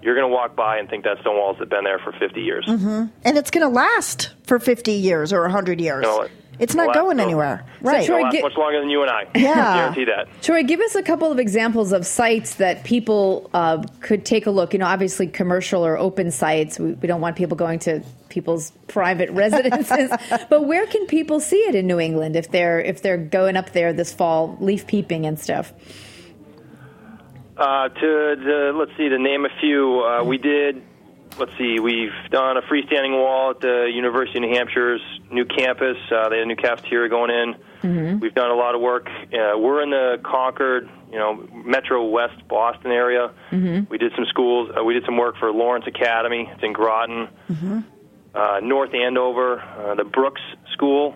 you're 0.03 0.15
going 0.15 0.29
to 0.29 0.35
walk 0.35 0.57
by 0.57 0.79
and 0.79 0.89
think 0.89 1.05
that 1.05 1.19
stone 1.21 1.37
walls 1.37 1.59
have 1.59 1.69
been 1.69 1.85
there 1.85 1.99
for 1.99 2.13
50 2.13 2.41
years. 2.41 2.65
Mm-hmm. 2.67 3.05
And 3.25 3.39
it's 3.39 3.51
going 3.51 3.67
to 3.67 3.73
last 3.73 4.35
for 4.45 4.59
50 4.59 4.93
years 4.93 5.33
or 5.33 5.43
100 5.43 5.81
years. 5.81 6.03
No, 6.03 6.23
it- 6.23 6.31
it's 6.61 6.75
not 6.75 6.95
going 6.95 7.17
so- 7.19 7.25
anywhere. 7.25 7.65
Right. 7.81 8.07
Troy- 8.07 8.23
last 8.23 8.33
get- 8.33 8.43
much 8.43 8.57
longer 8.57 8.81
than 8.81 8.91
you 8.91 9.03
and 9.03 9.11
I. 9.11 9.27
Yeah. 9.35 9.51
I 9.51 9.77
guarantee 9.77 10.05
that. 10.05 10.29
Troy, 10.43 10.63
give 10.63 10.81
us 10.81 10.95
a 10.95 11.03
couple 11.03 11.33
of 11.33 11.39
examples 11.39 11.93
of 11.93 12.07
sites 12.07 12.57
that 12.57 12.85
people 12.85 13.51
uh, 13.55 13.83
could 14.01 14.25
take 14.25 14.47
a 14.47 14.51
look. 14.51 14.73
You 14.73 14.79
know, 14.81 14.87
obviously 14.87 15.27
commercial 15.27 15.85
or 15.85 15.97
open 15.99 16.31
sites. 16.31 16.79
We, 16.79 16.93
we 16.93 17.09
don't 17.09 17.21
want 17.21 17.37
people 17.37 17.57
going 17.57 17.79
to 17.81 18.03
people's 18.29 18.71
private 18.87 19.31
residences. 19.33 20.11
but 20.49 20.67
where 20.67 20.87
can 20.87 21.07
people 21.07 21.41
see 21.41 21.57
it 21.59 21.75
in 21.75 21.87
New 21.87 21.99
England 21.99 22.37
if 22.37 22.51
they're 22.51 22.81
if 22.81 23.03
they're 23.03 23.17
going 23.19 23.57
up 23.57 23.71
there 23.73 23.93
this 23.93 24.13
fall, 24.13 24.57
leaf 24.61 24.87
peeping 24.87 25.27
and 25.27 25.39
stuff? 25.39 25.73
Uh, 27.57 27.89
to, 27.91 28.37
to 28.37 28.73
let's 28.75 28.91
see, 28.97 29.09
to 29.09 29.19
name 29.19 29.45
a 29.45 29.51
few, 29.61 30.01
uh, 30.03 30.25
we 30.25 30.39
did. 30.39 30.83
Let's 31.39 31.57
see, 31.57 31.81
we've 31.81 32.13
done 32.31 32.59
a 32.59 32.63
freestanding 32.63 33.13
wall 33.13 33.51
at 33.51 33.61
the 33.61 33.91
University 33.93 34.39
of 34.39 34.43
New 34.43 34.55
Hampshire's 34.55 35.01
new 35.31 35.47
campus. 35.47 35.97
Uh, 36.11 36.29
they 36.29 36.37
had 36.37 36.43
a 36.45 36.47
new 36.47 36.57
cafeteria 36.57 37.09
going 37.09 37.31
in. 37.31 38.21
We've 38.21 38.35
done 38.35 38.51
a 38.51 38.55
lot 38.55 38.75
of 38.75 38.83
work. 38.83 39.09
Uh, 39.09 39.57
we're 39.59 39.83
in 39.83 39.89
the 39.91 40.21
Concord, 40.23 40.91
you 41.11 41.19
know, 41.19 41.49
Metro 41.65 42.05
West 42.07 42.47
Boston 42.47 42.91
area. 42.91 43.33
We 43.89 43.97
did 43.97 44.13
some 44.17 44.27
schools. 44.29 44.71
Uh, 44.79 44.85
we 44.85 44.93
did 44.93 45.05
some 45.07 45.17
work 45.17 45.37
for 45.39 45.51
Lawrence 45.51 45.87
Academy. 45.87 46.47
It's 46.53 46.63
in 46.63 46.75
Groton. 46.75 47.29
Uh, 48.35 48.61
North 48.63 48.93
Andover, 48.95 49.61
uh, 49.61 49.95
the 49.95 50.05
Brooks 50.05 50.43
School. 50.75 51.15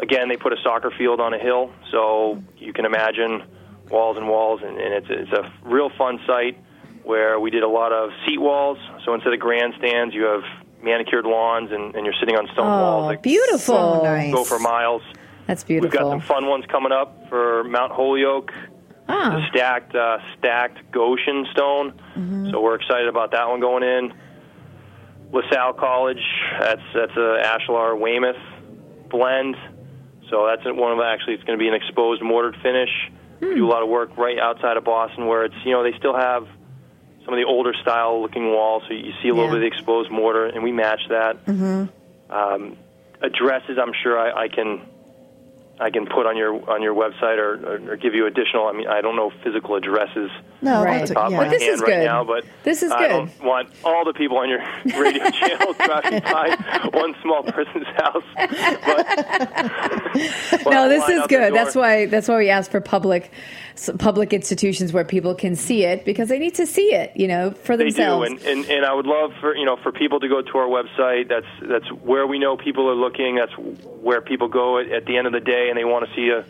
Again, 0.00 0.28
they 0.28 0.36
put 0.36 0.52
a 0.52 0.56
soccer 0.62 0.90
field 0.90 1.20
on 1.20 1.34
a 1.34 1.38
hill, 1.38 1.70
so 1.90 2.42
you 2.56 2.72
can 2.72 2.86
imagine 2.86 3.42
walls 3.90 4.16
and 4.16 4.26
walls, 4.28 4.60
and, 4.64 4.76
and 4.78 4.94
it's 4.94 5.06
it's 5.10 5.32
a 5.32 5.52
real 5.62 5.90
fun 5.96 6.18
site 6.26 6.58
where 7.04 7.38
we 7.38 7.50
did 7.50 7.62
a 7.62 7.68
lot 7.68 7.92
of 7.92 8.10
seat 8.26 8.38
walls. 8.40 8.78
So 9.06 9.14
instead 9.14 9.32
of 9.32 9.40
grandstands, 9.40 10.14
you 10.14 10.24
have 10.24 10.42
manicured 10.82 11.24
lawns, 11.24 11.70
and, 11.72 11.94
and 11.96 12.04
you're 12.04 12.14
sitting 12.20 12.36
on 12.36 12.46
stone 12.52 12.66
walls 12.66 13.14
Oh, 13.16 13.20
beautiful. 13.22 13.58
So 13.58 14.02
nice. 14.02 14.34
go 14.34 14.44
for 14.44 14.58
miles. 14.58 15.00
That's 15.46 15.64
beautiful. 15.64 15.88
We've 15.90 15.98
got 15.98 16.10
some 16.10 16.20
fun 16.20 16.46
ones 16.46 16.64
coming 16.68 16.92
up 16.92 17.28
for 17.30 17.64
Mount 17.64 17.92
Holyoke, 17.92 18.50
the 19.06 19.12
Ah, 19.12 19.46
stacked 19.50 19.94
uh, 19.94 20.18
stacked 20.38 20.90
Goshen 20.90 21.46
stone. 21.52 21.92
Mm-hmm. 22.16 22.50
So 22.50 22.60
we're 22.60 22.74
excited 22.74 23.08
about 23.08 23.30
that 23.30 23.48
one 23.48 23.60
going 23.60 23.84
in. 23.84 24.12
Lasell 25.32 25.76
College, 25.78 26.22
that's 26.60 26.82
that's 26.94 27.16
a 27.16 27.42
Ashlar 27.44 27.98
Weymouth 27.98 28.36
blend. 29.10 29.56
So 30.30 30.46
that's 30.46 30.62
one 30.64 30.92
of 30.92 30.98
actually 31.00 31.34
it's 31.34 31.44
going 31.44 31.58
to 31.58 31.62
be 31.62 31.68
an 31.68 31.74
exposed 31.74 32.22
mortared 32.22 32.56
finish. 32.62 32.90
We 33.40 33.48
Hmm. 33.50 33.54
do 33.56 33.66
a 33.66 33.70
lot 33.70 33.82
of 33.82 33.88
work 33.88 34.16
right 34.16 34.38
outside 34.38 34.76
of 34.76 34.84
Boston 34.84 35.26
where 35.26 35.44
it's 35.44 35.54
you 35.64 35.70
know 35.72 35.82
they 35.82 35.96
still 35.98 36.16
have 36.16 36.46
some 37.26 37.34
of 37.34 37.38
the 37.38 37.44
older 37.44 37.74
style 37.82 38.22
looking 38.22 38.52
walls, 38.52 38.84
so 38.88 38.94
you 38.94 39.12
see 39.22 39.28
a 39.28 39.34
little 39.34 39.46
Yeah. 39.48 39.58
bit 39.58 39.64
of 39.66 39.70
the 39.72 39.76
exposed 39.76 40.10
mortar, 40.10 40.46
and 40.46 40.62
we 40.62 40.72
match 40.72 41.00
that. 41.10 41.44
Mm-hmm. 41.44 42.32
Um, 42.32 42.76
addresses, 43.20 43.78
I'm 43.82 43.92
sure 44.02 44.18
I, 44.18 44.44
I 44.44 44.48
can 44.48 44.80
I 45.78 45.90
can 45.90 46.06
put 46.06 46.24
on 46.26 46.36
your 46.38 46.54
on 46.70 46.82
your 46.82 46.94
website 46.94 47.36
or, 47.38 47.54
or, 47.66 47.92
or 47.92 47.96
give 47.96 48.14
you 48.14 48.26
additional. 48.26 48.66
I 48.66 48.72
mean, 48.72 48.88
I 48.88 49.00
don't 49.02 49.14
know 49.16 49.30
physical 49.44 49.76
addresses 49.76 50.30
No, 50.62 50.82
Right. 50.82 51.00
that's 51.00 51.10
top 51.10 51.26
of 51.26 51.32
yeah. 51.32 51.36
my 51.38 51.44
But 51.44 51.50
this 51.50 51.62
hand 51.62 51.74
is 51.74 51.80
right 51.82 51.86
good. 51.88 52.04
now, 52.04 52.24
but 52.24 52.44
This 52.64 52.82
is 52.82 52.90
I 52.90 52.98
good. 52.98 53.08
don't 53.08 53.42
want 53.44 53.68
all 53.84 54.04
the 54.04 54.14
people 54.14 54.38
on 54.38 54.48
your 54.48 54.60
radio 54.98 55.28
channel 55.30 55.74
driving 55.74 56.20
by 56.22 56.56
one 56.94 57.14
small 57.22 57.42
person's 57.42 57.86
house. 57.96 58.24
But, 58.36 58.56
no, 60.70 60.88
this 60.88 61.08
is 61.08 61.26
good. 61.26 61.54
That's 61.54 61.74
why. 61.74 62.06
That's 62.06 62.28
why 62.28 62.38
we 62.38 62.50
ask 62.50 62.70
for 62.70 62.80
public, 62.80 63.30
public 63.98 64.32
institutions 64.32 64.92
where 64.92 65.04
people 65.04 65.34
can 65.34 65.56
see 65.56 65.84
it 65.84 66.04
because 66.04 66.28
they 66.28 66.38
need 66.38 66.54
to 66.54 66.66
see 66.66 66.94
it, 66.94 67.12
you 67.16 67.28
know, 67.28 67.50
for 67.50 67.76
They 67.76 67.84
themselves. 67.84 68.28
do, 68.30 68.36
and, 68.36 68.42
and 68.60 68.70
and 68.70 68.84
I 68.86 68.92
would 68.94 69.06
love 69.06 69.32
for 69.40 69.54
you 69.54 69.64
know 69.64 69.76
for 69.76 69.92
people 69.92 70.20
to 70.20 70.28
go 70.28 70.42
to 70.42 70.58
our 70.58 70.68
website. 70.68 71.28
That's 71.28 71.46
that's 71.62 71.88
where 72.02 72.26
we 72.26 72.38
know 72.38 72.56
people 72.56 72.88
are 72.88 72.94
looking. 72.94 73.36
That's 73.36 73.52
where 73.52 74.20
people 74.20 74.48
go 74.48 74.78
at, 74.78 74.90
at 74.90 75.06
the 75.06 75.16
end 75.16 75.26
of 75.26 75.32
the 75.32 75.40
day, 75.40 75.65
and 75.68 75.78
they 75.78 75.84
want 75.84 76.08
to 76.08 76.14
see 76.14 76.28
a 76.30 76.44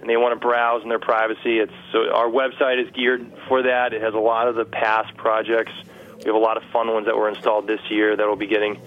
and 0.00 0.10
they 0.10 0.16
want 0.16 0.38
to 0.38 0.46
browse 0.46 0.82
in 0.82 0.88
their 0.88 0.98
privacy. 0.98 1.58
It's 1.58 1.72
so 1.92 2.10
our 2.12 2.28
website 2.28 2.84
is 2.84 2.90
geared 2.92 3.32
for 3.48 3.62
that. 3.62 3.92
It 3.92 4.02
has 4.02 4.14
a 4.14 4.18
lot 4.18 4.46
of 4.46 4.54
the 4.54 4.64
past 4.64 5.16
projects. 5.16 5.72
We 6.18 6.24
have 6.26 6.34
a 6.34 6.38
lot 6.38 6.56
of 6.56 6.62
fun 6.72 6.88
ones 6.92 7.06
that 7.06 7.16
were 7.16 7.28
installed 7.28 7.66
this 7.66 7.80
year 7.90 8.16
that 8.16 8.26
will 8.26 8.36
be 8.36 8.46
getting 8.46 8.80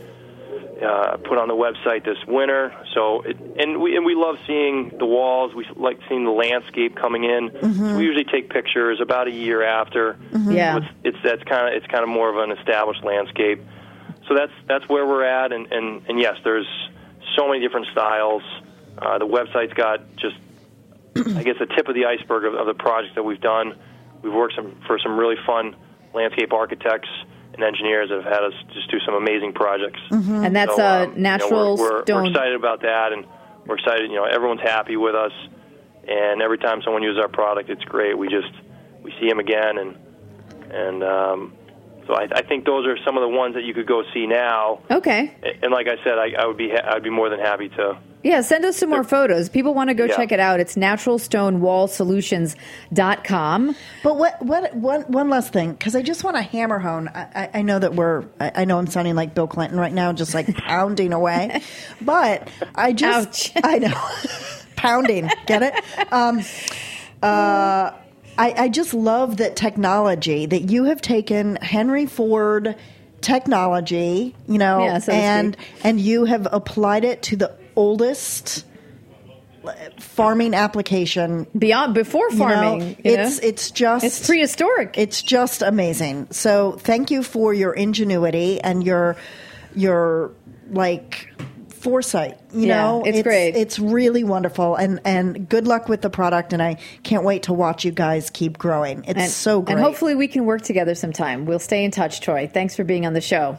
uh, 0.82 1.18
put 1.18 1.38
on 1.38 1.48
the 1.48 1.54
website 1.54 2.06
this 2.06 2.18
winter. 2.28 2.74
So, 2.94 3.22
it, 3.22 3.38
and 3.58 3.82
we 3.82 3.96
and 3.96 4.06
we 4.06 4.16
love 4.16 4.38
seeing 4.48 4.98
the 4.98 5.06
walls. 5.06 5.54
We 5.54 5.68
like 5.76 6.00
seeing 6.08 6.24
the 6.24 6.32
landscape 6.32 6.96
coming 6.96 7.26
in. 7.26 7.52
So 7.62 7.98
we 7.98 8.04
usually 8.06 8.24
take 8.24 8.50
pictures 8.50 9.00
about 9.02 9.28
a 9.28 9.32
year 9.32 9.64
after. 9.64 10.18
Yeah. 10.48 10.78
It's, 10.78 10.88
it's 11.04 11.18
that's 11.24 11.44
kind 11.44 11.68
of 11.68 11.74
it's 11.74 11.88
kind 11.92 12.04
of 12.04 12.10
more 12.10 12.30
of 12.30 12.50
an 12.50 12.58
established 12.58 13.04
landscape. 13.04 13.62
So 14.28 14.36
that's 14.36 14.54
that's 14.68 14.88
where 14.88 15.06
we're 15.06 15.26
at. 15.26 15.52
And 15.52 15.72
and, 15.72 16.02
and 16.08 16.20
yes, 16.20 16.38
there's 16.44 16.68
so 17.36 17.48
many 17.48 17.60
different 17.60 17.88
styles. 17.92 18.44
Uh, 19.02 19.18
the 19.18 19.28
website's 19.28 19.74
got 19.74 20.02
just 20.18 20.36
I 21.38 21.43
guess 21.43 21.56
the 21.60 21.66
tip 21.76 21.88
of 21.88 21.95
the 21.95 22.06
iceberg 22.06 22.45
of, 22.45 22.54
of 22.54 22.68
the 22.68 22.74
projects 22.74 23.16
that 23.16 23.24
we've 23.24 23.41
done. 23.41 23.78
We've 24.22 24.34
worked 24.34 24.56
some, 24.56 24.76
for 24.86 25.00
some 25.00 25.18
really 25.18 25.38
fun 25.45 25.76
landscape 26.14 26.52
architects 26.54 27.08
and 27.54 27.64
engineers 27.64 28.10
that 28.10 28.22
have 28.24 28.32
had 28.32 28.43
us 28.43 28.54
just 28.74 28.91
do 28.91 29.00
some 29.06 29.16
amazing 29.16 29.54
projects. 29.54 30.00
and 30.12 30.56
that's 30.56 30.76
So, 30.76 30.84
a 30.84 31.04
um, 31.04 31.10
you 31.12 31.16
know, 31.16 31.22
natural 31.22 31.78
we're, 31.78 31.91
we're, 31.91 32.04
stone. 32.04 32.24
We're 32.24 32.30
excited 32.30 32.56
about 32.56 32.82
that, 32.82 33.14
and 33.14 33.26
we're 33.66 33.78
excited. 33.78 34.10
You 34.12 34.18
know, 34.18 34.26
everyone's 34.26 34.62
happy 34.62 34.97
with 34.97 35.16
us, 35.16 35.32
and 36.08 36.41
every 36.41 36.58
time 36.58 36.82
someone 36.84 37.04
uses 37.04 37.20
our 37.22 37.28
product, 37.30 37.70
it's 37.70 37.84
great. 37.86 38.18
We 38.18 38.28
just 38.28 38.52
we 39.02 39.14
see 39.20 39.28
them 39.28 39.39
again, 39.39 39.78
and 39.78 39.95
and 40.72 41.04
um, 41.04 41.54
so 42.08 42.14
I, 42.14 42.28
I 42.32 42.41
think 42.41 42.66
those 42.66 42.86
are 42.88 42.97
some 43.06 43.18
of 43.18 43.22
the 43.22 43.30
ones 43.30 43.56
that 43.56 43.64
you 43.64 43.74
could 43.74 43.88
go 43.88 44.04
see 44.14 44.28
now. 44.28 44.82
Okay. 44.91 45.34
And 45.64 45.72
like 45.72 45.88
I 45.88 46.04
said, 46.04 46.18
I, 46.18 46.32
I 46.41 46.45
would 46.45 46.58
be 46.58 46.70
ha- 46.70 46.91
I'd 46.93 47.04
be 47.04 47.10
more 47.10 47.30
than 47.30 47.39
happy 47.39 47.70
to. 47.70 47.97
Yeah, 48.22 48.42
send 48.42 48.66
us 48.66 48.76
some 48.76 48.90
more 48.90 49.06
photos. 49.06 49.48
People 49.48 49.74
want 49.74 49.88
to 49.90 49.94
go 49.94 50.04
Yeah. 50.06 50.16
check 50.16 50.32
it 50.34 50.40
out. 50.42 50.60
It's 50.60 50.76
naturalstonewallsolutions.com. 50.76 53.76
But 54.04 54.18
what 54.18 54.42
what 54.42 54.76
one 54.76 55.02
one 55.04 55.30
last 55.30 55.54
thing 55.54 55.72
because 55.74 55.96
I 55.96 56.02
just 56.02 56.24
want 56.24 56.36
to 56.38 56.42
hammer 56.42 56.80
home. 56.80 57.10
I, 57.14 57.28
I- 57.36 57.50
I 57.60 57.62
know 57.62 57.78
that 57.80 57.94
we're. 57.96 58.26
I, 58.40 58.52
I 58.56 58.66
know 58.66 58.78
I'm 58.78 58.88
sounding 58.88 59.16
like 59.16 59.34
Bill 59.36 59.48
Clinton 59.48 59.80
right 59.80 59.94
now, 59.94 60.12
just 60.14 60.34
like 60.34 60.54
pounding 60.58 61.14
away. 61.14 61.62
But 62.02 62.50
I 62.76 62.92
just 62.94 63.52
Ouch. 63.56 63.58
I 63.64 63.78
know 63.80 63.94
pounding. 64.76 65.30
Get 65.46 65.62
it? 65.64 65.74
Um, 66.12 66.40
uh, 67.24 67.92
I, 68.38 68.54
I 68.58 68.70
just 68.70 68.94
love 68.94 69.38
that 69.38 69.56
technology 69.58 70.46
that 70.46 70.70
you 70.72 70.86
have 70.86 71.02
taken 71.02 71.58
Henry 71.58 72.06
Ford 72.06 72.76
technology, 73.22 74.34
you 74.48 74.58
know, 74.58 74.82
Yeah, 74.84 75.00
so 75.00 75.12
and 75.12 75.58
and 75.84 76.00
you 76.00 76.24
have 76.24 76.48
applied 76.52 77.04
it 77.04 77.22
to 77.24 77.36
the 77.36 77.52
oldest 77.80 78.66
farming 80.00 80.54
application 80.54 81.48
Beyond 81.58 81.94
before 81.94 82.30
you 82.30 82.38
know, 82.38 82.38
farming, 82.38 82.82
you 82.90 82.96
it's 83.04 83.42
know? 83.42 83.48
it's 83.48 83.72
just 83.72 84.06
It's 84.06 84.26
prehistoric. 84.26 84.98
It's 84.98 85.22
just 85.22 85.62
amazing. 85.62 86.28
So 86.32 86.74
thank 86.74 87.10
you 87.12 87.24
for 87.24 87.54
your 87.54 87.74
ingenuity 87.74 88.62
and 88.62 88.84
your 88.84 89.16
your 89.76 90.32
like 90.72 91.34
foresight. 91.70 92.38
You 92.54 92.68
Yeah, 92.68 92.82
know, 92.82 93.04
it's 93.06 93.22
great. 93.22 93.56
It's 93.56 93.80
really 93.80 94.24
wonderful, 94.24 94.76
and 94.76 95.00
and 95.06 95.48
good 95.48 95.68
luck 95.68 95.88
with 95.90 96.02
the 96.02 96.10
product. 96.10 96.54
And 96.54 96.62
I 96.62 96.78
can't 97.04 97.24
wait 97.24 97.44
to 97.44 97.54
watch 97.54 97.86
you 97.86 97.92
guys 97.92 98.30
keep 98.30 98.58
growing. 98.58 99.04
It's 99.06 99.20
and, 99.20 99.32
so 99.32 99.62
great. 99.62 99.74
And 99.74 99.84
hopefully 99.84 100.16
we 100.16 100.28
can 100.28 100.46
work 100.46 100.62
together 100.62 100.96
sometime. 100.96 101.46
We'll 101.46 101.60
stay 101.60 101.84
in 101.84 101.92
touch, 101.92 102.22
Troy. 102.22 102.50
Thanks 102.52 102.76
for 102.76 102.84
being 102.84 103.06
on 103.06 103.14
the 103.14 103.22
show. 103.22 103.58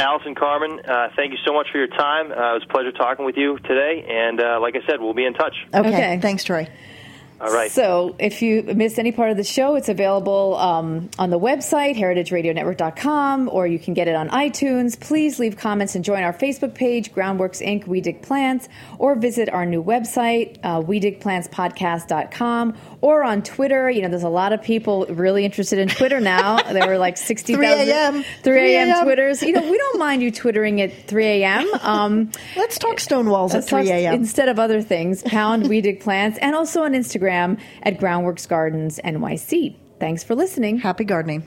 Allison 0.00 0.34
Carmen, 0.34 0.80
uh, 0.80 1.08
thank 1.14 1.32
you 1.32 1.38
so 1.44 1.52
much 1.52 1.68
for 1.70 1.78
your 1.78 1.86
time. 1.86 2.32
Uh, 2.32 2.52
it 2.52 2.54
was 2.54 2.62
a 2.68 2.72
pleasure 2.72 2.92
talking 2.92 3.24
with 3.24 3.36
you 3.36 3.58
today, 3.58 4.04
and 4.08 4.40
uh, 4.40 4.58
like 4.60 4.74
I 4.74 4.86
said, 4.86 5.00
we'll 5.00 5.14
be 5.14 5.26
in 5.26 5.34
touch. 5.34 5.54
okay. 5.74 5.88
okay. 5.88 6.18
Thanks, 6.20 6.44
Troy. 6.44 6.68
All 7.40 7.52
right. 7.52 7.70
So 7.70 8.16
if 8.18 8.42
you 8.42 8.62
missed 8.62 8.98
any 8.98 9.12
part 9.12 9.30
of 9.30 9.38
the 9.38 9.44
show, 9.44 9.74
it's 9.74 9.88
available 9.88 10.56
um, 10.56 11.08
on 11.18 11.30
the 11.30 11.38
website, 11.38 11.96
heritageradionetwork.com, 11.96 13.48
or 13.48 13.66
you 13.66 13.78
can 13.78 13.94
get 13.94 14.08
it 14.08 14.14
on 14.14 14.28
iTunes. 14.28 15.00
Please 15.00 15.38
leave 15.38 15.56
comments 15.56 15.94
and 15.94 16.04
join 16.04 16.22
our 16.22 16.34
Facebook 16.34 16.74
page, 16.74 17.14
Groundworks 17.14 17.66
Inc., 17.66 17.86
We 17.86 18.02
Dig 18.02 18.20
Plants, 18.20 18.68
or 18.98 19.14
visit 19.14 19.48
our 19.48 19.64
new 19.64 19.82
website, 19.82 20.58
uh, 20.62 20.82
WeDigPlantsPodcast.com, 20.82 22.76
or 23.00 23.22
on 23.22 23.42
Twitter. 23.42 23.90
You 23.90 24.02
know, 24.02 24.08
there's 24.08 24.22
a 24.22 24.28
lot 24.28 24.52
of 24.52 24.62
people 24.62 25.06
really 25.06 25.44
interested 25.44 25.78
in 25.78 25.88
Twitter 25.88 26.20
now. 26.20 26.62
there 26.72 26.86
were 26.86 26.98
like 26.98 27.16
60,000 27.16 27.56
3 27.56 27.90
a.m.. 27.90 28.24
3 28.42 28.74
a.m. 28.74 29.04
Twitters. 29.04 29.42
You 29.42 29.52
know, 29.52 29.70
we 29.70 29.78
don't 29.78 29.98
mind 29.98 30.22
you 30.22 30.30
twittering 30.30 30.80
at 30.80 31.06
3 31.06 31.24
a.m. 31.26 31.68
Um, 31.82 32.30
Let's 32.56 32.78
talk 32.78 32.96
stonewalls 32.96 33.50
at 33.50 33.54
Let's 33.54 33.66
talk- 33.68 33.82
3 33.82 33.90
a.m. 33.90 34.14
Instead 34.14 34.48
of 34.48 34.58
other 34.58 34.82
things, 34.82 35.22
pound 35.22 35.68
We 35.68 35.80
Dig 35.80 36.00
Plants, 36.00 36.38
and 36.40 36.54
also 36.54 36.82
on 36.82 36.92
Instagram 36.92 37.60
at 37.82 37.98
Groundworks 37.98 38.48
Gardens 38.48 39.00
NYC. 39.04 39.76
Thanks 39.98 40.24
for 40.24 40.34
listening. 40.34 40.78
Happy 40.78 41.04
gardening. 41.04 41.46